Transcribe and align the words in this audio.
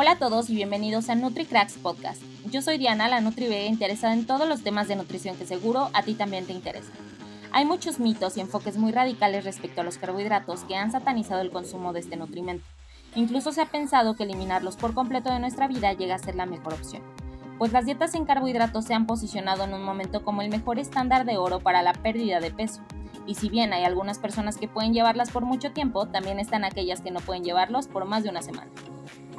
Hola 0.00 0.12
a 0.12 0.16
todos 0.16 0.48
y 0.48 0.54
bienvenidos 0.54 1.08
a 1.08 1.16
NutriCracks 1.16 1.78
Podcast. 1.78 2.22
Yo 2.52 2.62
soy 2.62 2.78
Diana, 2.78 3.08
la 3.08 3.20
NutriVega 3.20 3.66
interesada 3.66 4.12
en 4.12 4.28
todos 4.28 4.48
los 4.48 4.62
temas 4.62 4.86
de 4.86 4.94
nutrición 4.94 5.36
que 5.36 5.44
seguro 5.44 5.90
a 5.92 6.04
ti 6.04 6.14
también 6.14 6.46
te 6.46 6.52
interesan. 6.52 6.94
Hay 7.50 7.64
muchos 7.64 7.98
mitos 7.98 8.36
y 8.36 8.40
enfoques 8.40 8.76
muy 8.76 8.92
radicales 8.92 9.42
respecto 9.42 9.80
a 9.80 9.84
los 9.84 9.98
carbohidratos 9.98 10.62
que 10.62 10.76
han 10.76 10.92
satanizado 10.92 11.40
el 11.40 11.50
consumo 11.50 11.92
de 11.92 11.98
este 11.98 12.16
nutrimento. 12.16 12.64
Incluso 13.16 13.50
se 13.50 13.60
ha 13.60 13.66
pensado 13.66 14.14
que 14.14 14.22
eliminarlos 14.22 14.76
por 14.76 14.94
completo 14.94 15.32
de 15.32 15.40
nuestra 15.40 15.66
vida 15.66 15.92
llega 15.94 16.14
a 16.14 16.20
ser 16.20 16.36
la 16.36 16.46
mejor 16.46 16.74
opción, 16.74 17.02
pues 17.58 17.72
las 17.72 17.84
dietas 17.84 18.14
en 18.14 18.24
carbohidratos 18.24 18.84
se 18.84 18.94
han 18.94 19.04
posicionado 19.04 19.64
en 19.64 19.74
un 19.74 19.82
momento 19.82 20.22
como 20.22 20.42
el 20.42 20.48
mejor 20.48 20.78
estándar 20.78 21.24
de 21.24 21.38
oro 21.38 21.58
para 21.58 21.82
la 21.82 21.92
pérdida 21.92 22.38
de 22.38 22.52
peso. 22.52 22.82
Y 23.26 23.34
si 23.34 23.48
bien 23.48 23.72
hay 23.72 23.82
algunas 23.82 24.20
personas 24.20 24.58
que 24.58 24.68
pueden 24.68 24.94
llevarlas 24.94 25.32
por 25.32 25.44
mucho 25.44 25.72
tiempo, 25.72 26.06
también 26.06 26.38
están 26.38 26.62
aquellas 26.62 27.00
que 27.00 27.10
no 27.10 27.18
pueden 27.18 27.42
llevarlos 27.42 27.88
por 27.88 28.04
más 28.04 28.22
de 28.22 28.30
una 28.30 28.42
semana. 28.42 28.70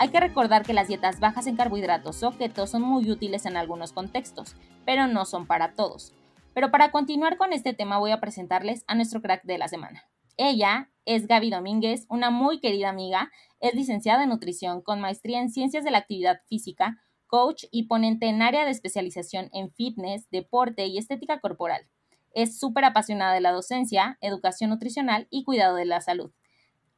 Hay 0.01 0.11
que 0.11 0.21
recordar 0.21 0.63
que 0.63 0.71
las 0.71 0.87
dietas 0.87 1.19
bajas 1.19 1.45
en 1.45 1.57
carbohidratos 1.57 2.23
o 2.23 2.31
keto 2.31 2.67
son 2.67 2.83
muy 2.83 3.11
útiles 3.11 3.45
en 3.45 3.57
algunos 3.57 3.91
contextos, 3.91 4.55
pero 4.85 5.07
no 5.07 5.25
son 5.25 5.45
para 5.45 5.75
todos. 5.75 6.13
Pero 6.53 6.71
para 6.71 6.89
continuar 6.89 7.35
con 7.35 7.51
este 7.51 7.73
tema 7.73 7.97
voy 7.97 8.11
a 8.11 8.21
presentarles 8.21 8.85
a 8.87 8.95
nuestro 8.95 9.21
crack 9.21 9.43
de 9.43 9.57
la 9.57 9.67
semana. 9.67 10.05
Ella 10.37 10.89
es 11.03 11.27
Gaby 11.27 11.49
Domínguez, 11.49 12.05
una 12.07 12.29
muy 12.29 12.61
querida 12.61 12.87
amiga, 12.87 13.29
es 13.59 13.73
licenciada 13.73 14.23
en 14.23 14.29
nutrición 14.29 14.81
con 14.81 15.01
maestría 15.01 15.41
en 15.41 15.49
ciencias 15.49 15.83
de 15.83 15.91
la 15.91 15.97
actividad 15.97 16.39
física, 16.47 16.95
coach 17.27 17.65
y 17.69 17.87
ponente 17.87 18.27
en 18.27 18.41
área 18.41 18.63
de 18.63 18.71
especialización 18.71 19.49
en 19.51 19.69
fitness, 19.69 20.29
deporte 20.29 20.85
y 20.85 20.97
estética 20.97 21.41
corporal. 21.41 21.89
Es 22.33 22.57
súper 22.57 22.85
apasionada 22.85 23.33
de 23.33 23.41
la 23.41 23.51
docencia, 23.51 24.17
educación 24.21 24.69
nutricional 24.69 25.27
y 25.29 25.43
cuidado 25.43 25.75
de 25.75 25.83
la 25.83 25.99
salud. 25.99 26.31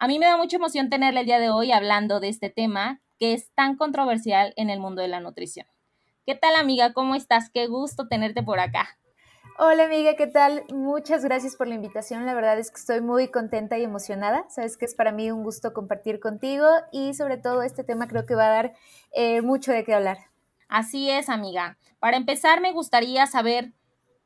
A 0.01 0.07
mí 0.07 0.17
me 0.17 0.25
da 0.25 0.35
mucha 0.35 0.55
emoción 0.55 0.89
tenerla 0.89 1.19
el 1.19 1.27
día 1.27 1.37
de 1.37 1.51
hoy 1.51 1.71
hablando 1.71 2.19
de 2.19 2.27
este 2.27 2.49
tema 2.49 2.99
que 3.19 3.33
es 3.33 3.51
tan 3.53 3.77
controversial 3.77 4.51
en 4.55 4.71
el 4.71 4.79
mundo 4.79 5.03
de 5.03 5.07
la 5.07 5.19
nutrición. 5.19 5.67
¿Qué 6.25 6.33
tal 6.33 6.55
amiga? 6.55 6.91
¿Cómo 6.91 7.13
estás? 7.13 7.51
Qué 7.51 7.67
gusto 7.67 8.07
tenerte 8.07 8.41
por 8.41 8.59
acá. 8.59 8.97
Hola 9.59 9.83
amiga, 9.83 10.15
¿qué 10.15 10.25
tal? 10.25 10.63
Muchas 10.73 11.23
gracias 11.23 11.55
por 11.55 11.67
la 11.67 11.75
invitación. 11.75 12.25
La 12.25 12.33
verdad 12.33 12.57
es 12.57 12.71
que 12.71 12.79
estoy 12.79 13.01
muy 13.01 13.27
contenta 13.27 13.77
y 13.77 13.83
emocionada. 13.83 14.49
Sabes 14.49 14.75
que 14.75 14.85
es 14.85 14.95
para 14.95 15.11
mí 15.11 15.29
un 15.29 15.43
gusto 15.43 15.71
compartir 15.71 16.19
contigo 16.19 16.65
y 16.91 17.13
sobre 17.13 17.37
todo 17.37 17.61
este 17.61 17.83
tema 17.83 18.07
creo 18.07 18.25
que 18.25 18.33
va 18.33 18.45
a 18.45 18.55
dar 18.55 18.73
eh, 19.11 19.43
mucho 19.43 19.71
de 19.71 19.83
qué 19.83 19.93
hablar. 19.93 20.17
Así 20.67 21.11
es, 21.11 21.29
amiga. 21.29 21.77
Para 21.99 22.17
empezar, 22.17 22.59
me 22.59 22.71
gustaría 22.71 23.27
saber 23.27 23.73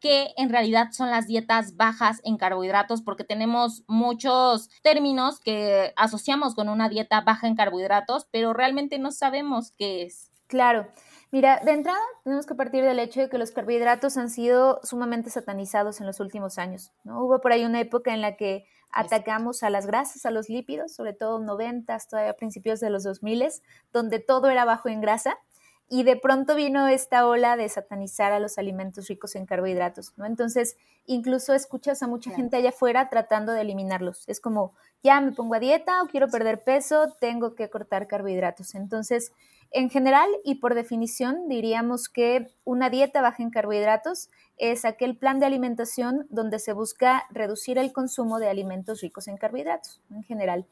qué 0.06 0.36
en 0.38 0.52
realidad 0.52 0.90
son 0.92 1.10
las 1.10 1.26
dietas 1.26 1.78
bajas 1.78 2.22
en 2.24 2.38
carbohidratos, 2.38 3.02
porque 3.02 3.24
tenemos 3.24 3.84
muchos 3.88 4.70
términos 4.84 5.40
que 5.40 5.94
asociamos 5.96 6.54
con 6.54 6.70
una 6.70 6.90
dieta 6.90 7.22
baja 7.22 7.48
en 7.48 7.56
carbohidratos, 7.56 8.28
pero 8.30 8.54
realmente 8.54 9.00
no 9.00 9.12
sabemos 9.12 9.72
qué 9.76 10.04
es. 10.04 10.30
Claro. 10.46 10.88
Mira, 11.32 11.60
de 11.66 11.72
entrada 11.72 11.98
tenemos 12.24 12.46
que 12.46 12.54
partir 12.54 12.84
del 12.84 13.00
hecho 13.00 13.20
de 13.20 13.30
que 13.30 13.40
los 13.40 13.50
carbohidratos 13.50 14.16
han 14.18 14.30
sido 14.30 14.80
sumamente 14.84 15.32
satanizados 15.32 16.00
en 16.00 16.06
los 16.06 16.20
últimos 16.20 16.60
años. 16.60 16.94
¿no? 17.04 17.26
Hubo 17.26 17.42
por 17.42 17.52
ahí 17.52 17.66
una 17.66 17.82
época 17.82 18.14
en 18.14 18.22
la 18.22 18.36
que 18.36 18.68
atacamos 18.92 19.64
a 19.64 19.72
las 19.72 19.88
grasas, 19.88 20.28
a 20.28 20.32
los 20.32 20.50
lípidos, 20.50 20.94
sobre 20.94 21.14
todo 21.14 21.40
90, 21.40 21.98
todavía 22.08 22.30
a 22.30 22.36
principios 22.36 22.80
de 22.80 22.92
los 22.92 23.04
2000, 23.04 23.44
donde 23.92 24.20
todo 24.20 24.52
era 24.52 24.66
bajo 24.66 24.88
en 24.88 25.02
grasa 25.02 25.40
y 25.88 26.04
de 26.04 26.16
pronto 26.16 26.56
vino 26.56 26.88
esta 26.88 27.28
ola 27.28 27.58
de 27.58 27.70
satanizar 27.70 28.32
a 28.32 28.40
los 28.40 28.58
alimentos 28.58 29.08
ricos 29.08 29.36
en 29.36 29.46
carbohidratos, 29.46 30.14
¿no? 30.18 30.26
Entonces, 30.26 30.78
incluso 31.06 31.54
escuchas 31.54 32.02
a 32.02 32.08
mucha 32.08 32.32
gente 32.32 32.58
allá 32.58 32.70
afuera 32.70 33.10
tratando 33.10 33.52
de 33.52 33.62
eliminarlos. 33.62 34.24
Es 34.28 34.40
como, 34.40 34.74
ya 35.04 35.22
me 35.22 35.32
pongo 35.32 35.56
a 35.56 35.60
dieta 35.60 36.02
o 36.02 36.08
quiero 36.08 36.28
perder 36.28 36.64
peso, 36.64 37.16
tengo 37.20 37.54
que 37.54 37.70
cortar 37.70 38.08
carbohidratos. 38.08 38.74
Entonces, 38.74 39.32
en 39.72 39.90
general 39.90 40.30
y 40.44 40.56
por 40.56 40.74
definición, 40.74 41.48
diríamos 41.48 42.10
que 42.10 42.48
una 42.64 42.90
dieta 42.90 43.22
baja 43.22 43.44
en 43.44 43.52
carbohidratos 43.52 44.30
es 44.58 44.86
aquel 44.86 45.18
plan 45.18 45.40
de 45.40 45.46
alimentación 45.46 46.26
donde 46.30 46.60
se 46.60 46.74
busca 46.74 47.26
reducir 47.30 47.78
el 47.78 47.94
consumo 47.94 48.40
de 48.40 48.50
alimentos 48.50 49.02
ricos 49.02 49.28
en 49.28 49.38
carbohidratos, 49.38 50.02
en 50.10 50.24
general. 50.24 50.66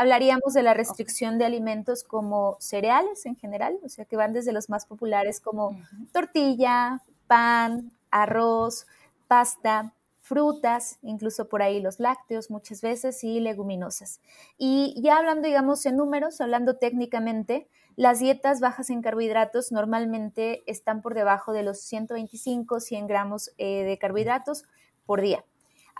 Hablaríamos 0.00 0.54
de 0.54 0.62
la 0.62 0.74
restricción 0.74 1.38
de 1.38 1.44
alimentos 1.44 2.04
como 2.04 2.56
cereales 2.60 3.26
en 3.26 3.34
general, 3.34 3.78
o 3.82 3.88
sea, 3.88 4.04
que 4.04 4.16
van 4.16 4.32
desde 4.32 4.52
los 4.52 4.70
más 4.70 4.86
populares 4.86 5.40
como 5.40 5.76
tortilla, 6.12 7.02
pan, 7.26 7.90
arroz, 8.12 8.86
pasta, 9.26 9.92
frutas, 10.20 10.98
incluso 11.02 11.48
por 11.48 11.62
ahí 11.62 11.80
los 11.80 11.98
lácteos 11.98 12.48
muchas 12.48 12.80
veces 12.80 13.24
y 13.24 13.40
leguminosas. 13.40 14.20
Y 14.56 14.94
ya 15.02 15.16
hablando, 15.16 15.48
digamos, 15.48 15.84
en 15.84 15.96
números, 15.96 16.40
hablando 16.40 16.76
técnicamente, 16.76 17.66
las 17.96 18.20
dietas 18.20 18.60
bajas 18.60 18.90
en 18.90 19.02
carbohidratos 19.02 19.72
normalmente 19.72 20.62
están 20.70 21.02
por 21.02 21.14
debajo 21.14 21.52
de 21.52 21.64
los 21.64 21.80
125, 21.80 22.78
100 22.78 23.06
gramos 23.08 23.50
eh, 23.58 23.82
de 23.82 23.98
carbohidratos 23.98 24.64
por 25.06 25.22
día. 25.22 25.44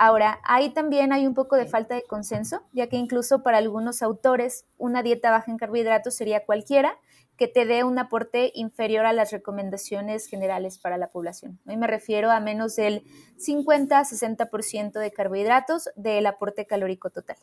Ahora, 0.01 0.39
ahí 0.45 0.71
también 0.71 1.13
hay 1.13 1.27
un 1.27 1.35
poco 1.35 1.57
de 1.57 1.67
falta 1.67 1.97
de 1.97 2.05
consenso, 2.05 2.63
ya 2.73 2.87
que 2.87 2.97
incluso 2.97 3.43
para 3.43 3.59
algunos 3.59 4.01
autores 4.01 4.65
una 4.77 5.03
dieta 5.03 5.33
baja 5.33 5.51
en 5.51 5.59
carbohidratos 5.59 6.15
sería 6.15 6.47
cualquiera 6.47 6.97
que 7.37 7.49
te 7.49 7.67
dé 7.67 7.83
un 7.83 7.99
aporte 7.99 8.53
inferior 8.55 9.07
a 9.07 9.13
las 9.13 9.33
recomendaciones 9.33 10.29
generales 10.29 10.79
para 10.79 10.99
la 10.99 11.09
población. 11.09 11.59
Y 11.67 11.77
me 11.77 11.89
refiero 11.89 12.31
a 12.31 12.39
menos 12.39 12.77
del 12.77 13.03
50-60% 13.39 15.01
de 15.01 15.11
carbohidratos 15.11 15.91
del 15.97 16.27
aporte 16.27 16.65
calórico 16.65 17.11
total. 17.11 17.37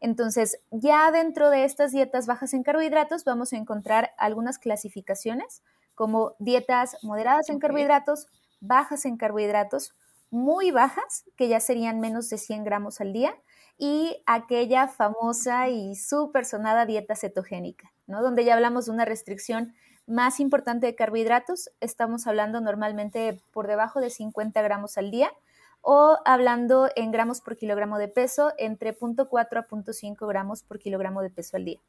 Entonces, 0.00 0.58
ya 0.72 1.08
dentro 1.12 1.50
de 1.50 1.62
estas 1.62 1.92
dietas 1.92 2.26
bajas 2.26 2.52
en 2.52 2.64
carbohidratos 2.64 3.22
vamos 3.22 3.52
a 3.52 3.56
encontrar 3.58 4.10
algunas 4.18 4.58
clasificaciones 4.58 5.62
como 5.94 6.34
dietas 6.40 6.96
moderadas 7.04 7.48
en 7.48 7.60
carbohidratos, 7.60 8.26
bajas 8.60 9.04
en 9.04 9.16
carbohidratos, 9.16 9.94
muy 10.32 10.70
bajas, 10.70 11.24
que 11.36 11.46
ya 11.46 11.60
serían 11.60 12.00
menos 12.00 12.30
de 12.30 12.38
100 12.38 12.64
gramos 12.64 13.00
al 13.02 13.12
día, 13.12 13.36
y 13.76 14.22
aquella 14.26 14.88
famosa 14.88 15.68
y 15.68 15.94
súper 15.94 16.46
sonada 16.46 16.86
dieta 16.86 17.14
cetogénica, 17.14 17.92
¿no? 18.06 18.22
Donde 18.22 18.44
ya 18.44 18.54
hablamos 18.54 18.86
de 18.86 18.92
una 18.92 19.04
restricción 19.04 19.74
más 20.06 20.40
importante 20.40 20.86
de 20.86 20.94
carbohidratos, 20.94 21.70
estamos 21.80 22.26
hablando 22.26 22.60
normalmente 22.60 23.40
por 23.52 23.66
debajo 23.66 24.00
de 24.00 24.08
50 24.08 24.60
gramos 24.62 24.96
al 24.96 25.10
día, 25.10 25.30
o 25.82 26.16
hablando 26.24 26.88
en 26.94 27.10
gramos 27.10 27.40
por 27.40 27.56
kilogramo 27.56 27.98
de 27.98 28.08
peso, 28.08 28.52
entre 28.56 28.96
0.4 28.96 29.58
a 29.58 29.68
0.5 29.68 30.28
gramos 30.28 30.62
por 30.62 30.78
kilogramo 30.78 31.20
de 31.22 31.30
peso 31.30 31.56
al 31.56 31.64
día. 31.64 31.80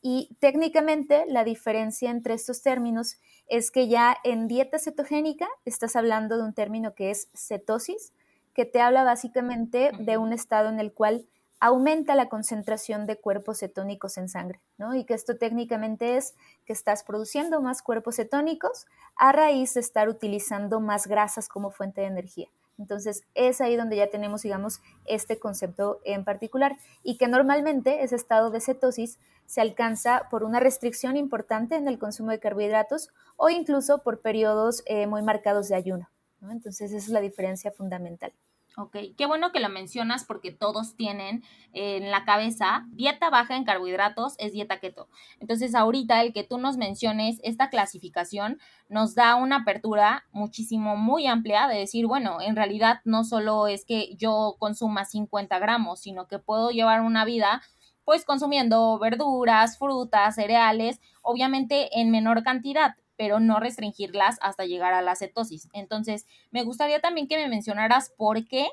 Y 0.00 0.34
técnicamente 0.40 1.24
la 1.28 1.44
diferencia 1.44 2.10
entre 2.10 2.34
estos 2.34 2.62
términos 2.62 3.18
es 3.46 3.70
que 3.70 3.86
ya 3.86 4.16
en 4.24 4.48
dieta 4.48 4.78
cetogénica 4.78 5.46
estás 5.66 5.94
hablando 5.94 6.38
de 6.38 6.42
un 6.42 6.54
término 6.54 6.94
que 6.94 7.10
es 7.10 7.28
cetosis, 7.34 8.12
que 8.54 8.64
te 8.64 8.80
habla 8.80 9.04
básicamente 9.04 9.92
de 9.98 10.16
un 10.16 10.32
estado 10.32 10.70
en 10.70 10.80
el 10.80 10.92
cual 10.92 11.26
aumenta 11.60 12.14
la 12.14 12.28
concentración 12.28 13.06
de 13.06 13.16
cuerpos 13.16 13.58
cetónicos 13.58 14.16
en 14.16 14.28
sangre, 14.28 14.60
¿no? 14.78 14.94
Y 14.94 15.04
que 15.04 15.14
esto 15.14 15.36
técnicamente 15.36 16.16
es 16.16 16.34
que 16.64 16.72
estás 16.72 17.02
produciendo 17.02 17.60
más 17.60 17.82
cuerpos 17.82 18.16
cetónicos 18.16 18.86
a 19.16 19.32
raíz 19.32 19.74
de 19.74 19.80
estar 19.80 20.08
utilizando 20.08 20.80
más 20.80 21.06
grasas 21.06 21.48
como 21.48 21.70
fuente 21.70 22.00
de 22.00 22.06
energía. 22.06 22.48
Entonces, 22.78 23.24
es 23.34 23.60
ahí 23.60 23.76
donde 23.76 23.96
ya 23.96 24.08
tenemos, 24.08 24.42
digamos, 24.42 24.80
este 25.04 25.38
concepto 25.38 26.00
en 26.04 26.24
particular 26.24 26.76
y 27.02 27.18
que 27.18 27.26
normalmente 27.26 28.04
ese 28.04 28.16
estado 28.16 28.50
de 28.50 28.60
cetosis 28.60 29.18
se 29.46 29.60
alcanza 29.60 30.28
por 30.30 30.44
una 30.44 30.60
restricción 30.60 31.16
importante 31.16 31.74
en 31.74 31.88
el 31.88 31.98
consumo 31.98 32.30
de 32.30 32.38
carbohidratos 32.38 33.10
o 33.36 33.50
incluso 33.50 34.02
por 34.02 34.20
periodos 34.20 34.82
eh, 34.86 35.06
muy 35.06 35.22
marcados 35.22 35.68
de 35.68 35.74
ayuno. 35.74 36.08
Entonces, 36.42 36.92
esa 36.92 36.98
es 36.98 37.08
la 37.08 37.20
diferencia 37.20 37.72
fundamental. 37.72 38.32
Ok, 38.80 38.96
qué 39.16 39.26
bueno 39.26 39.50
que 39.50 39.58
lo 39.58 39.68
mencionas 39.68 40.24
porque 40.24 40.52
todos 40.52 40.94
tienen 40.94 41.42
en 41.72 42.12
la 42.12 42.24
cabeza 42.24 42.86
dieta 42.92 43.28
baja 43.28 43.56
en 43.56 43.64
carbohidratos 43.64 44.36
es 44.38 44.52
dieta 44.52 44.78
keto. 44.78 45.08
Entonces 45.40 45.74
ahorita 45.74 46.22
el 46.22 46.32
que 46.32 46.44
tú 46.44 46.58
nos 46.58 46.76
menciones 46.76 47.40
esta 47.42 47.70
clasificación 47.70 48.60
nos 48.88 49.16
da 49.16 49.34
una 49.34 49.56
apertura 49.56 50.26
muchísimo 50.30 50.94
muy 50.94 51.26
amplia 51.26 51.66
de 51.66 51.76
decir, 51.76 52.06
bueno, 52.06 52.40
en 52.40 52.54
realidad 52.54 53.00
no 53.04 53.24
solo 53.24 53.66
es 53.66 53.84
que 53.84 54.14
yo 54.14 54.54
consuma 54.60 55.04
50 55.04 55.58
gramos, 55.58 55.98
sino 55.98 56.28
que 56.28 56.38
puedo 56.38 56.70
llevar 56.70 57.00
una 57.00 57.24
vida 57.24 57.62
pues 58.04 58.24
consumiendo 58.24 58.96
verduras, 59.00 59.76
frutas, 59.76 60.36
cereales, 60.36 61.00
obviamente 61.22 62.00
en 62.00 62.12
menor 62.12 62.44
cantidad 62.44 62.94
pero 63.18 63.40
no 63.40 63.58
restringirlas 63.58 64.38
hasta 64.40 64.64
llegar 64.64 64.94
a 64.94 65.02
la 65.02 65.16
cetosis. 65.16 65.68
Entonces, 65.72 66.24
me 66.52 66.62
gustaría 66.62 67.00
también 67.00 67.26
que 67.26 67.36
me 67.36 67.48
mencionaras 67.48 68.10
por 68.16 68.46
qué 68.46 68.68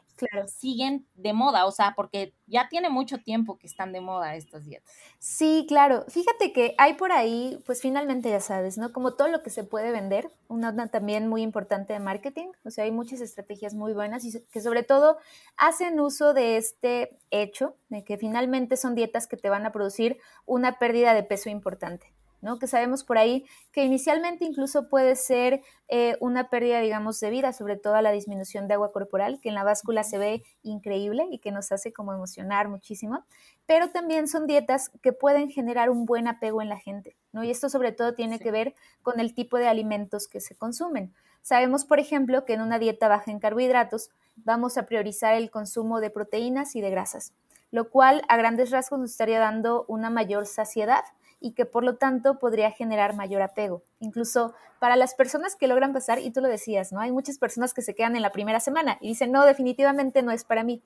siguen 0.48 1.08
de 1.16 1.34
moda, 1.34 1.66
o 1.66 1.72
sea, 1.72 1.94
porque 1.96 2.36
ya 2.46 2.70
tiene 2.70 2.92
mucho 2.92 3.18
tiempo 3.18 3.58
que 3.58 3.66
están 3.66 3.92
de 3.92 4.02
moda 4.02 4.36
estas 4.36 4.66
dietas. 4.66 4.94
Sí, 5.18 5.66
claro. 5.68 6.06
Fíjate 6.10 6.54
que 6.54 6.76
hay 6.78 6.94
por 6.94 7.12
ahí, 7.12 7.58
pues 7.66 7.82
finalmente 7.82 8.30
ya 8.30 8.40
sabes, 8.40 8.78
¿no? 8.78 8.94
Como 8.94 9.16
todo 9.16 9.30
lo 9.30 9.42
que 9.42 9.50
se 9.50 9.64
puede 9.64 9.92
vender, 9.92 10.30
una, 10.48 10.70
onda 10.70 10.88
también 10.88 11.28
muy 11.28 11.42
importante 11.42 11.94
de 11.94 12.00
marketing, 12.00 12.50
o 12.64 12.70
sea, 12.70 12.84
hay 12.84 12.92
muchas 12.92 13.22
estrategias 13.22 13.74
muy 13.74 13.94
buenas 13.94 14.24
y 14.26 14.40
que 14.52 14.62
sobre 14.62 14.84
todo 14.84 15.18
hacen 15.58 16.00
uso 16.00 16.36
de 16.36 16.58
este 16.58 17.18
hecho 17.32 17.76
de 17.90 18.04
que 18.04 18.18
finalmente 18.18 18.78
son 18.78 18.94
dietas 18.94 19.26
que 19.26 19.38
te 19.38 19.50
van 19.50 19.66
a 19.66 19.72
producir 19.72 20.20
una 20.46 20.78
pérdida 20.78 21.16
de 21.16 21.24
peso 21.24 21.50
importante. 21.50 22.15
¿No? 22.46 22.60
Que 22.60 22.68
sabemos 22.68 23.04
por 23.04 23.18
ahí 23.18 23.44
que 23.72 23.84
inicialmente 23.84 24.46
incluso 24.46 24.88
puede 24.88 25.16
ser 25.16 25.64
eh, 25.88 26.16
una 26.20 26.52
pérdida, 26.52 26.80
digamos, 26.80 27.20
de 27.20 27.32
vida, 27.32 27.52
sobre 27.54 27.76
todo 27.76 27.96
a 27.96 28.04
la 28.04 28.12
disminución 28.12 28.68
de 28.68 28.76
agua 28.76 28.92
corporal, 28.92 29.40
que 29.42 29.50
en 29.50 29.56
la 29.56 29.64
báscula 29.64 30.04
se 30.04 30.20
ve 30.20 30.44
increíble 30.62 31.26
y 31.32 31.40
que 31.40 31.52
nos 31.52 31.72
hace 31.72 31.92
como 31.92 32.14
emocionar 32.14 32.70
muchísimo, 32.70 33.26
pero 33.66 33.90
también 33.90 34.28
son 34.28 34.46
dietas 34.46 34.92
que 35.02 35.12
pueden 35.12 35.50
generar 35.50 35.90
un 35.90 36.06
buen 36.06 36.28
apego 36.28 36.62
en 36.62 36.70
la 36.70 36.78
gente, 36.78 37.18
¿no? 37.34 37.44
Y 37.44 37.50
esto 37.50 37.68
sobre 37.68 37.92
todo 37.92 38.14
tiene 38.14 38.38
que 38.38 38.52
ver 38.52 38.76
con 39.02 39.20
el 39.20 39.34
tipo 39.34 39.58
de 39.58 39.68
alimentos 39.68 40.28
que 40.28 40.40
se 40.40 40.56
consumen. 40.56 41.16
Sabemos, 41.42 41.84
por 41.84 42.00
ejemplo, 42.00 42.46
que 42.46 42.54
en 42.54 42.62
una 42.62 42.78
dieta 42.78 43.08
baja 43.08 43.32
en 43.32 43.40
carbohidratos 43.40 44.12
vamos 44.36 44.78
a 44.78 44.86
priorizar 44.86 45.34
el 45.34 45.50
consumo 45.50 46.00
de 46.00 46.12
proteínas 46.12 46.76
y 46.76 46.82
de 46.82 46.92
grasas, 46.92 47.34
lo 47.72 47.90
cual 47.90 48.22
a 48.30 48.38
grandes 48.38 48.70
rasgos 48.70 49.00
nos 49.00 49.10
estaría 49.10 49.40
dando 49.40 49.86
una 49.88 50.12
mayor 50.12 50.46
saciedad 50.46 51.06
y 51.46 51.52
que 51.52 51.68
por 51.68 51.84
lo 51.84 51.98
tanto 51.98 52.40
podría 52.40 52.72
generar 52.72 53.16
mayor 53.16 53.44
apego. 53.44 53.84
Incluso 54.00 54.56
para 54.80 54.96
las 54.96 55.14
personas 55.14 55.56
que 55.56 55.68
logran 55.68 55.94
pasar, 55.94 56.18
y 56.18 56.32
tú 56.32 56.42
lo 56.42 56.48
decías, 56.48 56.92
¿no? 56.92 57.00
Hay 57.02 57.12
muchas 57.12 57.38
personas 57.38 57.72
que 57.72 57.84
se 57.84 57.94
quedan 57.94 58.16
en 58.16 58.24
la 58.24 58.32
primera 58.32 58.60
semana 58.60 58.98
y 59.00 59.10
dicen, 59.10 59.32
no, 59.32 59.46
definitivamente 59.46 60.24
no 60.24 60.32
es 60.32 60.44
para 60.44 60.64
mí. 60.64 60.82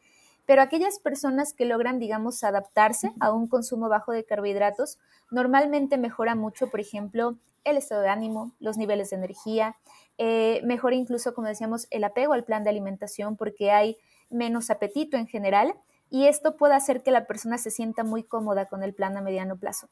Pero 0.46 0.62
aquellas 0.62 1.00
personas 1.00 1.54
que 1.54 1.64
logran, 1.64 1.98
digamos, 1.98 2.44
adaptarse 2.44 3.14
a 3.22 3.32
un 3.32 3.48
consumo 3.48 3.88
bajo 3.88 4.12
de 4.12 4.26
carbohidratos, 4.26 5.00
normalmente 5.32 5.98
mejora 5.98 6.36
mucho, 6.36 6.70
por 6.70 6.82
ejemplo, 6.82 7.38
el 7.64 7.78
estado 7.78 8.02
de 8.02 8.10
ánimo, 8.10 8.52
los 8.60 8.78
niveles 8.78 9.12
de 9.12 9.16
energía, 9.16 9.78
eh, 10.18 10.60
mejora 10.66 10.98
incluso, 10.98 11.34
como 11.34 11.48
decíamos, 11.48 11.88
el 11.90 12.04
apego 12.04 12.34
al 12.34 12.44
plan 12.44 12.66
de 12.66 12.72
alimentación 12.72 13.38
porque 13.38 13.72
hay 13.72 13.96
menos 14.30 14.70
apetito 14.70 15.16
en 15.16 15.28
general 15.28 15.74
y 16.10 16.26
esto 16.26 16.58
puede 16.58 16.74
hacer 16.74 17.02
que 17.02 17.12
la 17.12 17.28
persona 17.28 17.58
se 17.58 17.72
sienta 17.72 18.04
muy 18.04 18.24
cómoda 18.24 18.66
con 18.66 18.84
el 18.84 18.94
plan 18.94 19.16
a 19.16 19.22
mediano 19.22 19.56
plazo. 19.56 19.88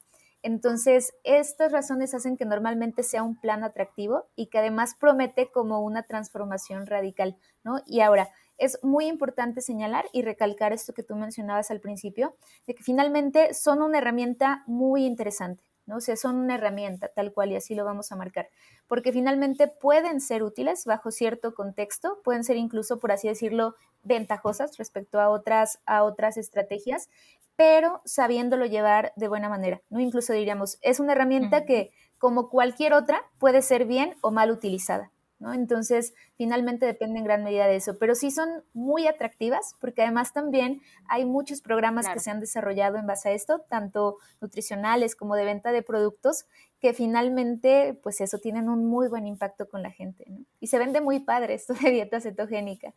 Entonces, 0.47 1.13
estas 1.25 1.73
razones 1.73 2.13
hacen 2.13 2.37
que 2.37 2.45
normalmente 2.45 3.03
sea 3.03 3.21
un 3.21 3.35
plan 3.37 3.65
atractivo 3.65 4.29
y 4.33 4.47
que 4.47 4.59
además 4.59 4.95
promete 4.97 5.51
como 5.51 5.81
una 5.81 6.03
transformación 6.03 6.87
radical, 6.87 7.35
¿no? 7.65 7.81
Y 7.85 7.99
ahora, 7.99 8.29
es 8.57 8.79
muy 8.81 9.07
importante 9.07 9.59
señalar 9.59 10.05
y 10.13 10.21
recalcar 10.21 10.71
esto 10.71 10.93
que 10.93 11.03
tú 11.03 11.17
mencionabas 11.17 11.69
al 11.69 11.81
principio, 11.81 12.37
de 12.65 12.75
que 12.75 12.83
finalmente 12.83 13.53
son 13.53 13.81
una 13.81 13.97
herramienta 13.97 14.63
muy 14.67 15.05
interesante. 15.05 15.65
¿No? 15.87 15.97
O 15.97 16.01
sea, 16.01 16.15
son 16.15 16.35
una 16.35 16.55
herramienta 16.55 17.07
tal 17.07 17.33
cual 17.33 17.51
y 17.51 17.55
así 17.55 17.73
lo 17.73 17.83
vamos 17.83 18.11
a 18.11 18.15
marcar, 18.15 18.49
porque 18.87 19.11
finalmente 19.11 19.67
pueden 19.67 20.21
ser 20.21 20.43
útiles 20.43 20.85
bajo 20.85 21.09
cierto 21.09 21.55
contexto, 21.55 22.19
pueden 22.23 22.43
ser 22.43 22.57
incluso, 22.57 22.99
por 22.99 23.11
así 23.11 23.27
decirlo, 23.27 23.75
ventajosas 24.03 24.77
respecto 24.77 25.19
a 25.19 25.29
otras, 25.29 25.79
a 25.85 26.03
otras 26.03 26.37
estrategias, 26.37 27.09
pero 27.55 28.01
sabiéndolo 28.05 28.65
llevar 28.65 29.13
de 29.15 29.27
buena 29.27 29.49
manera, 29.49 29.81
¿no? 29.89 29.99
Incluso 29.99 30.33
diríamos, 30.33 30.77
es 30.81 30.99
una 30.99 31.13
herramienta 31.13 31.65
que, 31.65 31.91
como 32.19 32.49
cualquier 32.49 32.93
otra, 32.93 33.23
puede 33.39 33.61
ser 33.61 33.85
bien 33.85 34.15
o 34.21 34.31
mal 34.31 34.51
utilizada. 34.51 35.11
Entonces, 35.39 36.13
finalmente 36.35 36.85
depende 36.85 37.19
en 37.19 37.25
gran 37.25 37.43
medida 37.43 37.67
de 37.67 37.75
eso, 37.75 37.97
pero 37.99 38.15
sí 38.15 38.31
son 38.31 38.63
muy 38.73 39.07
atractivas 39.07 39.75
porque 39.79 40.01
además 40.01 40.33
también 40.33 40.81
hay 41.07 41.25
muchos 41.25 41.61
programas 41.61 42.07
que 42.09 42.19
se 42.19 42.31
han 42.31 42.39
desarrollado 42.39 42.97
en 42.97 43.05
base 43.05 43.29
a 43.29 43.31
esto, 43.33 43.61
tanto 43.69 44.17
nutricionales 44.41 45.15
como 45.15 45.35
de 45.35 45.45
venta 45.45 45.71
de 45.71 45.83
productos, 45.83 46.45
que 46.79 46.93
finalmente, 46.93 47.99
pues 48.01 48.21
eso, 48.21 48.39
tienen 48.39 48.69
un 48.69 48.85
muy 48.85 49.07
buen 49.07 49.27
impacto 49.27 49.67
con 49.67 49.83
la 49.83 49.91
gente, 49.91 50.25
Y 50.59 50.67
se 50.67 50.79
vende 50.79 51.01
muy 51.01 51.19
padre 51.19 51.53
esto 51.53 51.73
de 51.73 51.91
dieta 51.91 52.19
cetogénica. 52.19 52.93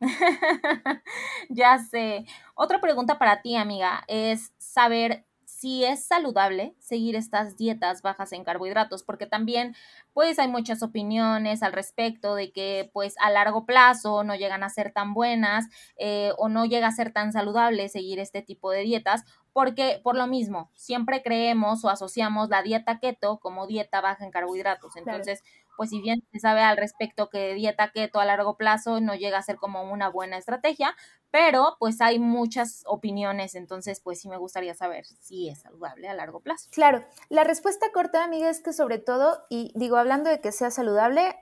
ya 1.48 1.78
sé. 1.78 2.24
Otra 2.54 2.80
pregunta 2.80 3.18
para 3.18 3.40
ti, 3.42 3.56
amiga, 3.56 4.02
es 4.08 4.52
saber 4.58 5.24
si 5.62 5.84
es 5.84 6.04
saludable 6.04 6.74
seguir 6.80 7.14
estas 7.14 7.56
dietas 7.56 8.02
bajas 8.02 8.32
en 8.32 8.42
carbohidratos, 8.42 9.04
porque 9.04 9.26
también 9.26 9.76
pues 10.12 10.40
hay 10.40 10.48
muchas 10.48 10.82
opiniones 10.82 11.62
al 11.62 11.72
respecto 11.72 12.34
de 12.34 12.50
que 12.50 12.90
pues 12.92 13.14
a 13.20 13.30
largo 13.30 13.64
plazo 13.64 14.24
no 14.24 14.34
llegan 14.34 14.64
a 14.64 14.70
ser 14.70 14.92
tan 14.92 15.14
buenas 15.14 15.66
eh, 15.98 16.32
o 16.36 16.48
no 16.48 16.64
llega 16.64 16.88
a 16.88 16.90
ser 16.90 17.12
tan 17.12 17.32
saludable 17.32 17.88
seguir 17.88 18.18
este 18.18 18.42
tipo 18.42 18.72
de 18.72 18.80
dietas, 18.80 19.22
porque 19.52 20.00
por 20.02 20.16
lo 20.16 20.26
mismo 20.26 20.68
siempre 20.74 21.22
creemos 21.22 21.84
o 21.84 21.90
asociamos 21.90 22.48
la 22.48 22.64
dieta 22.64 22.98
keto 22.98 23.38
como 23.38 23.68
dieta 23.68 24.00
baja 24.00 24.24
en 24.24 24.32
carbohidratos. 24.32 24.96
Entonces, 24.96 25.44
pues 25.76 25.90
si 25.90 26.00
bien 26.00 26.22
se 26.32 26.38
sabe 26.38 26.60
al 26.60 26.76
respecto 26.76 27.28
que 27.28 27.54
dieta 27.54 27.90
keto 27.92 28.20
a 28.20 28.24
largo 28.24 28.56
plazo 28.56 29.00
no 29.00 29.14
llega 29.14 29.38
a 29.38 29.42
ser 29.42 29.56
como 29.56 29.82
una 29.90 30.08
buena 30.08 30.38
estrategia, 30.38 30.94
pero 31.30 31.76
pues 31.78 32.00
hay 32.00 32.18
muchas 32.18 32.82
opiniones, 32.86 33.54
entonces 33.54 34.00
pues 34.00 34.20
sí 34.20 34.28
me 34.28 34.36
gustaría 34.36 34.74
saber 34.74 35.04
si 35.06 35.48
es 35.48 35.60
saludable 35.60 36.08
a 36.08 36.14
largo 36.14 36.40
plazo. 36.40 36.68
Claro, 36.72 37.04
la 37.28 37.44
respuesta 37.44 37.86
corta, 37.92 38.24
amiga, 38.24 38.50
es 38.50 38.60
que 38.60 38.72
sobre 38.72 38.98
todo, 38.98 39.44
y 39.48 39.72
digo, 39.74 39.96
hablando 39.96 40.30
de 40.30 40.40
que 40.40 40.52
sea 40.52 40.70
saludable, 40.70 41.36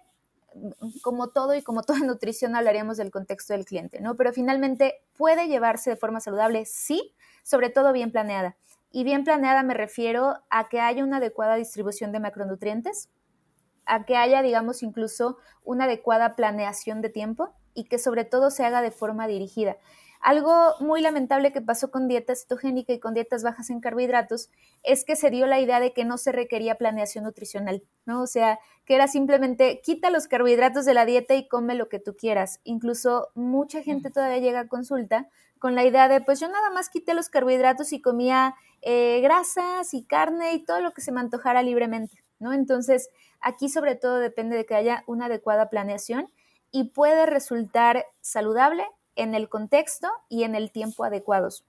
como 1.03 1.29
todo 1.29 1.55
y 1.55 1.63
como 1.63 1.83
toda 1.83 1.99
nutrición 2.05 2.57
hablaríamos 2.57 2.97
del 2.97 3.11
contexto 3.11 3.53
del 3.53 3.65
cliente, 3.65 4.01
¿no? 4.01 4.17
Pero 4.17 4.33
finalmente 4.33 5.03
puede 5.17 5.49
llevarse 5.49 5.91
de 5.91 5.97
forma 5.97 6.21
saludable, 6.21 6.65
sí, 6.67 7.15
sobre 7.43 7.71
todo 7.71 7.93
bien 7.93 8.13
planeada. 8.13 8.57
Y 8.93 9.05
bien 9.05 9.25
planeada 9.25 9.63
me 9.63 9.75
refiero 9.75 10.39
a 10.51 10.69
que 10.69 10.81
haya 10.81 11.05
una 11.05 11.19
adecuada 11.19 11.55
distribución 11.55 12.11
de 12.11 12.21
macronutrientes, 12.21 13.09
a 13.87 14.05
que 14.05 14.17
haya, 14.17 14.43
digamos, 14.43 14.83
incluso 14.83 15.39
una 15.65 15.85
adecuada 15.85 16.37
planeación 16.37 17.03
de 17.03 17.11
tiempo 17.11 17.53
y 17.75 17.85
que 17.85 17.99
sobre 17.99 18.25
todo 18.25 18.51
se 18.51 18.65
haga 18.65 18.83
de 18.83 18.91
forma 18.91 19.27
dirigida. 19.27 19.77
Algo 20.21 20.75
muy 20.81 21.01
lamentable 21.01 21.51
que 21.51 21.63
pasó 21.63 21.91
con 21.91 22.07
dieta 22.07 22.35
cetogénica 22.35 22.93
y 22.93 23.01
con 23.01 23.15
dietas 23.15 23.43
bajas 23.43 23.71
en 23.71 23.81
carbohidratos 23.81 24.51
es 24.83 25.07
que 25.07 25.17
se 25.17 25.31
dio 25.31 25.47
la 25.47 25.61
idea 25.61 25.81
de 25.81 25.95
que 25.95 26.05
no 26.05 26.19
se 26.19 26.31
requería 26.31 26.75
planeación 26.75 27.25
nutricional, 27.25 27.83
¿no? 28.05 28.21
O 28.21 28.27
sea, 28.27 28.59
que 28.85 28.97
era 28.97 29.09
simplemente 29.09 29.81
quita 29.83 30.11
los 30.11 30.29
carbohidratos 30.29 30.85
de 30.85 30.93
la 30.93 31.07
dieta 31.07 31.35
y 31.37 31.49
come 31.49 31.75
lo 31.75 31.89
que 31.89 32.01
tú 32.01 32.17
quieras. 32.17 32.61
Incluso 32.65 33.29
mucha 33.35 33.83
gente 33.83 34.11
todavía 34.11 34.41
llega 34.41 34.61
a 34.61 34.69
consulta 34.69 35.27
con 35.59 35.75
la 35.75 35.85
idea 35.85 36.07
de, 36.09 36.21
pues 36.21 36.39
yo 36.39 36.49
nada 36.49 36.69
más 36.69 36.91
quité 36.91 37.15
los 37.15 37.31
carbohidratos 37.31 37.93
y 37.95 38.03
comía 38.03 38.57
eh, 38.83 39.21
grasas 39.23 39.95
y 39.95 40.05
carne 40.05 40.53
y 40.53 40.65
todo 40.65 40.81
lo 40.81 40.93
que 40.93 41.01
se 41.01 41.13
me 41.13 41.21
antojara 41.21 41.63
libremente, 41.63 42.23
¿no? 42.41 42.53
Entonces, 42.53 43.11
Aquí 43.41 43.69
sobre 43.69 43.97
todo 43.97 44.19
depende 44.19 44.57
de 44.57 44.67
que 44.67 44.75
haya 44.75 45.03
una 45.07 45.27
adecuada 45.27 45.71
planeación 45.71 46.31
y 46.71 46.85
puede 46.85 47.27
resultar 47.27 48.07
saludable 48.21 48.85
en 49.17 49.35
el 49.35 49.49
contexto 49.49 50.09
y 50.29 50.45
en 50.45 50.55
el 50.55 50.71
tiempo 50.71 51.05
adecuados. 51.05 51.65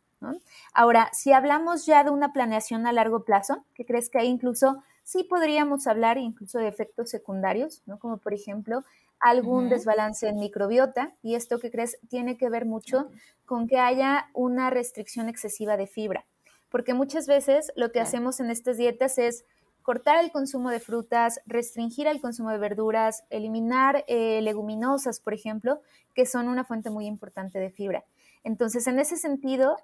Ahora, 0.74 1.10
si 1.14 1.32
hablamos 1.32 1.88
ya 1.88 2.04
de 2.04 2.12
una 2.12 2.32
planeación 2.32 2.86
a 2.86 2.94
largo 2.94 3.24
plazo, 3.24 3.66
¿qué 3.74 3.86
crees 3.86 4.10
que 4.10 4.20
hay 4.20 4.28
incluso 4.28 4.84
sí 5.04 5.24
podríamos 5.24 5.88
hablar 5.88 6.20
incluso 6.20 6.60
de 6.60 6.68
efectos 6.68 7.10
secundarios, 7.10 7.82
¿no? 7.88 7.98
como 7.98 8.18
por 8.18 8.34
ejemplo 8.34 8.84
algún 9.20 9.70
desbalance 9.70 10.28
en 10.28 10.40
microbiota, 10.40 11.14
y 11.24 11.36
esto 11.36 11.60
que 11.60 11.72
crees 11.72 11.98
tiene 12.10 12.38
que 12.38 12.50
ver 12.50 12.66
mucho 12.66 13.10
con 13.46 13.68
que 13.68 13.80
haya 13.80 14.30
una 14.34 14.70
restricción 14.70 15.30
excesiva 15.30 15.78
de 15.78 15.88
fibra, 15.88 16.26
porque 16.70 16.94
muchas 16.94 17.28
veces 17.28 17.72
lo 17.76 17.92
que 17.92 18.00
hacemos 18.00 18.40
en 18.40 18.50
estas 18.50 18.78
dietas 18.78 19.18
es 19.18 19.46
cortar 19.82 20.24
el 20.24 20.32
consumo 20.32 20.70
de 20.70 20.80
frutas, 20.80 21.42
restringir 21.46 22.08
el 22.08 22.22
consumo 22.22 22.50
de 22.52 22.58
verduras, 22.58 23.24
eliminar 23.30 24.04
eh, 24.08 24.42
leguminosas, 24.42 25.20
por 25.20 25.34
ejemplo, 25.34 25.82
que 26.14 26.26
son 26.26 26.48
una 26.48 26.64
fuente 26.64 26.90
muy 26.90 27.06
importante 27.06 27.60
de 27.60 27.72
fibra. 27.72 28.04
Entonces, 28.44 28.88
en 28.88 29.00
ese 29.00 29.18
sentido, 29.18 29.78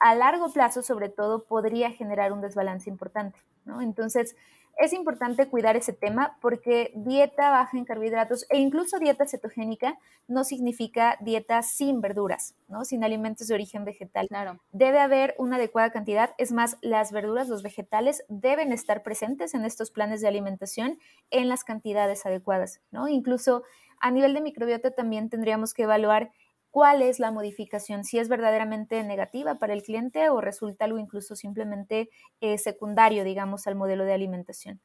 a 0.00 0.14
largo 0.14 0.52
plazo, 0.52 0.82
sobre 0.82 1.08
todo, 1.08 1.44
podría 1.44 1.90
generar 1.90 2.32
un 2.32 2.40
desbalance 2.40 2.90
importante. 2.90 3.38
¿no? 3.64 3.80
Entonces, 3.80 4.36
es 4.78 4.92
importante 4.92 5.48
cuidar 5.48 5.76
ese 5.76 5.92
tema 5.92 6.36
porque 6.40 6.92
dieta 6.94 7.50
baja 7.50 7.76
en 7.76 7.84
carbohidratos 7.84 8.46
e 8.50 8.58
incluso 8.58 8.98
dieta 8.98 9.26
cetogénica 9.26 9.98
no 10.26 10.44
significa 10.44 11.16
dieta 11.20 11.62
sin 11.62 12.00
verduras, 12.00 12.54
¿no? 12.68 12.84
Sin 12.84 13.04
alimentos 13.04 13.48
de 13.48 13.54
origen 13.54 13.84
vegetal. 13.84 14.28
Claro. 14.28 14.58
Debe 14.72 15.00
haber 15.00 15.34
una 15.38 15.56
adecuada 15.56 15.90
cantidad. 15.90 16.34
Es 16.38 16.52
más, 16.52 16.78
las 16.80 17.12
verduras, 17.12 17.48
los 17.48 17.62
vegetales 17.62 18.24
deben 18.28 18.72
estar 18.72 19.02
presentes 19.02 19.54
en 19.54 19.64
estos 19.64 19.90
planes 19.90 20.20
de 20.20 20.28
alimentación 20.28 20.98
en 21.30 21.48
las 21.48 21.64
cantidades 21.64 22.26
adecuadas, 22.26 22.80
¿no? 22.90 23.08
Incluso 23.08 23.62
a 24.00 24.10
nivel 24.10 24.34
de 24.34 24.40
microbiota 24.40 24.90
también 24.90 25.30
tendríamos 25.30 25.72
que 25.72 25.84
evaluar 25.84 26.30
cuál 26.74 27.02
es 27.02 27.20
la 27.20 27.30
modificación, 27.30 28.02
si 28.02 28.18
es 28.18 28.28
verdaderamente 28.28 29.00
negativa 29.04 29.60
para 29.60 29.74
el 29.74 29.84
cliente 29.84 30.28
o 30.28 30.40
resulta 30.40 30.86
algo 30.86 30.98
incluso 30.98 31.36
simplemente 31.36 32.10
eh, 32.40 32.58
secundario, 32.58 33.22
digamos, 33.22 33.68
al 33.68 33.76
modelo 33.76 34.04
de 34.04 34.12
alimentación. 34.12 34.80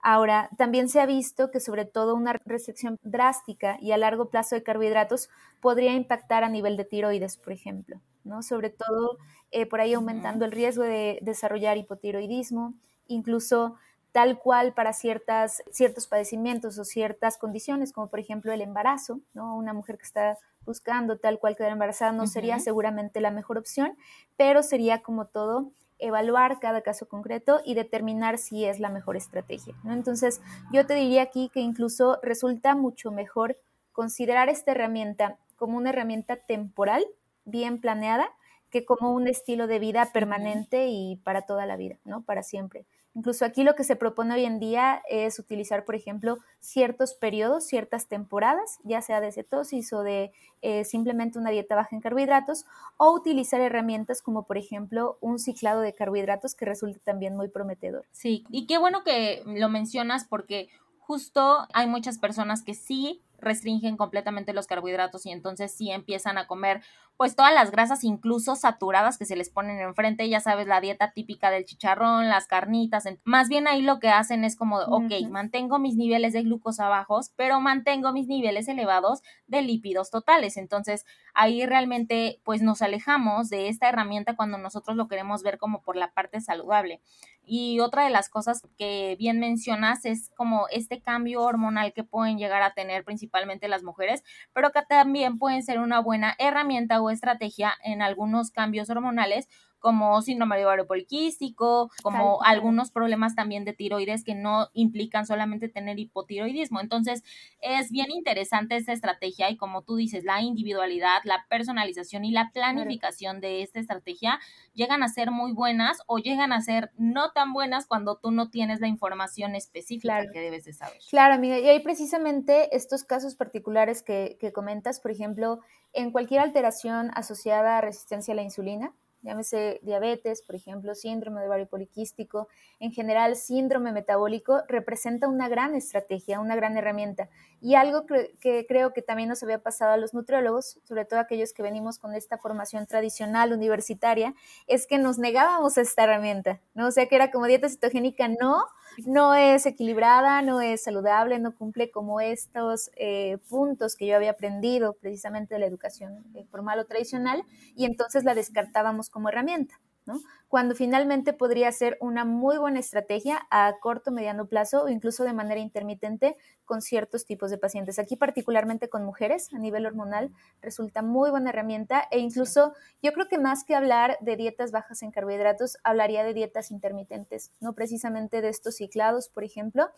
Ahora, 0.00 0.50
también 0.56 0.88
se 0.88 1.00
ha 1.00 1.06
visto 1.06 1.50
que 1.50 1.58
sobre 1.58 1.84
todo 1.84 2.14
una 2.14 2.34
restricción 2.44 2.96
drástica 3.02 3.76
y 3.80 3.90
a 3.90 3.96
largo 3.96 4.30
plazo 4.30 4.54
de 4.54 4.62
carbohidratos 4.62 5.30
podría 5.60 5.94
impactar 5.94 6.44
a 6.44 6.48
nivel 6.48 6.76
de 6.76 6.84
tiroides, 6.84 7.38
por 7.38 7.52
ejemplo, 7.52 8.00
¿no? 8.22 8.44
Sobre 8.44 8.70
todo 8.70 9.18
eh, 9.50 9.66
por 9.66 9.80
ahí 9.80 9.94
aumentando 9.94 10.44
el 10.44 10.52
riesgo 10.52 10.84
de 10.84 11.18
desarrollar 11.22 11.76
hipotiroidismo, 11.76 12.74
incluso 13.08 13.74
tal 14.12 14.38
cual 14.38 14.74
para 14.74 14.92
ciertas, 14.92 15.62
ciertos 15.70 16.06
padecimientos 16.06 16.78
o 16.78 16.84
ciertas 16.84 17.38
condiciones, 17.38 17.92
como 17.92 18.08
por 18.08 18.20
ejemplo 18.20 18.52
el 18.52 18.60
embarazo, 18.60 19.20
¿no? 19.32 19.56
Una 19.56 19.72
mujer 19.72 19.96
que 19.96 20.04
está 20.04 20.38
buscando 20.64 21.18
tal 21.18 21.38
cual 21.38 21.56
quedar 21.56 21.72
embarazada 21.72 22.12
no 22.12 22.26
sería 22.26 22.58
seguramente 22.60 23.20
la 23.20 23.30
mejor 23.30 23.58
opción, 23.58 23.96
pero 24.36 24.62
sería 24.62 25.02
como 25.02 25.26
todo 25.26 25.72
evaluar 25.98 26.58
cada 26.60 26.82
caso 26.82 27.08
concreto 27.08 27.60
y 27.64 27.74
determinar 27.74 28.38
si 28.38 28.64
es 28.64 28.80
la 28.80 28.90
mejor 28.90 29.16
estrategia. 29.16 29.74
¿no? 29.84 29.92
Entonces, 29.92 30.40
yo 30.72 30.84
te 30.84 30.94
diría 30.94 31.22
aquí 31.22 31.48
que 31.48 31.60
incluso 31.60 32.18
resulta 32.22 32.74
mucho 32.74 33.12
mejor 33.12 33.56
considerar 33.92 34.48
esta 34.48 34.72
herramienta 34.72 35.38
como 35.56 35.76
una 35.76 35.90
herramienta 35.90 36.36
temporal, 36.36 37.06
bien 37.44 37.80
planeada, 37.80 38.28
que 38.70 38.84
como 38.84 39.12
un 39.12 39.28
estilo 39.28 39.66
de 39.66 39.78
vida 39.78 40.10
permanente 40.12 40.88
y 40.88 41.16
para 41.16 41.42
toda 41.42 41.66
la 41.66 41.76
vida, 41.76 41.98
¿no? 42.04 42.22
Para 42.22 42.42
siempre. 42.42 42.84
Incluso 43.14 43.44
aquí 43.44 43.62
lo 43.62 43.74
que 43.74 43.84
se 43.84 43.96
propone 43.96 44.34
hoy 44.34 44.44
en 44.44 44.58
día 44.58 45.02
es 45.08 45.38
utilizar, 45.38 45.84
por 45.84 45.94
ejemplo, 45.94 46.38
ciertos 46.60 47.14
periodos, 47.14 47.64
ciertas 47.64 48.08
temporadas, 48.08 48.78
ya 48.84 49.02
sea 49.02 49.20
de 49.20 49.32
cetosis 49.32 49.92
o 49.92 50.02
de 50.02 50.32
eh, 50.62 50.84
simplemente 50.84 51.38
una 51.38 51.50
dieta 51.50 51.74
baja 51.74 51.94
en 51.94 52.00
carbohidratos, 52.00 52.64
o 52.96 53.12
utilizar 53.12 53.60
herramientas 53.60 54.22
como, 54.22 54.46
por 54.46 54.56
ejemplo, 54.56 55.18
un 55.20 55.38
ciclado 55.38 55.80
de 55.80 55.92
carbohidratos 55.92 56.54
que 56.54 56.64
resulta 56.64 57.00
también 57.04 57.36
muy 57.36 57.48
prometedor. 57.48 58.06
Sí, 58.12 58.44
y 58.50 58.66
qué 58.66 58.78
bueno 58.78 59.04
que 59.04 59.42
lo 59.44 59.68
mencionas 59.68 60.24
porque 60.24 60.68
justo 60.98 61.66
hay 61.74 61.86
muchas 61.86 62.18
personas 62.18 62.62
que 62.62 62.74
sí 62.74 63.22
restringen 63.42 63.96
completamente 63.96 64.52
los 64.52 64.66
carbohidratos 64.66 65.26
y 65.26 65.30
entonces 65.30 65.74
sí 65.74 65.90
empiezan 65.90 66.38
a 66.38 66.46
comer 66.46 66.82
pues 67.16 67.36
todas 67.36 67.52
las 67.52 67.70
grasas 67.70 68.04
incluso 68.04 68.56
saturadas 68.56 69.18
que 69.18 69.26
se 69.26 69.36
les 69.36 69.50
ponen 69.50 69.78
enfrente, 69.78 70.28
ya 70.28 70.40
sabes, 70.40 70.66
la 70.66 70.80
dieta 70.80 71.12
típica 71.12 71.50
del 71.50 71.64
chicharrón, 71.64 72.28
las 72.28 72.46
carnitas, 72.46 73.04
más 73.24 73.48
bien 73.48 73.68
ahí 73.68 73.82
lo 73.82 74.00
que 74.00 74.08
hacen 74.08 74.44
es 74.44 74.56
como, 74.56 74.78
ok, 74.78 75.12
mantengo 75.30 75.78
mis 75.78 75.96
niveles 75.96 76.32
de 76.32 76.42
glucosa 76.42 76.88
bajos, 76.88 77.32
pero 77.36 77.60
mantengo 77.60 78.12
mis 78.12 78.28
niveles 78.28 78.66
elevados 78.66 79.22
de 79.46 79.62
lípidos 79.62 80.10
totales, 80.10 80.56
entonces 80.56 81.04
ahí 81.34 81.66
realmente 81.66 82.40
pues 82.44 82.62
nos 82.62 82.82
alejamos 82.82 83.50
de 83.50 83.68
esta 83.68 83.88
herramienta 83.88 84.34
cuando 84.34 84.58
nosotros 84.58 84.96
lo 84.96 85.08
queremos 85.08 85.42
ver 85.42 85.58
como 85.58 85.82
por 85.82 85.96
la 85.96 86.12
parte 86.12 86.40
saludable. 86.40 87.00
Y 87.44 87.80
otra 87.80 88.04
de 88.04 88.10
las 88.10 88.28
cosas 88.28 88.62
que 88.78 89.16
bien 89.18 89.40
mencionas 89.40 90.04
es 90.04 90.30
como 90.36 90.68
este 90.70 91.02
cambio 91.02 91.42
hormonal 91.42 91.92
que 91.92 92.04
pueden 92.04 92.38
llegar 92.38 92.62
a 92.62 92.72
tener 92.72 93.04
principalmente 93.04 93.31
las 93.68 93.82
mujeres, 93.82 94.22
pero 94.52 94.70
que 94.70 94.82
también 94.82 95.38
pueden 95.38 95.62
ser 95.62 95.78
una 95.80 96.00
buena 96.00 96.34
herramienta 96.38 97.00
o 97.00 97.10
estrategia 97.10 97.74
en 97.82 98.02
algunos 98.02 98.50
cambios 98.50 98.90
hormonales 98.90 99.48
como 99.82 100.22
síndrome 100.22 100.56
de 100.56 100.64
ovario 100.64 100.86
poliquístico, 100.86 101.90
como 102.02 102.42
algunos 102.42 102.92
problemas 102.92 103.34
también 103.34 103.64
de 103.64 103.72
tiroides 103.72 104.24
que 104.24 104.36
no 104.36 104.68
implican 104.72 105.26
solamente 105.26 105.68
tener 105.68 105.98
hipotiroidismo. 105.98 106.80
Entonces, 106.80 107.24
es 107.60 107.90
bien 107.90 108.10
interesante 108.10 108.76
esta 108.76 108.92
estrategia 108.92 109.50
y 109.50 109.56
como 109.56 109.82
tú 109.82 109.96
dices, 109.96 110.24
la 110.24 110.40
individualidad, 110.40 111.18
la 111.24 111.44
personalización 111.50 112.24
y 112.24 112.30
la 112.30 112.52
planificación 112.54 113.40
de 113.40 113.62
esta 113.62 113.80
estrategia 113.80 114.38
llegan 114.72 115.02
a 115.02 115.08
ser 115.08 115.32
muy 115.32 115.52
buenas 115.52 115.98
o 116.06 116.18
llegan 116.18 116.52
a 116.52 116.60
ser 116.60 116.92
no 116.96 117.32
tan 117.32 117.52
buenas 117.52 117.86
cuando 117.86 118.16
tú 118.16 118.30
no 118.30 118.50
tienes 118.50 118.80
la 118.80 118.86
información 118.86 119.56
específica 119.56 120.30
que 120.32 120.40
debes 120.40 120.64
de 120.64 120.74
saber. 120.74 120.98
Claro, 121.10 121.34
amiga, 121.34 121.58
y 121.58 121.68
hay 121.68 121.80
precisamente 121.80 122.74
estos 122.76 123.02
casos 123.02 123.34
particulares 123.34 124.04
que, 124.04 124.36
que 124.40 124.52
comentas, 124.52 125.00
por 125.00 125.10
ejemplo, 125.10 125.58
en 125.92 126.12
cualquier 126.12 126.40
alteración 126.40 127.10
asociada 127.14 127.78
a 127.78 127.80
resistencia 127.80 128.32
a 128.32 128.36
la 128.36 128.42
insulina, 128.42 128.94
llámese 129.22 129.80
diabetes, 129.82 130.42
por 130.42 130.54
ejemplo, 130.54 130.94
síndrome 130.94 131.40
de 131.40 131.46
ovario 131.46 131.66
poliquístico, 131.66 132.48
en 132.80 132.92
general 132.92 133.36
síndrome 133.36 133.92
metabólico, 133.92 134.62
representa 134.68 135.28
una 135.28 135.48
gran 135.48 135.74
estrategia, 135.74 136.40
una 136.40 136.56
gran 136.56 136.76
herramienta. 136.76 137.28
Y 137.60 137.76
algo 137.76 138.06
que, 138.06 138.66
creo 138.66 138.92
que 138.92 139.02
también 139.02 139.28
nos 139.28 139.42
había 139.42 139.62
pasado 139.62 139.92
a 139.92 139.96
los 139.96 140.14
nutriólogos, 140.14 140.80
sobre 140.84 141.04
todo 141.04 141.20
aquellos 141.20 141.52
que 141.52 141.62
venimos 141.62 141.98
con 141.98 142.14
esta 142.14 142.38
formación 142.38 142.86
tradicional 142.86 143.52
universitaria, 143.52 144.34
es 144.66 144.86
que 144.86 144.98
nos 144.98 145.18
negábamos 145.18 145.78
a 145.78 145.82
esta 145.82 146.04
herramienta, 146.04 146.60
¿no? 146.74 146.88
O 146.88 146.90
sea, 146.90 147.06
que 147.06 147.14
era 147.14 147.30
como 147.30 147.46
dieta 147.46 147.68
cetogénica, 147.68 148.28
no, 148.28 148.66
no 149.06 149.34
es 149.34 149.66
equilibrada, 149.66 150.42
no 150.42 150.60
es 150.60 150.84
saludable, 150.84 151.38
no 151.38 151.54
cumple 151.54 151.90
como 151.90 152.20
estos 152.20 152.90
eh, 152.96 153.38
puntos 153.48 153.96
que 153.96 154.06
yo 154.06 154.16
había 154.16 154.32
aprendido 154.32 154.94
precisamente 154.94 155.54
de 155.54 155.60
la 155.60 155.66
educación 155.66 156.24
eh, 156.34 156.44
formal 156.50 156.78
o 156.78 156.84
tradicional, 156.84 157.44
y 157.76 157.84
entonces 157.84 158.24
la 158.24 158.34
descartábamos 158.34 159.10
como 159.10 159.28
herramienta. 159.28 159.80
¿No? 160.06 160.20
Cuando 160.48 160.74
finalmente 160.74 161.32
podría 161.32 161.70
ser 161.72 161.96
una 162.00 162.24
muy 162.24 162.58
buena 162.58 162.80
estrategia 162.80 163.46
a 163.50 163.74
corto, 163.80 164.10
mediano 164.10 164.46
plazo 164.46 164.84
o 164.84 164.88
incluso 164.88 165.24
de 165.24 165.32
manera 165.32 165.60
intermitente 165.60 166.36
con 166.64 166.82
ciertos 166.82 167.24
tipos 167.24 167.50
de 167.50 167.58
pacientes. 167.58 167.98
Aquí 167.98 168.16
particularmente 168.16 168.88
con 168.88 169.04
mujeres 169.04 169.52
a 169.54 169.58
nivel 169.58 169.86
hormonal 169.86 170.30
resulta 170.60 171.02
muy 171.02 171.30
buena 171.30 171.50
herramienta 171.50 172.06
e 172.10 172.18
incluso 172.18 172.74
yo 173.02 173.12
creo 173.12 173.28
que 173.28 173.38
más 173.38 173.64
que 173.64 173.74
hablar 173.74 174.18
de 174.20 174.36
dietas 174.36 174.72
bajas 174.72 175.02
en 175.02 175.10
carbohidratos, 175.10 175.78
hablaría 175.84 176.24
de 176.24 176.34
dietas 176.34 176.70
intermitentes, 176.70 177.50
no 177.60 177.72
precisamente 177.74 178.40
de 178.40 178.48
estos 178.48 178.76
ciclados, 178.76 179.28
por 179.28 179.44
ejemplo, 179.44 179.90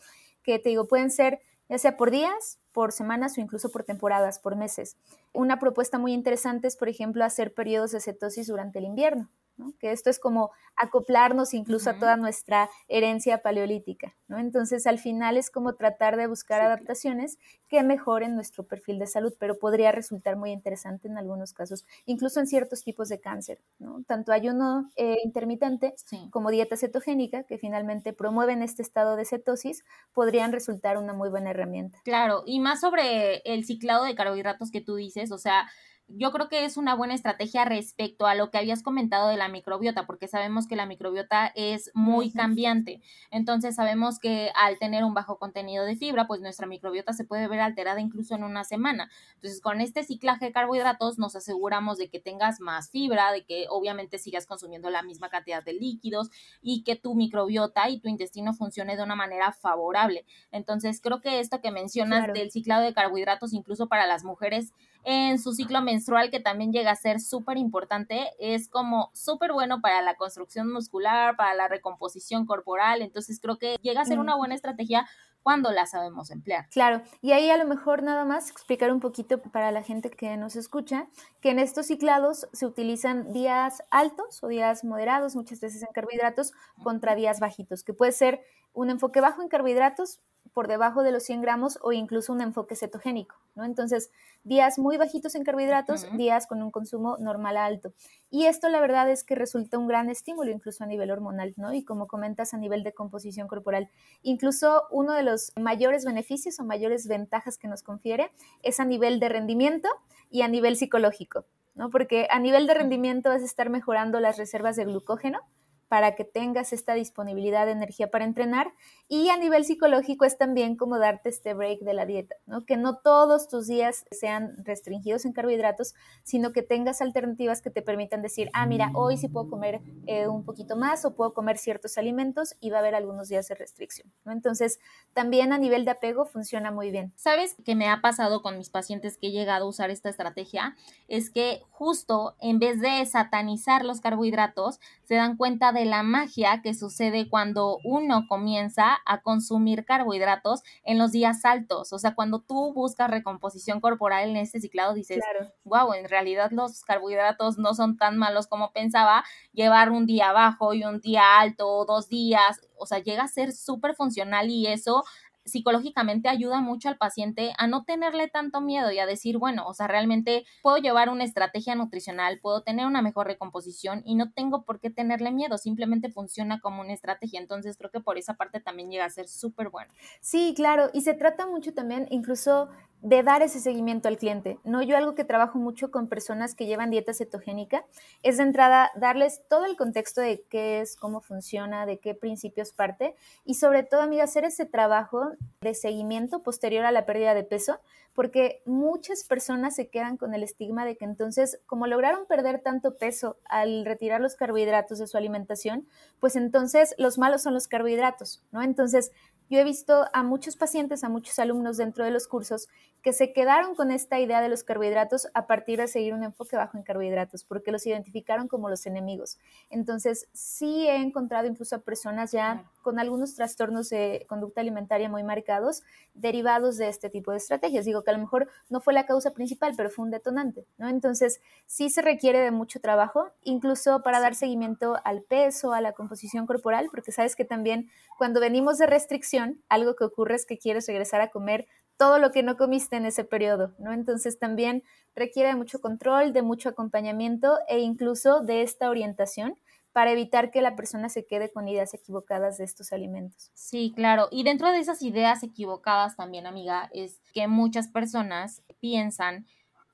que 0.43 0.59
te 0.59 0.69
digo, 0.69 0.87
pueden 0.87 1.11
ser 1.11 1.41
ya 1.69 1.79
sea 1.79 1.97
por 1.97 2.11
días, 2.11 2.59
por 2.73 2.93
semanas 2.93 3.39
o 3.39 3.41
incluso 3.41 3.71
por 3.71 3.85
temporadas, 3.85 4.39
por 4.39 4.55
meses. 4.55 4.99
Una 5.33 5.59
propuesta 5.59 5.99
muy 5.99 6.13
interesante 6.13 6.69
es, 6.69 6.77
por 6.77 6.91
ejemplo, 6.91 7.25
hacer 7.25 7.55
periodos 7.55 7.93
de 7.93 8.01
cetosis 8.01 8.49
durante 8.49 8.79
el 8.79 8.85
invierno 8.85 9.31
que 9.79 9.93
esto 9.93 10.11
es 10.11 10.19
como 10.19 10.51
acoplarnos 10.77 11.55
incluso 11.55 11.91
a 11.91 11.99
toda 11.99 12.17
nuestra 12.17 12.69
herencia 12.89 13.39
paleolítica. 13.39 14.15
¿no? 14.27 14.39
Entonces, 14.39 14.87
al 14.87 14.99
final 14.99 15.37
es 15.37 15.51
como 15.51 15.75
tratar 15.75 16.17
de 16.17 16.27
buscar 16.27 16.61
adaptaciones 16.61 17.39
que 17.69 17.83
mejoren 17.83 18.35
nuestro 18.35 18.65
perfil 18.65 18.99
de 18.99 19.07
salud, 19.07 19.33
pero 19.39 19.59
podría 19.59 19.93
resultar 19.93 20.37
muy 20.37 20.51
interesante 20.51 21.09
en 21.09 21.19
algunos 21.19 21.53
casos, 21.53 21.87
incluso 22.07 22.41
en 22.41 22.47
ciertos 22.47 22.83
tipos 22.83 23.09
de 23.09 23.21
cáncer. 23.21 23.61
¿no? 23.79 24.03
Tanto 24.07 24.33
ayuno 24.33 24.91
eh, 24.97 25.19
intermitente 25.25 25.95
como 26.31 26.51
dieta 26.51 26.77
cetogénica, 26.77 27.45
que 27.45 27.59
finalmente 27.59 28.13
promueven 28.13 28.63
este 28.63 28.83
estado 28.83 29.17
de 29.17 29.25
cetosis, 29.25 29.85
podrían 30.13 30.53
resultar 30.53 30.99
una 30.99 31.13
muy 31.13 31.31
buena 31.31 31.51
herramienta. 31.51 31.99
Claro, 32.05 32.43
y 32.47 32.61
más 32.61 32.81
sobre 32.81 33.39
el 33.45 33.65
ciclado 33.65 34.05
de 34.05 34.15
carbohidratos 34.15 34.71
que 34.71 34.81
tú 34.81 34.97
dices, 34.97 35.31
o 35.31 35.39
sea, 35.39 35.69
yo 36.09 36.33
creo 36.33 36.49
que 36.49 36.65
es 36.65 36.77
una 36.77 36.95
buena 36.95 37.15
estrategia 37.15 37.65
respecto 37.65 38.27
a 38.27 38.35
lo 38.35 38.51
que 38.51 38.59
habías 38.59 38.83
comentado 38.83 39.29
de 39.29 39.37
la 39.37 39.49
microbiota, 39.49 40.07
porque 40.07 40.29
sabemos 40.29 40.67
que 40.67 40.77
la 40.77 40.87
microbiota 40.87 41.51
es 41.55 41.91
muy 41.95 42.31
cambiante. 42.31 43.01
Entonces 43.31 43.77
sabemos 43.77 44.19
que 44.19 44.51
al 44.55 44.79
tener 44.79 45.05
un 45.05 45.15
bajo 45.15 45.39
contenido 45.39 45.85
de 45.85 45.97
fibra, 45.97 46.27
pues 46.27 46.41
nuestra 46.41 46.67
microbiota 46.67 47.13
se 47.13 47.25
puede 47.25 47.49
ver 47.49 47.61
alterada 47.61 48.01
incluso 48.01 48.35
en 48.35 48.45
una 48.45 48.65
semana. 48.65 49.11
Entonces 49.37 49.61
con 49.61 49.81
este 49.81 50.05
ciclaje 50.05 50.47
de 50.47 50.53
carbohidratos 50.53 51.19
nos 51.19 51.37
aseguramos 51.37 51.99
de 51.99 52.11
que 52.11 52.21
tengas 52.21 52.61
más 52.61 52.91
fibra, 52.91 53.33
de 53.33 53.45
que 53.45 53.67
obviamente 53.71 54.19
sigas 54.19 54.47
consumiendo 54.47 54.91
la 54.91 55.03
misma 55.03 55.31
cantidad 55.31 55.65
de 55.65 55.73
líquidos 55.73 56.31
y 56.61 56.85
que 56.85 56.97
tu 56.97 57.15
microbiota 57.15 57.89
y 57.89 57.99
tu 58.01 58.09
intestino 58.09 58.53
funcione 58.53 58.97
de 58.97 59.03
una 59.03 59.17
manera 59.17 59.53
favorable. 59.53 60.27
Entonces 60.53 61.01
creo 61.01 61.21
que 61.21 61.41
esto 61.41 61.61
que 61.61 61.71
mencionas 61.71 62.33
del 62.33 62.51
ciclado 62.51 62.85
de 62.85 62.95
carbohidratos 62.95 63.53
incluso 63.53 63.89
para 63.89 64.07
las 64.07 64.23
mujeres 64.23 64.73
en 65.05 65.39
su 65.39 65.53
ciclo 65.53 65.83
menstrual, 65.83 66.31
que 66.31 66.41
también 66.41 66.73
llega 66.73 66.91
a 66.91 66.97
ser 66.97 67.21
súper 67.21 67.59
importante, 67.59 68.31
es 68.39 68.69
como 68.69 69.11
súper 69.15 69.53
bueno 69.53 69.81
para 69.81 70.03
la 70.03 70.17
construcción 70.17 70.73
muscular, 70.73 71.37
para 71.37 71.55
la 71.55 71.69
recomposición 71.69 72.47
corporal, 72.47 73.03
entonces 73.03 73.39
creo 73.41 73.59
que 73.59 73.77
llega 73.83 74.01
a 74.01 74.07
ser 74.07 74.19
una 74.19 74.37
buena 74.37 74.55
estrategia 74.55 75.07
cuando 75.45 75.71
la 75.73 75.85
sabemos 75.85 76.31
emplear. 76.31 76.69
Claro, 76.71 77.03
y 77.21 77.33
ahí 77.33 77.51
a 77.51 77.59
lo 77.59 77.67
mejor 77.67 78.03
nada 78.03 78.25
más 78.25 78.51
explicar 78.51 78.91
un 78.91 79.01
poquito 79.01 79.43
para 79.43 79.71
la 79.71 79.83
gente 79.83 80.11
que 80.11 80.37
nos 80.39 80.57
escucha, 80.57 81.07
que 81.43 81.51
en 81.51 81.59
estos 81.59 81.89
ciclados 81.89 82.49
se 82.55 82.65
utilizan 82.65 83.33
días 83.35 83.83
altos 83.91 84.43
o 84.43 84.49
días 84.49 84.85
moderados, 84.85 85.37
muchas 85.37 85.61
veces 85.61 85.83
en 85.83 85.93
carbohidratos, 85.93 86.53
contra 86.83 87.15
días 87.15 87.41
bajitos, 87.41 87.85
que 87.85 87.93
puede 87.93 88.13
ser 88.13 88.41
un 88.73 88.89
enfoque 88.89 89.21
bajo 89.21 89.43
en 89.43 89.49
carbohidratos, 89.49 90.21
por 90.55 90.69
debajo 90.69 91.03
de 91.03 91.11
los 91.11 91.25
100 91.25 91.43
gramos 91.43 91.79
o 91.83 91.93
incluso 91.93 92.33
un 92.33 92.41
enfoque 92.41 92.77
cetogénico, 92.77 93.35
¿no? 93.57 93.65
Entonces, 93.65 94.11
días 94.45 94.79
muy 94.79 94.97
bajitos 94.97 95.35
en 95.35 95.43
carbohidratos, 95.43 96.07
días 96.17 96.47
con 96.47 96.63
un 96.63 96.71
consumo 96.71 97.17
normal 97.19 97.57
alto. 97.57 97.93
Y 98.31 98.47
esto 98.47 98.69
la 98.69 98.81
verdad 98.81 99.11
es 99.11 99.25
que 99.25 99.35
resulta 99.35 99.77
un 99.79 99.89
gran 99.89 100.09
estímulo 100.09 100.53
incluso 100.53 100.85
a 100.85 100.87
nivel 100.87 101.11
hormonal, 101.11 101.55
¿no? 101.57 101.75
Y 101.75 101.85
como 101.85 102.07
comentas 102.07 102.55
a 102.55 102.59
nivel 102.59 102.85
de 102.85 102.95
composición 102.95 103.49
corporal. 103.49 103.91
Incluso 104.23 104.85
uno 104.91 105.13
de 105.13 105.25
los 105.25 105.53
mayores 105.61 106.05
beneficios 106.05 106.61
o 106.61 106.65
mayores 106.65 107.09
ventajas 107.09 107.59
que 107.59 107.69
nos 107.69 107.83
confiere 107.83 108.31
es 108.63 108.79
a 108.79 108.85
nivel 108.85 109.19
de 109.19 109.29
rendimiento 109.29 109.89
y 110.31 110.43
a 110.43 110.49
nivel 110.49 110.77
psicológico, 110.77 111.45
¿no? 111.75 111.91
Porque 111.91 112.29
a 112.31 112.39
nivel 112.39 112.69
de 112.69 112.75
rendimiento 112.75 113.31
vas 113.31 113.43
a 113.43 113.47
estar 113.47 113.71
mejorando 113.71 114.21
las 114.21 114.39
reservas 114.39 114.77
de 114.77 114.85
glucógeno, 114.85 115.41
para 115.89 116.17
que 116.17 116.25
tengas 116.25 116.73
esta 116.73 116.95
disponibilidad 116.95 117.67
de 117.67 117.73
energía 117.73 118.11
para 118.11 118.25
entrenar. 118.25 118.73
Y 119.07 119.29
a 119.29 119.37
nivel 119.37 119.67
psicológico 119.67 120.25
es 120.25 120.39
también 120.39 120.77
como 120.77 120.99
darte 120.99 121.29
este 121.29 121.53
break 121.53 121.81
de 121.81 121.93
la 121.93 122.07
dieta, 122.07 122.37
¿no? 122.47 122.65
Que 122.65 122.79
no 122.79 122.97
todos 122.97 123.49
tus 123.49 123.67
días 123.67 124.07
sean 124.11 124.55
restringidos 124.65 125.27
en 125.27 125.33
carbohidratos, 125.33 125.95
sino 126.23 126.53
que 126.53 126.63
tengas 126.63 127.03
alternativas 127.03 127.61
que 127.61 127.69
te 127.69 127.83
permitan 127.83 128.23
decir, 128.23 128.49
ah, 128.55 128.65
mira, 128.67 128.91
hoy 128.95 129.19
sí 129.19 129.29
puedo 129.29 129.51
comer 129.51 129.83
eh, 130.07 130.27
un 130.27 130.45
poquito 130.45 130.77
más 130.77 131.05
o 131.05 131.15
puedo 131.15 131.35
comer 131.35 131.59
ciertos 131.59 131.99
alimentos 131.99 132.57
y 132.61 132.71
va 132.71 132.79
a 132.79 132.81
haber 132.81 132.95
algunos 132.95 133.29
días 133.29 133.47
de 133.49 133.55
restricción. 133.55 134.11
Entonces, 134.25 134.79
también 135.13 135.53
a 135.53 135.59
nivel 135.59 135.85
de 135.85 135.91
apego 135.91 136.25
funciona 136.25 136.71
muy 136.71 136.91
bien. 136.91 137.13
¿Sabes 137.15 137.57
qué 137.65 137.75
me 137.75 137.89
ha 137.89 138.01
pasado 138.01 138.41
con 138.41 138.57
mis 138.57 138.71
pacientes 138.71 139.19
que 139.19 139.27
he 139.27 139.33
llegado 139.33 139.67
a 139.67 139.69
usar 139.69 139.91
esta 139.91 140.09
estrategia? 140.09 140.77
Es 141.09 141.31
que 141.31 141.63
justo 141.71 142.37
en 142.41 142.59
vez 142.59 142.81
de 142.81 143.05
satanizar 143.05 143.85
los 143.85 144.01
carbohidratos, 144.01 144.81
se 145.05 145.17
dan 145.17 145.37
cuenta 145.37 145.73
de 145.73 145.85
la 145.85 146.03
magia 146.03 146.63
que 146.63 146.73
sucede 146.73 147.29
cuando 147.29 147.79
uno 147.85 148.27
comienza 148.29 148.94
a 149.07 149.23
consumir 149.23 149.85
carbohidratos 149.85 150.63
en 150.85 150.99
los 150.99 151.13
días 151.13 151.45
altos. 151.45 151.93
O 151.93 151.99
sea, 151.99 152.15
cuando 152.15 152.41
tú 152.41 152.73
buscas 152.73 153.11
recomposición 153.11 153.81
corporal 153.81 154.29
en 154.29 154.37
este 154.37 154.61
ciclado, 154.61 154.95
dices, 154.95 155.23
wow, 155.65 155.93
en 155.95 156.09
realidad 156.09 156.51
los 156.51 156.83
carbohidratos 156.83 157.59
no 157.59 157.75
son 157.75 157.97
tan 157.97 158.17
malos 158.17 158.47
como 158.47 158.73
pensaba. 158.73 159.25
Llevar 159.53 159.91
un 159.91 160.07
día 160.07 160.33
bajo 160.33 160.75
y 160.75 160.85
un 160.85 161.01
día 161.01 161.39
alto, 161.39 161.85
dos 161.85 162.09
días, 162.09 162.61
o 162.77 162.87
sea, 162.87 162.99
llega 162.99 163.25
a 163.25 163.29
ser 163.29 163.53
súper 163.53 163.95
funcional 163.95 164.51
y 164.51 164.67
eso 164.67 165.05
psicológicamente 165.45 166.29
ayuda 166.29 166.61
mucho 166.61 166.89
al 166.89 166.97
paciente 166.97 167.53
a 167.59 167.67
no 167.67 167.85
tenerle 167.85 168.29
tanto 168.29 168.61
miedo 168.61 168.91
y 168.91 168.99
a 168.99 169.07
decir, 169.07 169.39
bueno, 169.39 169.67
o 169.67 169.75
sea, 169.75 169.87
realmente 169.87 170.45
puedo 170.63 170.79
llevar 170.79 171.09
una 171.09 171.25
estrategia 171.25 171.75
nutricional, 171.75 172.41
puedo 172.41 172.63
tener 172.63 172.87
una 172.87 173.03
mejor 173.03 173.27
recomposición 173.27 174.03
y 174.05 174.15
no 174.15 174.33
tengo 174.33 174.65
por 174.65 174.81
qué 174.81 174.91
tenerle 174.91 175.31
miedo, 175.31 175.59
simplemente 175.59 176.11
funciona 176.11 176.61
como 176.61 176.81
una 176.81 176.93
estrategia. 176.93 177.41
Entonces 177.41 177.77
creo 177.77 177.91
que 177.91 178.01
por 178.01 178.19
esa 178.19 178.35
parte 178.35 178.61
también 178.61 178.91
llega 178.91 179.05
a 179.05 179.11
ser 179.11 179.29
súper 179.29 179.71
bueno. 179.71 179.93
Sí, 180.21 180.55
claro, 180.57 180.91
y 180.93 181.03
se 181.03 181.15
trata 181.15 181.47
mucho 181.47 181.75
también 181.75 182.07
incluso 182.11 182.69
de 183.05 183.23
dar 183.23 183.43
ese 183.43 183.61
seguimiento 183.61 184.09
al 184.09 184.17
cliente. 184.17 184.59
No, 184.65 184.83
yo 184.83 184.97
algo 184.97 185.15
que 185.15 185.25
trabajo 185.25 185.59
mucho 185.59 185.91
con 185.91 186.09
personas 186.09 186.55
que 186.55 186.65
llevan 186.65 186.91
dieta 186.91 187.13
cetogénica 187.13 187.85
es 188.23 188.39
de 188.39 188.45
entrada 188.45 188.91
darles 188.97 189.43
todo 189.47 189.67
el 189.67 189.77
contexto 189.77 190.23
de 190.23 190.43
qué 190.49 190.81
es, 190.81 190.97
cómo 190.97 191.21
funciona, 191.21 191.85
de 191.85 191.99
qué 191.99 192.15
principios 192.15 192.73
parte 192.73 193.15
y 193.45 193.57
sobre 193.57 193.83
todo, 193.83 194.01
amiga, 194.01 194.25
hacer 194.25 194.45
ese 194.45 194.65
trabajo 194.65 195.33
de 195.61 195.75
seguimiento 195.75 196.43
posterior 196.43 196.87
a 196.87 196.93
la 196.93 197.05
pérdida 197.05 197.35
de 197.35 197.45
peso, 197.45 197.79
porque 198.15 198.63
muchas 198.65 199.25
personas 199.25 199.75
se 199.75 199.89
quedan 199.89 200.17
con 200.17 200.33
el 200.33 200.43
estigma 200.43 200.87
de 200.87 200.97
que 200.97 201.05
entonces, 201.05 201.61
como 201.67 201.87
lograron 201.87 202.25
perder 202.25 202.61
tanto 202.63 202.97
peso 202.97 203.37
al 203.45 203.85
retirar 203.85 204.23
los 204.23 204.35
carbohidratos 204.35 204.99
de 204.99 205.07
su 205.07 205.19
alimentación, 205.19 205.87
pues 206.21 206.37
entonces 206.37 206.95
los 206.97 207.19
malos 207.19 207.43
son 207.43 207.53
los 207.53 207.69
carbohidratos, 207.69 208.43
¿no? 208.51 208.63
Entonces, 208.63 209.13
yo 209.51 209.59
he 209.59 209.65
visto 209.65 210.07
a 210.13 210.23
muchos 210.23 210.57
pacientes, 210.57 211.05
a 211.05 211.11
muchos 211.11 211.39
alumnos 211.39 211.77
dentro 211.77 212.05
de 212.05 212.11
los 212.11 212.27
cursos 212.27 212.69
que 213.05 213.13
se 213.13 213.35
quedaron 213.35 213.75
con 213.75 213.91
esta 213.91 214.19
idea 214.19 214.41
de 214.41 214.49
los 214.49 214.65
carbohidratos 214.65 215.29
a 215.35 215.47
partir 215.47 215.79
de 215.79 215.89
seguir 215.89 216.15
un 216.15 216.23
enfoque 216.23 216.57
bajo 216.57 216.79
en 216.79 216.83
carbohidratos, 216.83 217.45
porque 217.45 217.71
los 217.71 217.87
identificaron 217.87 218.49
como 218.49 218.71
los 218.71 218.87
enemigos. 218.87 219.39
Entonces, 219.69 220.27
sí 220.33 220.89
he 220.89 220.97
encontrado 220.97 221.47
incluso 221.47 221.77
a 221.77 221.81
personas 221.81 222.33
ya 222.33 222.65
con 222.81 222.99
algunos 222.99 223.35
trastornos 223.35 223.91
de 223.91 224.25
conducta 224.27 224.63
alimentaria 224.63 225.11
muy 225.11 225.23
marcados 225.23 225.83
derivados 226.15 226.79
de 226.79 226.89
este 226.89 227.11
tipo 227.11 227.31
de 227.31 227.37
estrategias. 227.37 227.85
Digo 227.85 228.05
que 228.05 228.11
a 228.11 228.15
lo 228.15 228.21
mejor 228.21 228.49
no 228.71 228.81
fue 228.81 228.95
la 228.95 229.05
causa 229.05 229.33
principal, 229.33 229.75
pero 229.77 229.91
fue 229.91 230.07
un 230.07 230.11
detonante, 230.11 230.67
¿no? 230.79 230.89
Entonces, 230.89 231.43
sí 231.67 231.91
se 231.91 232.01
requiere 232.01 232.39
de 232.39 232.53
mucho 232.53 232.81
trabajo, 232.81 233.29
incluso 233.43 234.03
para 234.03 234.19
dar 234.21 234.35
seguimiento 234.35 234.97
al 235.05 235.21
peso, 235.21 235.75
a 235.75 235.83
la 235.83 235.93
composición 235.93 236.47
corporal, 236.47 236.89
porque 236.91 237.13
sabes 237.13 237.37
que 237.37 237.45
también 237.45 237.91
cuando 238.17 238.41
venimos 238.41 238.79
de 238.79 238.87
restricción, 238.87 239.63
algo 239.69 239.95
que 239.95 240.05
ocurre 240.05 240.37
es 240.37 240.47
que 240.47 240.57
quieres 240.57 240.87
regresar 240.87 241.21
a 241.21 241.29
comer 241.29 241.67
todo 241.97 242.19
lo 242.19 242.31
que 242.31 242.43
no 242.43 242.57
comiste 242.57 242.97
en 242.97 243.07
ese 243.07 243.25
periodo, 243.25 243.75
¿no? 243.79 243.93
Entonces 243.93 244.39
también 244.39 244.83
requiere 245.15 245.55
mucho 245.55 245.81
control, 245.81 246.33
de 246.33 246.43
mucho 246.43 246.69
acompañamiento 246.69 247.59
e 247.69 247.79
incluso 247.81 248.41
de 248.41 248.63
esta 248.63 248.91
orientación 248.91 249.55
para 249.93 250.11
evitar 250.11 250.51
que 250.51 250.61
la 250.61 250.75
persona 250.75 251.09
se 251.09 251.25
quede 251.25 251.53
con 251.53 251.69
ideas 251.69 251.95
equivocadas 251.95 252.59
de 252.59 252.65
estos 252.65 252.93
alimentos. 252.93 253.53
Sí, 253.55 253.93
claro. 253.95 254.27
Y 254.33 254.43
dentro 254.43 254.73
de 254.73 254.81
esas 254.81 255.03
ideas 255.03 255.45
equivocadas 255.45 256.17
también, 256.17 256.47
amiga, 256.47 256.91
es 256.93 257.21
que 257.33 257.47
muchas 257.47 257.89
personas 257.89 258.63
piensan 258.81 259.47